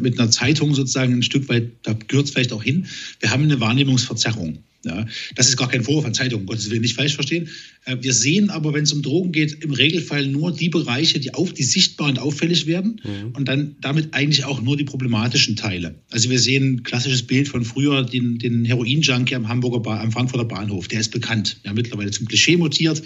mit 0.00 0.18
einer 0.18 0.30
Zeitung 0.30 0.74
sozusagen 0.74 1.14
ein 1.14 1.22
Stück 1.22 1.48
weit, 1.48 1.72
da 1.82 1.94
gehört 1.94 2.26
es 2.26 2.32
vielleicht 2.32 2.52
auch 2.52 2.62
hin. 2.62 2.86
Wir 3.20 3.30
haben 3.30 3.44
eine 3.44 3.60
Wahrnehmungsverzerrung. 3.60 4.58
Ja, 4.84 5.06
das 5.36 5.48
ist 5.48 5.56
gar 5.56 5.68
kein 5.68 5.84
Vorwurf 5.84 6.04
an 6.04 6.14
Zeitungen, 6.14 6.44
Gottes 6.44 6.68
Willen, 6.68 6.82
nicht 6.82 6.96
falsch 6.96 7.14
verstehen. 7.14 7.48
Äh, 7.84 7.98
wir 8.00 8.12
sehen 8.12 8.50
aber, 8.50 8.74
wenn 8.74 8.82
es 8.82 8.92
um 8.92 9.00
Drogen 9.00 9.30
geht, 9.30 9.62
im 9.62 9.70
Regelfall 9.70 10.26
nur 10.26 10.52
die 10.52 10.70
Bereiche, 10.70 11.20
die 11.20 11.34
auf 11.34 11.52
die 11.52 11.62
sichtbar 11.62 12.08
und 12.08 12.18
auffällig 12.18 12.66
werden 12.66 13.00
mhm. 13.04 13.30
und 13.34 13.46
dann 13.46 13.76
damit 13.80 14.12
eigentlich 14.12 14.44
auch 14.44 14.60
nur 14.60 14.76
die 14.76 14.82
problematischen 14.82 15.54
Teile. 15.54 15.94
Also 16.10 16.30
wir 16.30 16.40
sehen 16.40 16.74
ein 16.74 16.82
klassisches 16.82 17.22
Bild 17.22 17.46
von 17.46 17.64
früher, 17.64 18.02
den, 18.02 18.38
den 18.38 18.64
Heroin-Junkie 18.64 19.36
am 19.36 19.46
Hamburger 19.46 19.78
ba 19.78 20.00
am 20.00 20.10
Frankfurter 20.10 20.46
Bahnhof. 20.46 20.88
Der 20.88 20.98
ist 20.98 21.12
bekannt, 21.12 21.58
ja, 21.64 21.72
mittlerweile 21.72 22.10
zum 22.10 22.26
Klischee 22.26 22.56
mutiert. 22.56 23.00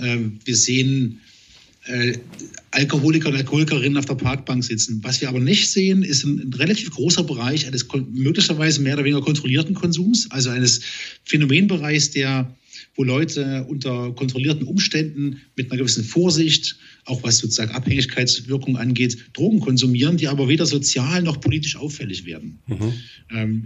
Ähm, 0.00 0.40
wir 0.44 0.56
sehen 0.56 1.20
äh, 1.88 2.18
Alkoholiker 2.70 3.30
und 3.30 3.36
Alkoholikerinnen 3.36 3.96
auf 3.96 4.04
der 4.04 4.14
Parkbank 4.14 4.62
sitzen. 4.62 5.00
Was 5.02 5.20
wir 5.20 5.28
aber 5.28 5.40
nicht 5.40 5.70
sehen, 5.70 6.02
ist 6.02 6.24
ein, 6.24 6.38
ein, 6.38 6.52
relativ 6.52 6.90
großer 6.90 7.24
Bereich 7.24 7.66
eines 7.66 7.86
möglicherweise 8.12 8.82
mehr 8.82 8.94
oder 8.94 9.04
weniger 9.04 9.22
kontrollierten 9.22 9.74
Konsums, 9.74 10.30
also 10.30 10.50
eines 10.50 10.80
Phänomenbereichs, 11.24 12.10
der 12.10 12.54
wo 12.94 13.04
Leute 13.04 13.64
unter 13.68 14.12
kontrollierten 14.12 14.66
Umständen 14.66 15.40
mit 15.56 15.70
einer 15.70 15.78
gewissen 15.78 16.02
Vorsicht, 16.02 16.76
auch 17.04 17.22
was 17.22 17.38
sozusagen 17.38 17.70
Abhängigkeitswirkung 17.70 18.76
angeht, 18.76 19.18
Drogen 19.34 19.60
konsumieren, 19.60 20.16
die 20.16 20.26
aber 20.26 20.48
weder 20.48 20.66
sozial 20.66 21.22
noch 21.22 21.40
politisch 21.40 21.76
auffällig 21.76 22.26
werden. 22.26 22.58
Mhm. 22.66 22.92
Ähm, 23.30 23.64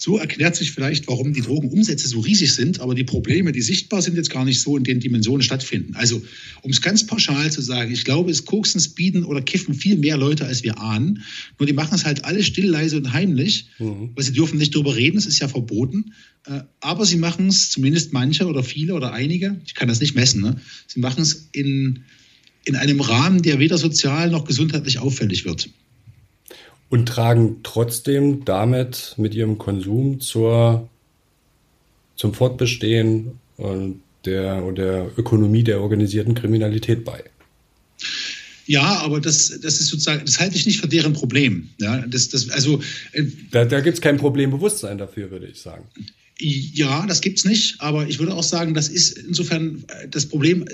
so 0.00 0.16
erklärt 0.16 0.56
sich 0.56 0.72
vielleicht, 0.72 1.08
warum 1.08 1.34
die 1.34 1.42
Drogenumsätze 1.42 2.08
so 2.08 2.20
riesig 2.20 2.54
sind, 2.54 2.80
aber 2.80 2.94
die 2.94 3.04
Probleme, 3.04 3.52
die 3.52 3.60
sichtbar 3.60 4.00
sind, 4.00 4.16
jetzt 4.16 4.30
gar 4.30 4.46
nicht 4.46 4.60
so 4.60 4.76
in 4.78 4.84
den 4.84 4.98
Dimensionen 4.98 5.42
stattfinden. 5.42 5.94
Also, 5.94 6.22
um 6.62 6.70
es 6.70 6.80
ganz 6.80 7.06
pauschal 7.06 7.52
zu 7.52 7.60
sagen, 7.60 7.92
ich 7.92 8.04
glaube, 8.04 8.30
es 8.30 8.46
koksen, 8.46 8.80
speeden 8.80 9.24
oder 9.24 9.42
kiffen 9.42 9.74
viel 9.74 9.98
mehr 9.98 10.16
Leute, 10.16 10.46
als 10.46 10.62
wir 10.62 10.78
ahnen. 10.78 11.22
Nur 11.58 11.66
die 11.66 11.74
machen 11.74 11.94
es 11.94 12.06
halt 12.06 12.24
alle 12.24 12.42
still, 12.42 12.66
leise 12.66 12.96
und 12.96 13.12
heimlich, 13.12 13.66
mhm. 13.78 14.12
weil 14.14 14.24
sie 14.24 14.32
dürfen 14.32 14.58
nicht 14.58 14.74
darüber 14.74 14.96
reden, 14.96 15.18
es 15.18 15.26
ist 15.26 15.38
ja 15.38 15.48
verboten. 15.48 16.14
Äh, 16.46 16.62
aber 16.80 17.04
sie 17.04 17.16
machen 17.16 17.48
es, 17.48 17.68
zumindest 17.68 18.14
manche 18.14 18.46
oder 18.46 18.64
viele 18.64 18.94
oder 18.94 19.12
einige, 19.12 19.60
ich 19.66 19.74
kann 19.74 19.88
das 19.88 20.00
nicht 20.00 20.14
messen, 20.14 20.40
ne? 20.40 20.56
sie 20.86 21.00
machen 21.00 21.22
es 21.22 21.50
in, 21.52 22.04
in 22.64 22.74
einem 22.74 23.02
Rahmen, 23.02 23.42
der 23.42 23.58
weder 23.58 23.76
sozial 23.76 24.30
noch 24.30 24.46
gesundheitlich 24.46 24.98
auffällig 24.98 25.44
wird 25.44 25.68
und 26.90 27.06
tragen 27.06 27.60
trotzdem 27.62 28.44
damit 28.44 29.14
mit 29.16 29.34
ihrem 29.34 29.56
Konsum 29.58 30.20
zur, 30.20 30.88
zum 32.16 32.34
Fortbestehen 32.34 33.38
und 33.56 34.02
der, 34.26 34.62
und 34.64 34.76
der 34.76 35.10
Ökonomie 35.16 35.62
der 35.62 35.80
organisierten 35.80 36.34
Kriminalität 36.34 37.04
bei. 37.04 37.24
Ja, 38.66 39.00
aber 39.00 39.20
das, 39.20 39.58
das 39.60 39.80
ist 39.80 39.88
sozusagen, 39.88 40.24
das 40.24 40.38
halte 40.38 40.56
ich 40.56 40.66
nicht 40.66 40.80
für 40.80 40.88
deren 40.88 41.12
Problem. 41.12 41.70
Ja, 41.80 42.04
das, 42.06 42.28
das, 42.28 42.50
also, 42.50 42.80
äh, 43.12 43.24
da 43.50 43.64
da 43.64 43.80
gibt 43.80 43.94
es 43.94 44.00
kein 44.00 44.16
Problembewusstsein 44.16 44.98
dafür, 44.98 45.30
würde 45.30 45.46
ich 45.46 45.60
sagen. 45.60 45.84
Ja, 46.42 47.04
das 47.06 47.20
gibt 47.20 47.38
es 47.38 47.44
nicht, 47.44 47.80
aber 47.80 48.08
ich 48.08 48.18
würde 48.18 48.34
auch 48.34 48.42
sagen, 48.42 48.72
das 48.72 48.88
ist 48.88 49.18
insofern 49.18 49.84
äh, 49.88 50.08
das 50.08 50.26
Problem 50.26 50.64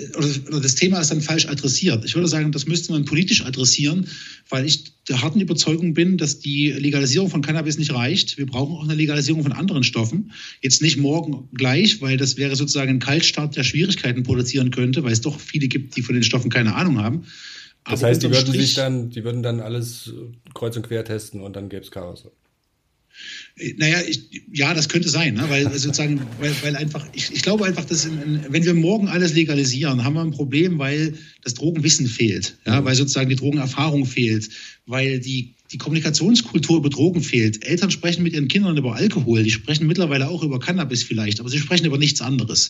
oder 0.47 0.61
das 0.61 0.75
Thema 0.75 0.99
ist 1.01 1.11
dann 1.11 1.19
falsch 1.19 1.47
adressiert. 1.47 2.05
Ich 2.05 2.15
würde 2.15 2.29
sagen, 2.29 2.53
das 2.53 2.67
müsste 2.67 2.93
man 2.93 3.03
politisch 3.03 3.43
adressieren, 3.43 4.07
weil 4.49 4.65
ich 4.65 4.85
der 5.09 5.21
harten 5.21 5.41
Überzeugung 5.41 5.93
bin, 5.93 6.17
dass 6.17 6.39
die 6.39 6.71
Legalisierung 6.71 7.29
von 7.29 7.41
Cannabis 7.41 7.77
nicht 7.77 7.93
reicht. 7.93 8.37
Wir 8.37 8.45
brauchen 8.45 8.75
auch 8.75 8.83
eine 8.83 8.95
Legalisierung 8.95 9.43
von 9.43 9.51
anderen 9.51 9.83
Stoffen. 9.83 10.31
Jetzt 10.61 10.81
nicht 10.81 10.97
morgen 10.97 11.49
gleich, 11.53 12.01
weil 12.01 12.15
das 12.15 12.37
wäre 12.37 12.55
sozusagen 12.55 12.91
ein 12.91 12.99
Kaltstart, 12.99 13.57
der 13.57 13.63
Schwierigkeiten 13.63 14.23
produzieren 14.23 14.71
könnte, 14.71 15.03
weil 15.03 15.11
es 15.11 15.21
doch 15.21 15.39
viele 15.39 15.67
gibt, 15.67 15.97
die 15.97 16.01
von 16.01 16.15
den 16.15 16.23
Stoffen 16.23 16.49
keine 16.49 16.75
Ahnung 16.75 16.99
haben. 16.99 17.25
Das 17.89 18.03
heißt, 18.03 18.23
die 18.23 18.31
würden 18.31 18.53
sich 18.53 18.73
dann, 18.73 19.09
die 19.09 19.23
würden 19.23 19.43
dann 19.43 19.59
alles 19.59 20.13
kreuz 20.53 20.75
und 20.77 20.83
quer 20.83 21.03
testen 21.03 21.41
und 21.41 21.55
dann 21.55 21.69
gäbe 21.69 21.83
es 21.83 21.91
Chaos. 21.91 22.25
Naja, 23.77 24.01
ich, 24.07 24.43
ja, 24.53 24.73
das 24.73 24.87
könnte 24.87 25.09
sein, 25.09 25.33
ne? 25.33 25.45
weil 25.49 25.63
sozusagen, 25.71 26.21
weil, 26.39 26.53
weil 26.61 26.75
einfach, 26.75 27.07
ich, 27.13 27.31
ich 27.31 27.41
glaube 27.41 27.65
einfach, 27.65 27.85
dass 27.85 28.05
in, 28.05 28.45
wenn 28.49 28.63
wir 28.63 28.75
morgen 28.75 29.07
alles 29.07 29.33
legalisieren, 29.33 30.03
haben 30.03 30.13
wir 30.13 30.21
ein 30.21 30.31
Problem, 30.31 30.77
weil 30.77 31.15
das 31.43 31.55
Drogenwissen 31.55 32.05
fehlt, 32.05 32.55
ja, 32.67 32.85
weil 32.85 32.93
sozusagen 32.93 33.29
die 33.29 33.35
Drogenerfahrung 33.35 34.05
fehlt, 34.05 34.49
weil 34.85 35.19
die 35.19 35.55
die 35.71 35.77
Kommunikationskultur 35.77 36.77
über 36.77 36.89
Drogen 36.89 37.21
fehlt. 37.21 37.65
Eltern 37.65 37.91
sprechen 37.91 38.23
mit 38.23 38.33
ihren 38.33 38.47
Kindern 38.47 38.77
über 38.77 38.95
Alkohol, 38.95 39.43
die 39.43 39.51
sprechen 39.51 39.87
mittlerweile 39.87 40.29
auch 40.29 40.43
über 40.43 40.59
Cannabis 40.59 41.03
vielleicht, 41.03 41.39
aber 41.39 41.49
sie 41.49 41.59
sprechen 41.59 41.85
über 41.85 41.97
nichts 41.97 42.21
anderes. 42.21 42.69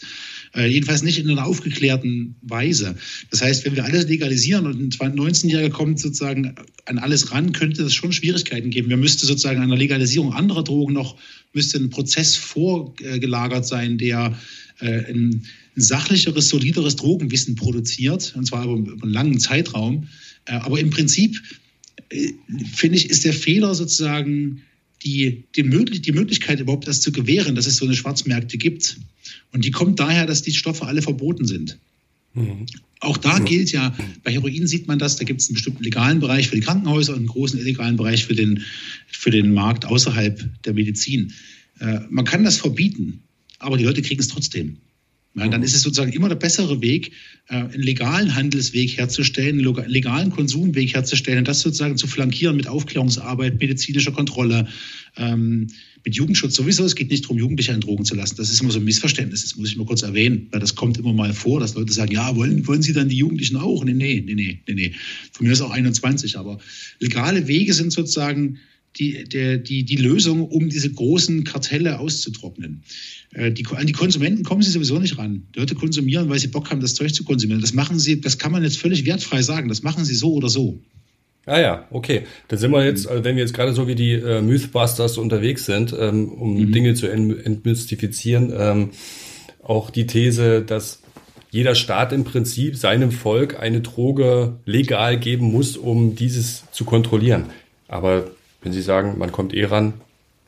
Äh, 0.56 0.68
jedenfalls 0.68 1.04
nicht 1.04 1.20
in 1.20 1.30
einer 1.30 1.46
aufgeklärten 1.46 2.36
Weise. 2.42 2.96
Das 3.30 3.42
heißt, 3.42 3.66
wenn 3.66 3.76
wir 3.76 3.86
alles 3.86 4.08
legalisieren 4.08 4.66
und 4.66 5.02
ein 5.02 5.16
19-Jähriger 5.16 5.70
kommt 5.70 6.00
sozusagen 6.00 6.56
an 6.86 6.98
alles 6.98 7.32
ran, 7.32 7.52
könnte 7.52 7.84
es 7.84 7.94
schon 7.94 8.12
Schwierigkeiten 8.12 8.70
geben. 8.70 8.90
Wir 8.90 8.98
müsste 8.98 9.26
sozusagen 9.26 9.68
der 9.68 9.78
Legalisierung 9.78 10.34
anderer 10.34 10.64
Drogen 10.64 10.94
noch, 10.94 11.18
müsste 11.54 11.78
ein 11.78 11.90
Prozess 11.90 12.36
vorgelagert 12.36 13.66
sein, 13.66 13.98
der 13.98 14.38
äh, 14.80 15.12
ein, 15.12 15.44
sachlicheres, 15.78 16.50
solideres 16.50 16.96
Drogenwissen 16.96 17.56
produziert, 17.56 18.34
und 18.36 18.46
zwar 18.46 18.66
über, 18.66 18.92
über 18.92 19.04
einen 19.04 19.14
langen 19.14 19.40
Zeitraum. 19.40 20.08
Äh, 20.46 20.54
aber 20.54 20.80
im 20.80 20.90
Prinzip 20.90 21.40
finde 22.10 22.98
ich, 22.98 23.10
ist 23.10 23.26
der 23.26 23.34
Fehler 23.34 23.76
sozusagen, 23.76 24.62
die, 25.04 25.43
die, 25.56 25.63
möglich, 25.63 26.02
die 26.02 26.12
Möglichkeit 26.12 26.60
überhaupt 26.60 26.88
das 26.88 27.02
zu 27.02 27.12
gewähren, 27.12 27.56
dass 27.56 27.67
es 27.67 27.78
so 27.78 27.86
eine 27.86 27.96
Schwarzmärkte 27.96 28.58
gibt. 28.58 28.98
Und 29.52 29.65
die 29.65 29.72
kommt 29.72 30.00
daher, 30.00 30.26
dass 30.26 30.41
die 30.41 30.54
Stoffe 30.54 30.86
alle 30.86 31.02
verboten 31.02 31.46
sind. 31.46 31.78
Mhm. 32.34 32.65
Auch 33.00 33.17
da 33.17 33.39
gilt 33.39 33.72
ja, 33.72 33.96
bei 34.24 34.32
Heroin 34.32 34.67
sieht 34.67 34.88
man 34.88 34.98
das, 34.98 35.17
da 35.17 35.24
gibt 35.24 35.41
es 35.41 35.50
einen 35.50 35.56
bestimmten 35.56 35.84
legalen 35.84 36.20
Bereich 36.20 36.48
für 36.48 36.56
die 36.56 36.62
Krankenhäuser 36.62 37.13
und 37.13 37.20
einen 37.20 37.28
großen 37.28 37.60
illegalen 37.60 37.96
Bereich 37.96 38.26
für 38.26 38.34
den, 38.34 38.63
für 39.08 39.30
den 39.30 39.54
Markt 39.54 39.86
außerhalb 39.86 40.63
der 40.63 40.74
Medizin. 40.74 41.34
Äh, 41.80 42.00
man 42.10 42.26
kann 42.26 42.43
das 42.43 42.58
verbieten, 42.58 43.22
aber 43.60 43.78
die 43.78 43.84
Leute 43.84 44.02
kriegen 44.02 44.20
es 44.20 44.30
trotzdem. 44.30 44.78
Ja, 45.36 45.48
dann 45.48 45.62
ist 45.62 45.76
es 45.76 45.84
sozusagen 45.84 46.12
immer 46.13 46.30
der 46.30 46.36
bessere 46.36 46.82
Weg, 46.82 47.12
äh, 47.48 47.56
einen 47.56 47.84
legalen 47.84 48.34
Handelsweg 48.34 48.98
herzustellen, 48.98 49.60
einen 49.60 49.90
legalen 49.90 50.32
Konsumweg 50.32 50.96
herzustellen 50.96 51.40
und 51.40 51.48
das 51.48 51.60
sozusagen 51.60 51.96
zu 51.96 52.08
flankieren 52.08 52.56
mit 52.56 52.68
Aufklärungsarbeit, 52.68 53.60
medizinischer 53.60 54.12
Kontrolle, 54.12 54.68
ähm, 55.16 55.68
mit 56.04 56.16
Jugendschutz 56.16 56.56
sowieso. 56.56 56.86
Es 56.86 56.96
geht 56.96 57.12
nicht 57.12 57.26
darum, 57.26 57.38
Jugendliche 57.38 57.74
an 57.74 57.82
Drogen 57.82 58.06
zu 58.06 58.16
lassen. 58.16 58.36
Das 58.38 58.50
ist 58.50 58.62
immer 58.62 58.72
so 58.72 58.80
ein 58.80 58.86
Missverständnis. 58.86 59.44
Das 59.44 59.58
muss 59.58 59.70
ich 59.70 59.78
mal 59.78 59.86
kurz 59.86 60.02
erwähnen, 60.02 60.48
weil 60.52 60.60
das 60.60 60.74
kommt 60.74 60.98
immer 60.98 61.13
mal 61.13 61.34
vor, 61.34 61.60
dass 61.60 61.76
Leute 61.76 61.94
sagen, 61.94 62.12
ja, 62.12 62.36
wollen, 62.36 62.66
wollen 62.66 62.82
Sie 62.82 62.94
dann 62.94 63.10
die 63.10 63.18
Jugendlichen 63.18 63.58
auch? 63.58 63.84
Nee, 63.84 63.94
nee, 63.94 64.24
nee, 64.26 64.34
nee, 64.36 64.74
nee. 64.74 64.94
Von 65.34 65.46
mir 65.46 65.54
ist 65.54 65.62
auch 65.62 65.72
21, 65.72 66.38
aber 66.38 66.60
legale 67.00 67.48
Wege 67.48 67.74
sind 67.74 67.92
sozusagen 67.92 68.58
die, 69.00 69.24
der, 69.24 69.58
die, 69.58 69.84
die 69.84 69.96
Lösung, 69.96 70.48
um 70.48 70.70
diese 70.70 70.92
großen 70.92 71.44
Kartelle 71.44 72.00
auszutrocknen. 72.00 72.84
Äh, 73.34 73.52
die, 73.52 73.66
an 73.68 73.88
die 73.88 73.94
Konsumenten 73.94 74.44
kommen 74.44 74.62
sie 74.62 74.72
sowieso 74.72 75.00
nicht 75.00 75.18
ran. 75.18 75.48
Die 75.56 75.60
Leute 75.60 75.76
konsumieren, 75.76 76.30
weil 76.30 76.40
sie 76.40 76.48
Bock 76.48 76.70
haben, 76.72 76.82
das 76.82 76.96
Zeug 76.96 77.14
zu 77.14 77.24
konsumieren. 77.24 77.62
Das 77.62 77.74
machen 77.74 78.00
sie, 78.00 78.22
das 78.22 78.38
kann 78.38 78.52
man 78.52 78.64
jetzt 78.64 78.78
völlig 78.78 79.06
wertfrei 79.06 79.42
sagen. 79.42 79.70
Das 79.70 79.84
machen 79.84 80.06
sie 80.06 80.16
so 80.16 80.34
oder 80.34 80.50
so. 80.50 80.80
Ah 81.46 81.60
ja, 81.60 81.88
okay. 81.92 82.24
Dann 82.50 82.60
sind 82.60 82.72
wir 82.72 82.84
jetzt, 82.84 83.08
also 83.08 83.24
wenn 83.24 83.38
wir 83.38 83.44
jetzt 83.44 83.54
gerade 83.54 83.74
so 83.74 83.88
wie 83.88 83.96
die 83.96 84.12
äh, 84.12 84.42
Mythbusters 84.42 85.18
unterwegs 85.18 85.66
sind, 85.66 85.96
ähm, 85.98 86.30
um 86.30 86.58
mhm. 86.58 86.72
Dinge 86.74 86.94
zu 86.94 87.08
entmystifizieren, 87.08 88.52
ähm, 88.56 88.90
auch 89.64 89.90
die 89.90 90.08
These, 90.08 90.62
dass 90.62 91.02
jeder 91.50 91.76
Staat 91.76 92.12
im 92.12 92.26
Prinzip 92.26 92.76
seinem 92.76 93.12
Volk 93.12 93.60
eine 93.60 93.80
Droge 93.80 94.60
legal 94.66 95.18
geben 95.18 95.52
muss, 95.52 95.78
um 95.78 96.16
dieses 96.16 96.64
zu 96.72 96.84
kontrollieren. 96.84 97.46
Aber 97.88 98.32
wenn 98.68 98.74
Sie 98.74 98.82
sagen, 98.82 99.18
man 99.18 99.32
kommt 99.32 99.54
eh 99.54 99.64
ran, 99.64 99.94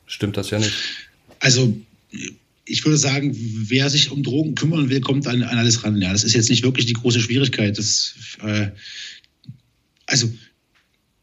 stimmt 0.04 0.36
das 0.36 0.50
ja 0.50 0.58
nicht. 0.58 0.74
Also 1.38 1.74
ich 2.66 2.84
würde 2.84 2.98
sagen, 2.98 3.34
wer 3.34 3.88
sich 3.88 4.10
um 4.10 4.22
Drogen 4.22 4.54
kümmern 4.54 4.90
will, 4.90 5.00
kommt 5.00 5.26
an, 5.26 5.42
an 5.42 5.56
alles 5.56 5.84
ran. 5.84 5.96
Ja, 5.96 6.12
das 6.12 6.22
ist 6.22 6.34
jetzt 6.34 6.50
nicht 6.50 6.62
wirklich 6.62 6.84
die 6.84 6.92
große 6.92 7.18
Schwierigkeit. 7.18 7.78
Das, 7.78 8.14
äh, 8.42 8.68
also 10.04 10.30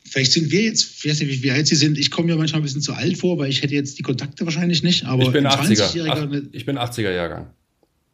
vielleicht 0.06 0.32
sind 0.32 0.50
wir 0.50 0.64
jetzt, 0.64 0.96
ich 0.98 1.08
weiß 1.08 1.20
nicht, 1.20 1.44
wie 1.44 1.52
alt 1.52 1.68
Sie 1.68 1.76
sind. 1.76 2.00
Ich 2.00 2.10
komme 2.10 2.30
mir 2.30 2.36
manchmal 2.36 2.62
ein 2.62 2.64
bisschen 2.64 2.82
zu 2.82 2.94
alt 2.94 3.16
vor, 3.16 3.38
weil 3.38 3.52
ich 3.52 3.62
hätte 3.62 3.76
jetzt 3.76 4.00
die 4.00 4.04
Kontakte 4.04 4.46
wahrscheinlich 4.46 4.82
nicht. 4.82 5.06
Aber 5.06 5.22
ich 5.22 5.32
bin 5.32 5.46
80er. 5.46 6.48
ich 6.52 6.66
bin 6.66 6.80
80er 6.80 7.12
Jahrgang. 7.12 7.54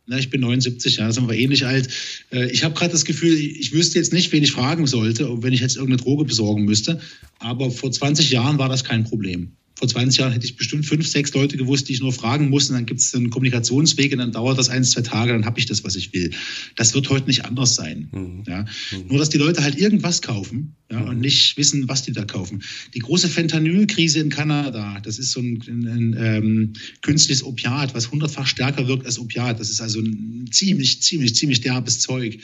Na, 0.05 0.17
ich 0.17 0.29
bin 0.29 0.41
79, 0.41 0.97
ja, 0.97 1.11
sind 1.11 1.29
wir 1.29 1.37
ähnlich 1.37 1.65
alt. 1.65 1.87
Äh, 2.31 2.51
ich 2.51 2.63
habe 2.63 2.73
gerade 2.73 2.91
das 2.91 3.05
Gefühl, 3.05 3.33
ich 3.33 3.73
wüsste 3.73 3.99
jetzt 3.99 4.11
nicht, 4.11 4.31
wen 4.31 4.43
ich 4.43 4.51
fragen 4.51 4.85
sollte, 4.85 5.41
wenn 5.41 5.53
ich 5.53 5.61
jetzt 5.61 5.77
irgendeine 5.77 6.03
Droge 6.03 6.25
besorgen 6.25 6.65
müsste. 6.65 6.99
Aber 7.39 7.71
vor 7.71 7.91
20 7.91 8.29
Jahren 8.31 8.57
war 8.57 8.69
das 8.69 8.83
kein 8.83 9.05
Problem 9.05 9.53
vor 9.75 9.87
20 9.87 10.19
Jahren 10.19 10.31
hätte 10.31 10.45
ich 10.45 10.55
bestimmt 10.55 10.85
fünf, 10.85 11.07
sechs 11.07 11.33
Leute 11.33 11.57
gewusst, 11.57 11.89
die 11.89 11.93
ich 11.93 11.99
nur 11.99 12.13
fragen 12.13 12.49
muss. 12.49 12.69
Und 12.69 12.75
dann 12.75 12.85
gibt 12.85 12.99
es 12.99 13.13
einen 13.15 13.29
Kommunikationsweg 13.29 14.11
und 14.11 14.19
dann 14.19 14.31
dauert 14.31 14.57
das 14.57 14.69
ein, 14.69 14.83
zwei 14.83 15.01
Tage, 15.01 15.33
dann 15.33 15.45
habe 15.45 15.59
ich 15.59 15.65
das, 15.65 15.83
was 15.83 15.95
ich 15.95 16.13
will. 16.13 16.31
Das 16.75 16.93
wird 16.93 17.09
heute 17.09 17.27
nicht 17.27 17.45
anders 17.45 17.75
sein. 17.75 18.09
Mhm. 18.11 18.43
Ja? 18.47 18.61
Mhm. 18.91 19.07
Nur, 19.07 19.17
dass 19.17 19.29
die 19.29 19.37
Leute 19.37 19.63
halt 19.63 19.75
irgendwas 19.75 20.21
kaufen 20.21 20.75
ja, 20.91 20.99
mhm. 20.99 21.09
und 21.09 21.19
nicht 21.19 21.57
wissen, 21.57 21.89
was 21.89 22.03
die 22.03 22.11
da 22.11 22.23
kaufen. 22.23 22.61
Die 22.93 22.99
große 22.99 23.27
Fentanyl-Krise 23.27 24.19
in 24.19 24.29
Kanada, 24.29 24.99
das 25.01 25.17
ist 25.17 25.31
so 25.31 25.39
ein, 25.39 25.61
ein, 25.67 25.87
ein 25.87 26.15
ähm, 26.17 26.73
künstliches 27.01 27.43
Opiat, 27.43 27.95
was 27.95 28.11
hundertfach 28.11 28.47
stärker 28.47 28.87
wirkt 28.87 29.05
als 29.05 29.17
Opiat. 29.17 29.59
Das 29.59 29.69
ist 29.69 29.81
also 29.81 29.99
ein 29.99 30.45
ziemlich, 30.51 31.01
ziemlich, 31.01 31.35
ziemlich 31.35 31.61
derbes 31.61 31.99
Zeug 31.99 32.39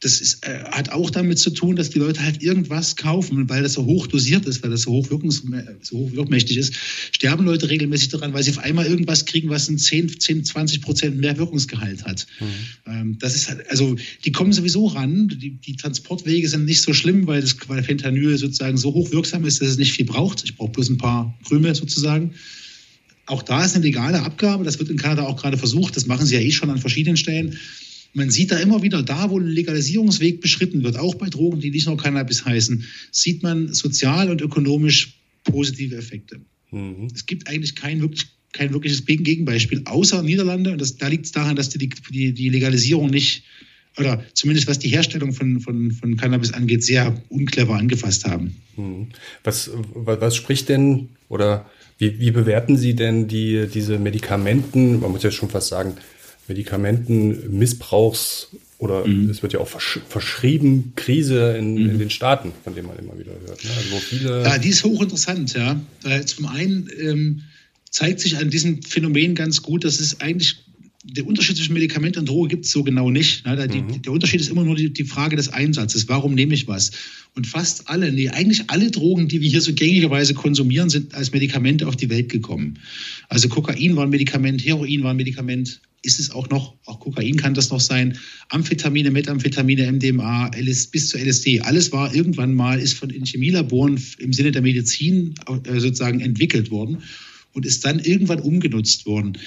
das 0.00 0.20
ist, 0.20 0.46
äh, 0.46 0.64
hat 0.64 0.90
auch 0.90 1.10
damit 1.10 1.38
zu 1.38 1.50
tun, 1.50 1.76
dass 1.76 1.90
die 1.90 1.98
Leute 1.98 2.22
halt 2.22 2.42
irgendwas 2.42 2.96
kaufen, 2.96 3.48
weil 3.48 3.62
das 3.62 3.74
so 3.74 3.84
hoch 3.86 4.06
dosiert 4.06 4.46
ist, 4.46 4.62
weil 4.62 4.70
das 4.70 4.82
so 4.82 4.92
hoch, 4.92 5.10
wirkungs 5.10 5.42
so 5.82 5.98
hoch 5.98 6.12
wirkmächtig 6.12 6.58
ist, 6.58 6.74
sterben 7.12 7.44
Leute 7.44 7.70
regelmäßig 7.70 8.10
daran, 8.10 8.32
weil 8.32 8.42
sie 8.42 8.50
auf 8.50 8.58
einmal 8.58 8.86
irgendwas 8.86 9.24
kriegen, 9.24 9.48
was 9.48 9.68
ein 9.68 9.78
10, 9.78 10.20
10 10.20 10.44
20 10.44 10.82
Prozent 10.82 11.18
mehr 11.18 11.38
Wirkungsgehalt 11.38 12.04
hat. 12.04 12.26
Mhm. 12.40 12.46
Ähm, 12.86 13.18
das 13.18 13.34
ist 13.34 13.48
halt, 13.48 13.68
also 13.70 13.96
die 14.24 14.32
kommen 14.32 14.52
sowieso 14.52 14.86
ran. 14.86 15.28
Die, 15.28 15.50
die, 15.50 15.76
Transportwege 15.76 16.48
sind 16.48 16.64
nicht 16.64 16.82
so 16.82 16.92
schlimm, 16.92 17.26
weil 17.26 17.40
das 17.40 17.56
weil 17.66 17.82
Fentanyl 17.82 18.36
sozusagen 18.36 18.76
so 18.76 18.92
hoch 18.94 19.10
wirksam 19.12 19.44
ist, 19.44 19.60
dass 19.60 19.68
es 19.68 19.78
nicht 19.78 19.92
viel 19.92 20.04
braucht. 20.04 20.44
Ich 20.44 20.56
brauche 20.56 20.72
bloß 20.72 20.90
ein 20.90 20.98
paar 20.98 21.36
Krümel 21.46 21.74
sozusagen. 21.74 22.34
Auch 23.26 23.42
da 23.42 23.64
ist 23.64 23.74
eine 23.74 23.84
legale 23.84 24.22
Abgabe. 24.22 24.64
Das 24.64 24.78
wird 24.78 24.90
in 24.90 24.98
Kanada 24.98 25.22
auch 25.24 25.40
gerade 25.40 25.56
versucht. 25.56 25.96
Das 25.96 26.06
machen 26.06 26.26
sie 26.26 26.34
ja 26.34 26.40
eh 26.40 26.50
schon 26.50 26.70
an 26.70 26.78
verschiedenen 26.78 27.16
Stellen 27.16 27.58
man 28.14 28.30
sieht 28.30 28.52
da 28.52 28.58
immer 28.58 28.82
wieder, 28.82 29.02
da 29.02 29.28
wo 29.30 29.38
ein 29.38 29.46
Legalisierungsweg 29.46 30.40
beschritten 30.40 30.82
wird, 30.84 30.96
auch 30.96 31.16
bei 31.16 31.28
Drogen, 31.28 31.60
die 31.60 31.70
nicht 31.70 31.86
nur 31.86 31.96
Cannabis 31.96 32.44
heißen, 32.44 32.84
sieht 33.10 33.42
man 33.42 33.74
sozial 33.74 34.30
und 34.30 34.40
ökonomisch 34.40 35.18
positive 35.42 35.96
Effekte. 35.96 36.40
Mhm. 36.70 37.08
Es 37.14 37.26
gibt 37.26 37.48
eigentlich 37.48 37.74
kein, 37.74 38.00
wirklich, 38.00 38.26
kein 38.52 38.72
wirkliches 38.72 39.04
Gegenbeispiel, 39.04 39.82
außer 39.84 40.22
Niederlande. 40.22 40.72
Und 40.72 40.80
das, 40.80 40.96
da 40.96 41.08
liegt 41.08 41.26
es 41.26 41.32
daran, 41.32 41.56
dass 41.56 41.68
die, 41.68 41.88
die, 41.88 42.32
die 42.32 42.48
Legalisierung 42.48 43.10
nicht, 43.10 43.42
oder 43.98 44.24
zumindest 44.32 44.68
was 44.68 44.78
die 44.78 44.88
Herstellung 44.88 45.32
von, 45.32 45.60
von, 45.60 45.90
von 45.90 46.16
Cannabis 46.16 46.52
angeht, 46.52 46.84
sehr 46.84 47.20
unclever 47.28 47.74
angefasst 47.74 48.24
haben. 48.24 48.56
Mhm. 48.76 49.08
Was, 49.42 49.70
was 49.94 50.36
spricht 50.36 50.68
denn 50.68 51.10
oder 51.28 51.68
wie, 51.98 52.18
wie 52.18 52.30
bewerten 52.30 52.76
Sie 52.76 52.94
denn 52.94 53.28
die, 53.28 53.68
diese 53.72 53.98
Medikamenten, 53.98 55.00
man 55.00 55.12
muss 55.12 55.22
ja 55.22 55.30
schon 55.30 55.48
fast 55.48 55.68
sagen, 55.68 55.94
Medikamentenmissbrauchs 56.48 58.48
oder 58.78 59.06
mhm. 59.06 59.30
es 59.30 59.42
wird 59.42 59.54
ja 59.54 59.60
auch 59.60 59.68
versch 59.68 60.00
verschrieben, 60.08 60.92
Krise 60.96 61.56
in, 61.56 61.74
mhm. 61.74 61.90
in, 61.90 61.98
den 61.98 62.10
Staaten, 62.10 62.52
von 62.64 62.74
dem 62.74 62.86
man 62.86 62.98
immer 62.98 63.18
wieder 63.18 63.32
hört. 63.32 63.64
Ne? 63.64 63.70
Also 63.76 63.96
viele 63.96 64.42
ja, 64.42 64.58
die 64.58 64.68
ist 64.68 64.84
hochinteressant, 64.84 65.54
ja. 65.54 65.80
Zum 66.26 66.46
einen 66.46 66.90
ähm, 67.00 67.42
zeigt 67.90 68.20
sich 68.20 68.36
an 68.36 68.50
diesem 68.50 68.82
Phänomen 68.82 69.34
ganz 69.34 69.62
gut, 69.62 69.84
dass 69.84 70.00
es 70.00 70.20
eigentlich 70.20 70.56
der 71.06 71.26
Unterschied 71.26 71.56
zwischen 71.56 71.74
Medikament 71.74 72.16
und 72.16 72.28
Droge 72.28 72.48
gibt 72.48 72.64
es 72.64 72.70
so 72.70 72.82
genau 72.82 73.10
nicht. 73.10 73.44
Ne? 73.44 73.68
Die, 73.68 73.82
mhm. 73.82 74.02
Der 74.02 74.12
Unterschied 74.12 74.40
ist 74.40 74.48
immer 74.48 74.64
nur 74.64 74.74
die, 74.74 74.90
die, 74.90 75.04
Frage 75.04 75.36
des 75.36 75.50
Einsatzes. 75.50 76.08
Warum 76.08 76.34
nehme 76.34 76.54
ich 76.54 76.66
was? 76.66 76.92
Und 77.34 77.46
fast 77.46 77.88
alle, 77.88 78.10
nee, 78.10 78.30
eigentlich 78.30 78.64
alle 78.68 78.90
Drogen, 78.90 79.28
die 79.28 79.42
wir 79.42 79.50
hier 79.50 79.60
so 79.60 79.74
gängigerweise 79.74 80.32
konsumieren, 80.32 80.88
sind 80.88 81.14
als 81.14 81.32
Medikamente 81.32 81.86
auf 81.86 81.96
die 81.96 82.08
Welt 82.08 82.30
gekommen. 82.30 82.78
Also 83.28 83.48
Kokain 83.48 83.96
war 83.96 84.04
ein 84.04 84.10
Medikament, 84.10 84.64
Heroin 84.64 85.02
war 85.02 85.10
ein 85.10 85.16
Medikament, 85.16 85.80
ist 86.02 86.20
es 86.20 86.30
auch 86.30 86.48
noch, 86.48 86.74
auch 86.86 87.00
Kokain 87.00 87.36
kann 87.36 87.54
das 87.54 87.70
noch 87.70 87.80
sein, 87.80 88.16
Amphetamine, 88.48 89.10
Methamphetamine, 89.10 89.90
MDMA, 89.92 90.50
LS, 90.56 90.86
bis 90.86 91.10
zu 91.10 91.18
LSD. 91.18 91.60
Alles 91.60 91.92
war 91.92 92.14
irgendwann 92.14 92.54
mal, 92.54 92.78
ist 92.80 92.94
von 92.94 93.10
in 93.10 93.26
Chemielaboren 93.26 94.00
im 94.18 94.32
Sinne 94.32 94.52
der 94.52 94.62
Medizin 94.62 95.34
äh, 95.46 95.80
sozusagen 95.80 96.20
entwickelt 96.20 96.70
worden 96.70 97.02
und 97.52 97.66
ist 97.66 97.84
dann 97.84 98.00
irgendwann 98.00 98.40
umgenutzt 98.40 99.06
worden. 99.06 99.38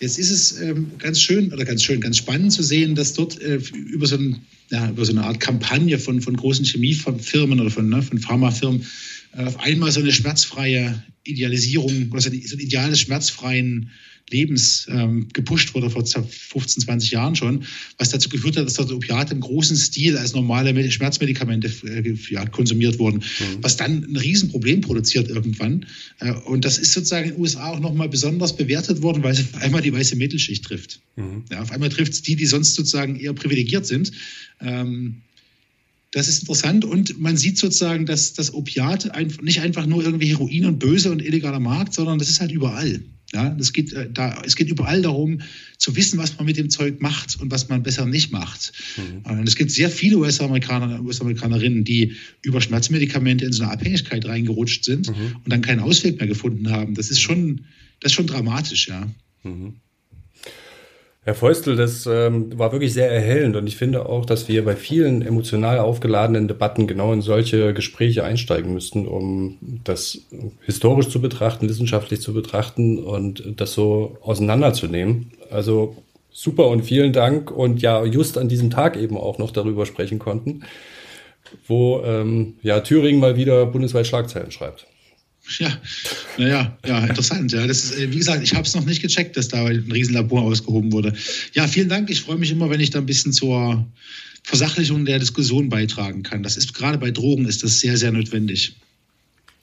Jetzt 0.00 0.18
ist 0.18 0.30
es 0.30 0.60
ähm, 0.60 0.90
ganz 0.98 1.20
schön 1.20 1.52
oder 1.52 1.64
ganz 1.64 1.82
schön, 1.82 2.00
ganz 2.00 2.18
spannend 2.18 2.52
zu 2.52 2.62
sehen, 2.62 2.94
dass 2.94 3.12
dort 3.12 3.40
äh, 3.40 3.60
über, 3.74 4.06
so 4.06 4.16
ein, 4.16 4.40
ja, 4.70 4.90
über 4.90 5.04
so 5.04 5.12
eine 5.12 5.24
Art 5.24 5.40
Kampagne 5.40 5.98
von, 5.98 6.20
von 6.20 6.36
großen 6.36 6.64
Chemiefirmen 6.64 7.60
oder 7.60 7.70
von, 7.70 7.88
ne, 7.88 8.02
von 8.02 8.18
Pharmafirmen 8.18 8.84
äh, 9.36 9.44
auf 9.44 9.60
einmal 9.60 9.92
so 9.92 10.00
eine 10.00 10.12
schmerzfreie 10.12 11.02
Idealisierung 11.24 12.10
oder 12.10 12.20
so 12.20 12.30
ein 12.30 12.34
Ideal 12.34 12.90
des 12.90 13.00
schmerzfreien 13.00 13.90
Lebens 14.30 14.86
ähm, 14.90 15.28
gepusht 15.32 15.74
wurde 15.74 15.90
vor 15.90 16.04
15, 16.04 16.84
20 16.84 17.10
Jahren 17.10 17.36
schon, 17.36 17.64
was 17.98 18.10
dazu 18.10 18.28
geführt 18.28 18.56
hat, 18.56 18.66
dass 18.66 18.74
dort 18.74 18.90
Opiate 18.90 19.34
im 19.34 19.40
großen 19.40 19.76
Stil 19.76 20.16
als 20.16 20.34
normale 20.34 20.90
Schmerzmedikamente 20.90 21.70
äh, 21.86 22.14
ja, 22.30 22.46
konsumiert 22.46 22.98
wurden, 22.98 23.18
mhm. 23.18 23.62
was 23.62 23.76
dann 23.76 24.04
ein 24.04 24.16
Riesenproblem 24.16 24.80
produziert 24.80 25.28
irgendwann. 25.28 25.86
Äh, 26.20 26.32
und 26.32 26.64
das 26.64 26.78
ist 26.78 26.92
sozusagen 26.92 27.28
in 27.28 27.34
den 27.34 27.40
USA 27.40 27.68
auch 27.68 27.80
nochmal 27.80 28.08
besonders 28.08 28.56
bewertet 28.56 29.02
worden, 29.02 29.22
weil 29.22 29.32
es 29.32 29.40
auf 29.40 29.60
einmal 29.62 29.82
die 29.82 29.92
weiße 29.92 30.16
Mittelschicht 30.16 30.64
trifft. 30.64 31.00
Mhm. 31.16 31.44
Ja, 31.50 31.60
auf 31.60 31.70
einmal 31.70 31.90
trifft 31.90 32.12
es 32.14 32.22
die, 32.22 32.36
die 32.36 32.46
sonst 32.46 32.74
sozusagen 32.74 33.16
eher 33.16 33.34
privilegiert 33.34 33.86
sind. 33.86 34.10
Ähm, 34.60 35.22
Das 36.12 36.28
ist 36.28 36.42
interessant 36.42 36.84
und 36.84 37.18
man 37.20 37.36
sieht 37.36 37.58
sozusagen, 37.58 38.06
dass 38.06 38.34
das 38.34 38.54
Opiat 38.54 39.10
nicht 39.42 39.60
einfach 39.60 39.84
nur 39.84 40.02
irgendwie 40.02 40.28
Heroin 40.28 40.64
und 40.66 40.78
böse 40.78 41.10
und 41.10 41.20
illegaler 41.20 41.60
Markt, 41.60 41.92
sondern 41.92 42.18
das 42.18 42.28
ist 42.28 42.40
halt 42.40 42.52
überall. 42.52 43.00
Ja, 43.34 43.56
es 43.58 43.72
geht, 43.72 43.92
äh, 43.92 44.08
da, 44.10 44.42
es 44.44 44.54
geht 44.56 44.68
überall 44.68 45.02
darum, 45.02 45.40
zu 45.76 45.96
wissen, 45.96 46.18
was 46.18 46.36
man 46.36 46.46
mit 46.46 46.56
dem 46.56 46.70
Zeug 46.70 47.00
macht 47.00 47.40
und 47.40 47.50
was 47.50 47.68
man 47.68 47.82
besser 47.82 48.06
nicht 48.06 48.30
macht. 48.30 48.72
Mhm. 48.96 49.38
Und 49.38 49.48
es 49.48 49.56
gibt 49.56 49.70
sehr 49.72 49.90
viele 49.90 50.18
US-Amerikaner 50.18 51.00
und 51.00 51.06
US-Amerikanerinnen, 51.06 51.84
die 51.84 52.12
über 52.42 52.60
Schmerzmedikamente 52.60 53.44
in 53.44 53.52
so 53.52 53.64
eine 53.64 53.72
Abhängigkeit 53.72 54.24
reingerutscht 54.24 54.84
sind 54.84 55.08
mhm. 55.08 55.36
und 55.42 55.52
dann 55.52 55.62
keinen 55.62 55.80
Ausweg 55.80 56.18
mehr 56.18 56.28
gefunden 56.28 56.70
haben. 56.70 56.94
Das 56.94 57.10
ist 57.10 57.20
schon, 57.20 57.66
das 58.00 58.12
ist 58.12 58.16
schon 58.16 58.26
dramatisch, 58.28 58.88
ja. 58.88 59.08
Mhm. 59.42 59.74
Herr 61.26 61.34
Feustel, 61.34 61.74
das 61.74 62.04
ähm, 62.04 62.58
war 62.58 62.72
wirklich 62.72 62.92
sehr 62.92 63.10
erhellend 63.10 63.56
und 63.56 63.66
ich 63.66 63.78
finde 63.78 64.06
auch, 64.06 64.26
dass 64.26 64.46
wir 64.46 64.62
bei 64.62 64.76
vielen 64.76 65.22
emotional 65.22 65.78
aufgeladenen 65.78 66.48
Debatten 66.48 66.86
genau 66.86 67.14
in 67.14 67.22
solche 67.22 67.72
Gespräche 67.72 68.24
einsteigen 68.24 68.74
müssten, 68.74 69.08
um 69.08 69.56
das 69.84 70.18
historisch 70.66 71.08
zu 71.08 71.22
betrachten, 71.22 71.66
wissenschaftlich 71.66 72.20
zu 72.20 72.34
betrachten 72.34 72.98
und 72.98 73.42
das 73.56 73.72
so 73.72 74.18
auseinanderzunehmen. 74.20 75.30
Also 75.50 75.96
super 76.30 76.68
und 76.68 76.82
vielen 76.82 77.14
Dank 77.14 77.50
und 77.50 77.80
ja, 77.80 78.04
just 78.04 78.36
an 78.36 78.50
diesem 78.50 78.68
Tag 78.68 78.98
eben 78.98 79.16
auch 79.16 79.38
noch 79.38 79.50
darüber 79.50 79.86
sprechen 79.86 80.18
konnten, 80.18 80.64
wo 81.66 82.02
ähm, 82.04 82.58
ja 82.60 82.80
Thüringen 82.80 83.20
mal 83.20 83.36
wieder 83.36 83.64
bundesweit 83.64 84.06
Schlagzeilen 84.06 84.50
schreibt. 84.50 84.86
Ja, 85.58 85.78
naja, 86.38 86.78
ja, 86.86 87.06
interessant. 87.06 87.52
Ja, 87.52 87.66
das 87.66 87.84
ist, 87.84 87.98
äh, 87.98 88.10
wie 88.10 88.18
gesagt, 88.18 88.42
ich 88.42 88.54
habe 88.54 88.66
es 88.66 88.74
noch 88.74 88.86
nicht 88.86 89.02
gecheckt, 89.02 89.36
dass 89.36 89.48
da 89.48 89.66
ein 89.66 89.90
Riesenlabor 89.92 90.42
ausgehoben 90.42 90.92
wurde. 90.92 91.12
Ja, 91.52 91.68
vielen 91.68 91.88
Dank. 91.88 92.08
Ich 92.10 92.22
freue 92.22 92.38
mich 92.38 92.50
immer, 92.50 92.70
wenn 92.70 92.80
ich 92.80 92.90
da 92.90 92.98
ein 92.98 93.06
bisschen 93.06 93.32
zur 93.32 93.86
Versachlichung 94.42 95.04
der 95.04 95.18
Diskussion 95.18 95.68
beitragen 95.68 96.22
kann. 96.22 96.42
Das 96.42 96.56
ist 96.56 96.74
gerade 96.74 96.98
bei 96.98 97.10
Drogen 97.10 97.46
ist 97.46 97.62
das 97.62 97.80
sehr, 97.80 97.96
sehr 97.96 98.12
notwendig. 98.12 98.76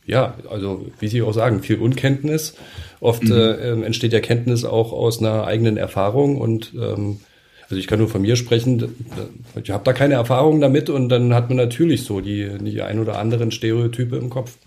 Ja, 0.06 0.38
also 0.50 0.92
wie 1.00 1.08
Sie 1.08 1.22
auch 1.22 1.34
sagen, 1.34 1.62
viel 1.62 1.78
Unkenntnis. 1.78 2.56
Oft 3.00 3.24
mhm. 3.24 3.32
äh, 3.32 3.52
ähm, 3.72 3.84
entsteht 3.84 4.14
Erkenntnis 4.14 4.66
auch 4.66 4.92
aus 4.94 5.20
einer 5.20 5.46
eigenen 5.46 5.78
Erfahrung 5.78 6.38
und 6.38 6.74
ähm, 6.76 7.20
also 7.64 7.80
ich 7.80 7.88
kann 7.88 8.00
nur 8.00 8.10
von 8.10 8.22
mir 8.22 8.36
sprechen, 8.36 8.94
ich 9.64 9.70
habe 9.70 9.86
da 9.86 9.94
keine 9.94 10.16
Erfahrung 10.16 10.60
damit 10.60 10.90
und 10.90 11.08
dann 11.08 11.34
hat 11.34 11.48
man 11.48 11.58
natürlich 11.58 12.04
so 12.04 12.20
die, 12.20 12.50
die 12.60 12.82
ein 12.82 13.00
oder 13.00 13.18
anderen 13.18 13.52
Stereotype 13.52 14.18
im 14.18 14.30
Kopf. 14.30 14.58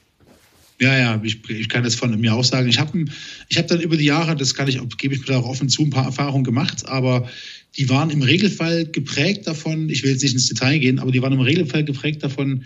Ja, 0.81 0.99
ja, 0.99 1.20
ich, 1.22 1.49
ich 1.49 1.68
kann 1.68 1.85
das 1.85 1.95
von 1.95 2.18
mir 2.20 2.35
auch 2.35 2.45
sagen. 2.45 2.68
Ich 2.68 2.79
habe 2.79 3.05
ich 3.49 3.59
hab 3.59 3.68
dann 3.68 3.81
über 3.81 3.97
die 3.97 4.05
Jahre, 4.05 4.35
das 4.35 4.55
kann 4.55 4.68
ich, 4.68 4.81
gebe 4.99 5.14
ich 5.14 5.20
mir 5.20 5.27
da 5.27 5.39
auch 5.39 5.49
offen 5.49 5.68
zu, 5.68 5.83
ein 5.83 5.91
paar 5.91 6.07
Erfahrungen 6.07 6.45
gemacht, 6.45 6.87
aber 6.87 7.29
die 7.77 7.89
waren 7.89 8.11
im 8.11 8.22
Regelfall 8.22 8.87
geprägt 8.87 9.47
davon, 9.47 9.89
ich 9.89 10.03
will 10.03 10.11
jetzt 10.11 10.22
nicht 10.22 10.35
ins 10.35 10.49
Detail 10.49 10.79
gehen, 10.79 10.99
aber 10.99 11.12
die 11.12 11.22
waren 11.22 11.33
im 11.33 11.41
Regelfall 11.41 11.85
geprägt 11.85 12.22
davon, 12.22 12.64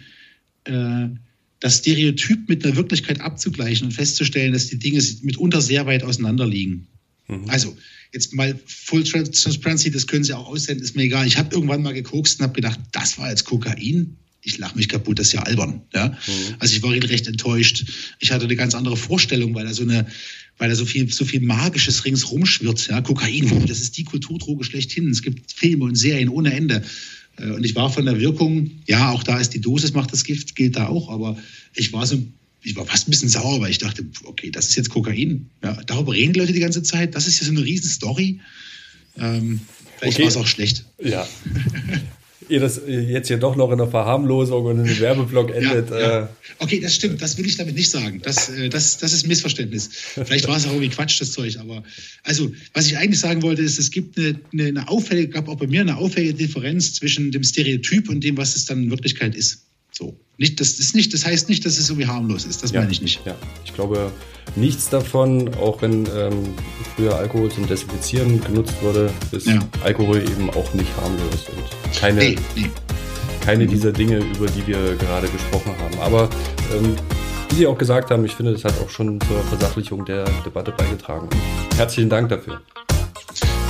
äh, 0.65 1.09
das 1.61 1.79
Stereotyp 1.79 2.49
mit 2.49 2.65
einer 2.65 2.77
Wirklichkeit 2.77 3.21
abzugleichen 3.21 3.87
und 3.87 3.93
festzustellen, 3.93 4.53
dass 4.53 4.69
die 4.69 4.79
Dinge 4.79 5.03
mitunter 5.23 5.61
sehr 5.61 5.87
weit 5.87 6.05
auseinander 6.05 6.47
liegen. 6.47 6.87
Mhm. 7.27 7.45
Also, 7.49 7.77
jetzt 8.13 8.33
mal 8.33 8.59
Full 8.65 9.05
Transparency, 9.05 9.91
das 9.91 10.07
können 10.07 10.25
Sie 10.25 10.33
auch 10.33 10.47
aussenden, 10.47 10.85
ist 10.85 10.97
mir 10.97 11.03
egal. 11.03 11.27
Ich 11.27 11.37
habe 11.37 11.55
irgendwann 11.55 11.83
mal 11.83 11.95
gekokst 11.95 12.39
und 12.39 12.45
habe 12.45 12.55
gedacht, 12.55 12.79
das 12.93 13.19
war 13.19 13.29
jetzt 13.29 13.45
Kokain 13.45 14.17
ich 14.43 14.59
lache 14.59 14.77
mich 14.77 14.89
kaputt, 14.89 15.19
das 15.19 15.29
ist 15.29 15.33
ja 15.35 15.43
albern. 15.43 15.83
Ja? 15.95 16.09
Mhm. 16.09 16.55
Also 16.59 16.77
ich 16.77 16.83
war 16.83 16.93
recht 16.93 17.27
enttäuscht. 17.27 17.85
Ich 18.19 18.31
hatte 18.31 18.45
eine 18.45 18.57
ganz 18.57 18.75
andere 18.75 18.97
Vorstellung, 18.97 19.55
weil 19.55 19.67
da 19.67 19.75
so 19.75 19.83
eine, 19.83 20.07
weil 20.59 20.69
da 20.69 20.75
so 20.75 20.87
viel, 20.87 21.13
so 21.13 21.25
viel 21.25 21.41
Magisches 21.41 22.05
ringsrum 22.05 22.47
schwirrt. 22.47 22.87
Ja? 22.89 23.01
Kokain, 23.01 23.67
das 23.67 23.81
ist 23.81 23.97
die 23.97 24.05
Kulturdroge 24.05 24.65
schlechthin. 24.65 25.11
Es 25.11 25.23
gibt 25.23 25.53
Filme 25.53 25.85
und 25.85 25.97
Serien 25.97 26.29
ohne 26.29 26.53
Ende. 26.53 26.83
Äh, 27.37 27.51
und 27.51 27.65
ich 27.65 27.75
war 27.75 27.91
von 27.91 28.05
der 28.05 28.21
Wirkung, 28.21 28.71
ja, 28.87 29.11
auch 29.11 29.23
da 29.23 29.39
ist 29.39 29.51
die 29.51 29.61
Dosis 29.61 29.93
macht 29.93 30.13
das 30.13 30.25
Gift, 30.25 30.55
gilt 30.55 30.77
da 30.77 30.89
auch, 30.89 31.11
aber 31.11 31.37
ich 31.75 31.93
war 31.93 32.07
so, 32.07 32.23
ich 32.63 32.77
war 32.77 32.87
fast 32.87 33.09
ein 33.09 33.11
bisschen 33.11 33.29
sauer, 33.29 33.61
weil 33.61 33.71
ich 33.71 33.79
dachte, 33.79 34.05
okay, 34.25 34.51
das 34.51 34.69
ist 34.69 34.77
jetzt 34.77 34.91
Kokain. 34.91 35.49
Ja, 35.63 35.75
darüber 35.87 36.13
reden 36.13 36.33
die 36.33 36.41
Leute 36.41 36.53
die 36.53 36.61
ganze 36.61 36.83
Zeit. 36.83 37.15
Das 37.15 37.27
ist 37.27 37.41
ja 37.41 37.47
so 37.47 37.53
eine 37.53 37.63
riesen 37.63 37.89
Story. 37.89 38.41
Ähm, 39.17 39.61
vielleicht 39.99 40.17
okay. 40.17 40.23
war 40.25 40.31
es 40.31 40.37
auch 40.37 40.47
schlecht. 40.47 40.85
Ja. 41.03 41.29
ihr 42.49 42.61
das 42.61 42.81
jetzt 42.87 43.29
hier 43.29 43.37
doch 43.37 43.57
noch 43.57 43.69
in 43.69 43.81
einer 43.81 43.91
Verharmlosung 43.91 44.65
und 44.67 44.81
in 44.81 44.87
einem 44.87 45.01
Werbeblock 45.01 45.51
endet. 45.51 45.91
Ja, 45.91 46.01
ja. 46.01 46.23
Äh, 46.23 46.27
okay, 46.59 46.81
das 46.81 46.95
stimmt. 46.95 47.21
Das 47.21 47.37
will 47.37 47.47
ich 47.47 47.57
damit 47.57 47.75
nicht 47.75 47.91
sagen. 47.91 48.21
Das, 48.23 48.49
äh, 48.49 48.69
das, 48.69 48.99
das 48.99 49.13
ist 49.13 49.25
ein 49.25 49.29
Missverständnis. 49.29 49.89
Vielleicht 49.89 50.47
war 50.47 50.57
es 50.57 50.67
auch 50.67 50.71
irgendwie 50.71 50.91
Quatsch, 50.91 51.21
das 51.21 51.33
Zeug. 51.33 51.59
Aber 51.59 51.83
also, 52.23 52.53
was 52.75 52.87
ich 52.87 52.97
eigentlich 52.97 53.21
sagen 53.21 53.43
wollte, 53.43 53.63
ist, 53.63 53.79
es 53.79 53.91
gibt 53.91 54.19
eine, 54.19 54.41
eine, 54.53 54.65
eine 54.67 54.89
auffällige, 54.89 55.29
gab 55.29 55.49
auch 55.49 55.57
bei 55.57 55.67
mir 55.67 55.81
eine 55.81 55.97
auffällige 55.97 56.35
Differenz 56.35 56.95
zwischen 56.95 57.33
dem 57.33 57.43
Stereotyp 57.43 58.09
und 58.09 58.23
dem, 58.23 58.37
was 58.37 58.57
es 58.57 58.67
dann 58.67 58.85
in 58.85 58.91
Wirklichkeit 58.91 59.35
ist. 59.35 59.68
So. 59.99 60.17
Nicht, 60.37 60.61
das, 60.61 60.79
ist 60.79 60.95
nicht, 60.95 61.13
das 61.13 61.27
heißt 61.27 61.49
nicht, 61.49 61.67
dass 61.67 61.77
es 61.77 61.89
irgendwie 61.91 62.07
harmlos 62.07 62.45
ist. 62.45 62.63
Das 62.63 62.71
ja, 62.71 62.79
meine 62.79 62.93
ich 62.93 63.03
nicht. 63.03 63.27
Ja, 63.27 63.35
ich 63.65 63.75
glaube, 63.75 64.13
nichts 64.55 64.89
davon, 64.89 65.53
auch 65.57 65.83
wenn 65.83 66.07
ähm, 66.15 66.55
früher 66.95 67.17
Alkohol 67.17 67.51
zum 67.51 67.67
Desinfizieren 67.67 68.41
genutzt 68.45 68.75
wurde, 68.81 69.11
ist 69.33 69.49
ja. 69.49 69.59
Alkohol 69.83 70.19
eben 70.19 70.51
auch 70.51 70.73
nicht 70.75 70.89
harmlos. 71.01 71.49
Und 71.49 71.99
keine, 72.01 72.21
nee, 72.21 72.37
nee. 72.55 72.71
keine 73.45 73.65
mhm. 73.65 73.71
dieser 73.71 73.91
Dinge, 73.91 74.19
über 74.19 74.47
die 74.47 74.65
wir 74.69 74.95
gerade 74.95 75.27
gesprochen 75.27 75.73
haben. 75.81 75.99
Aber 75.99 76.31
ähm, 76.73 76.95
wie 77.49 77.57
Sie 77.57 77.67
auch 77.67 77.77
gesagt 77.77 78.13
haben, 78.13 78.25
ich 78.25 78.37
finde, 78.37 78.53
das 78.53 78.63
hat 78.63 78.75
auch 78.81 78.91
schon 78.91 79.21
zur 79.23 79.43
Versachlichung 79.43 80.05
der 80.05 80.27
Debatte 80.47 80.71
beigetragen. 80.71 81.29
Herzlichen 81.77 82.09
Dank 82.09 82.29
dafür. 82.29 82.61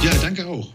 Ja, 0.02 0.10
danke 0.20 0.46
auch. 0.46 0.68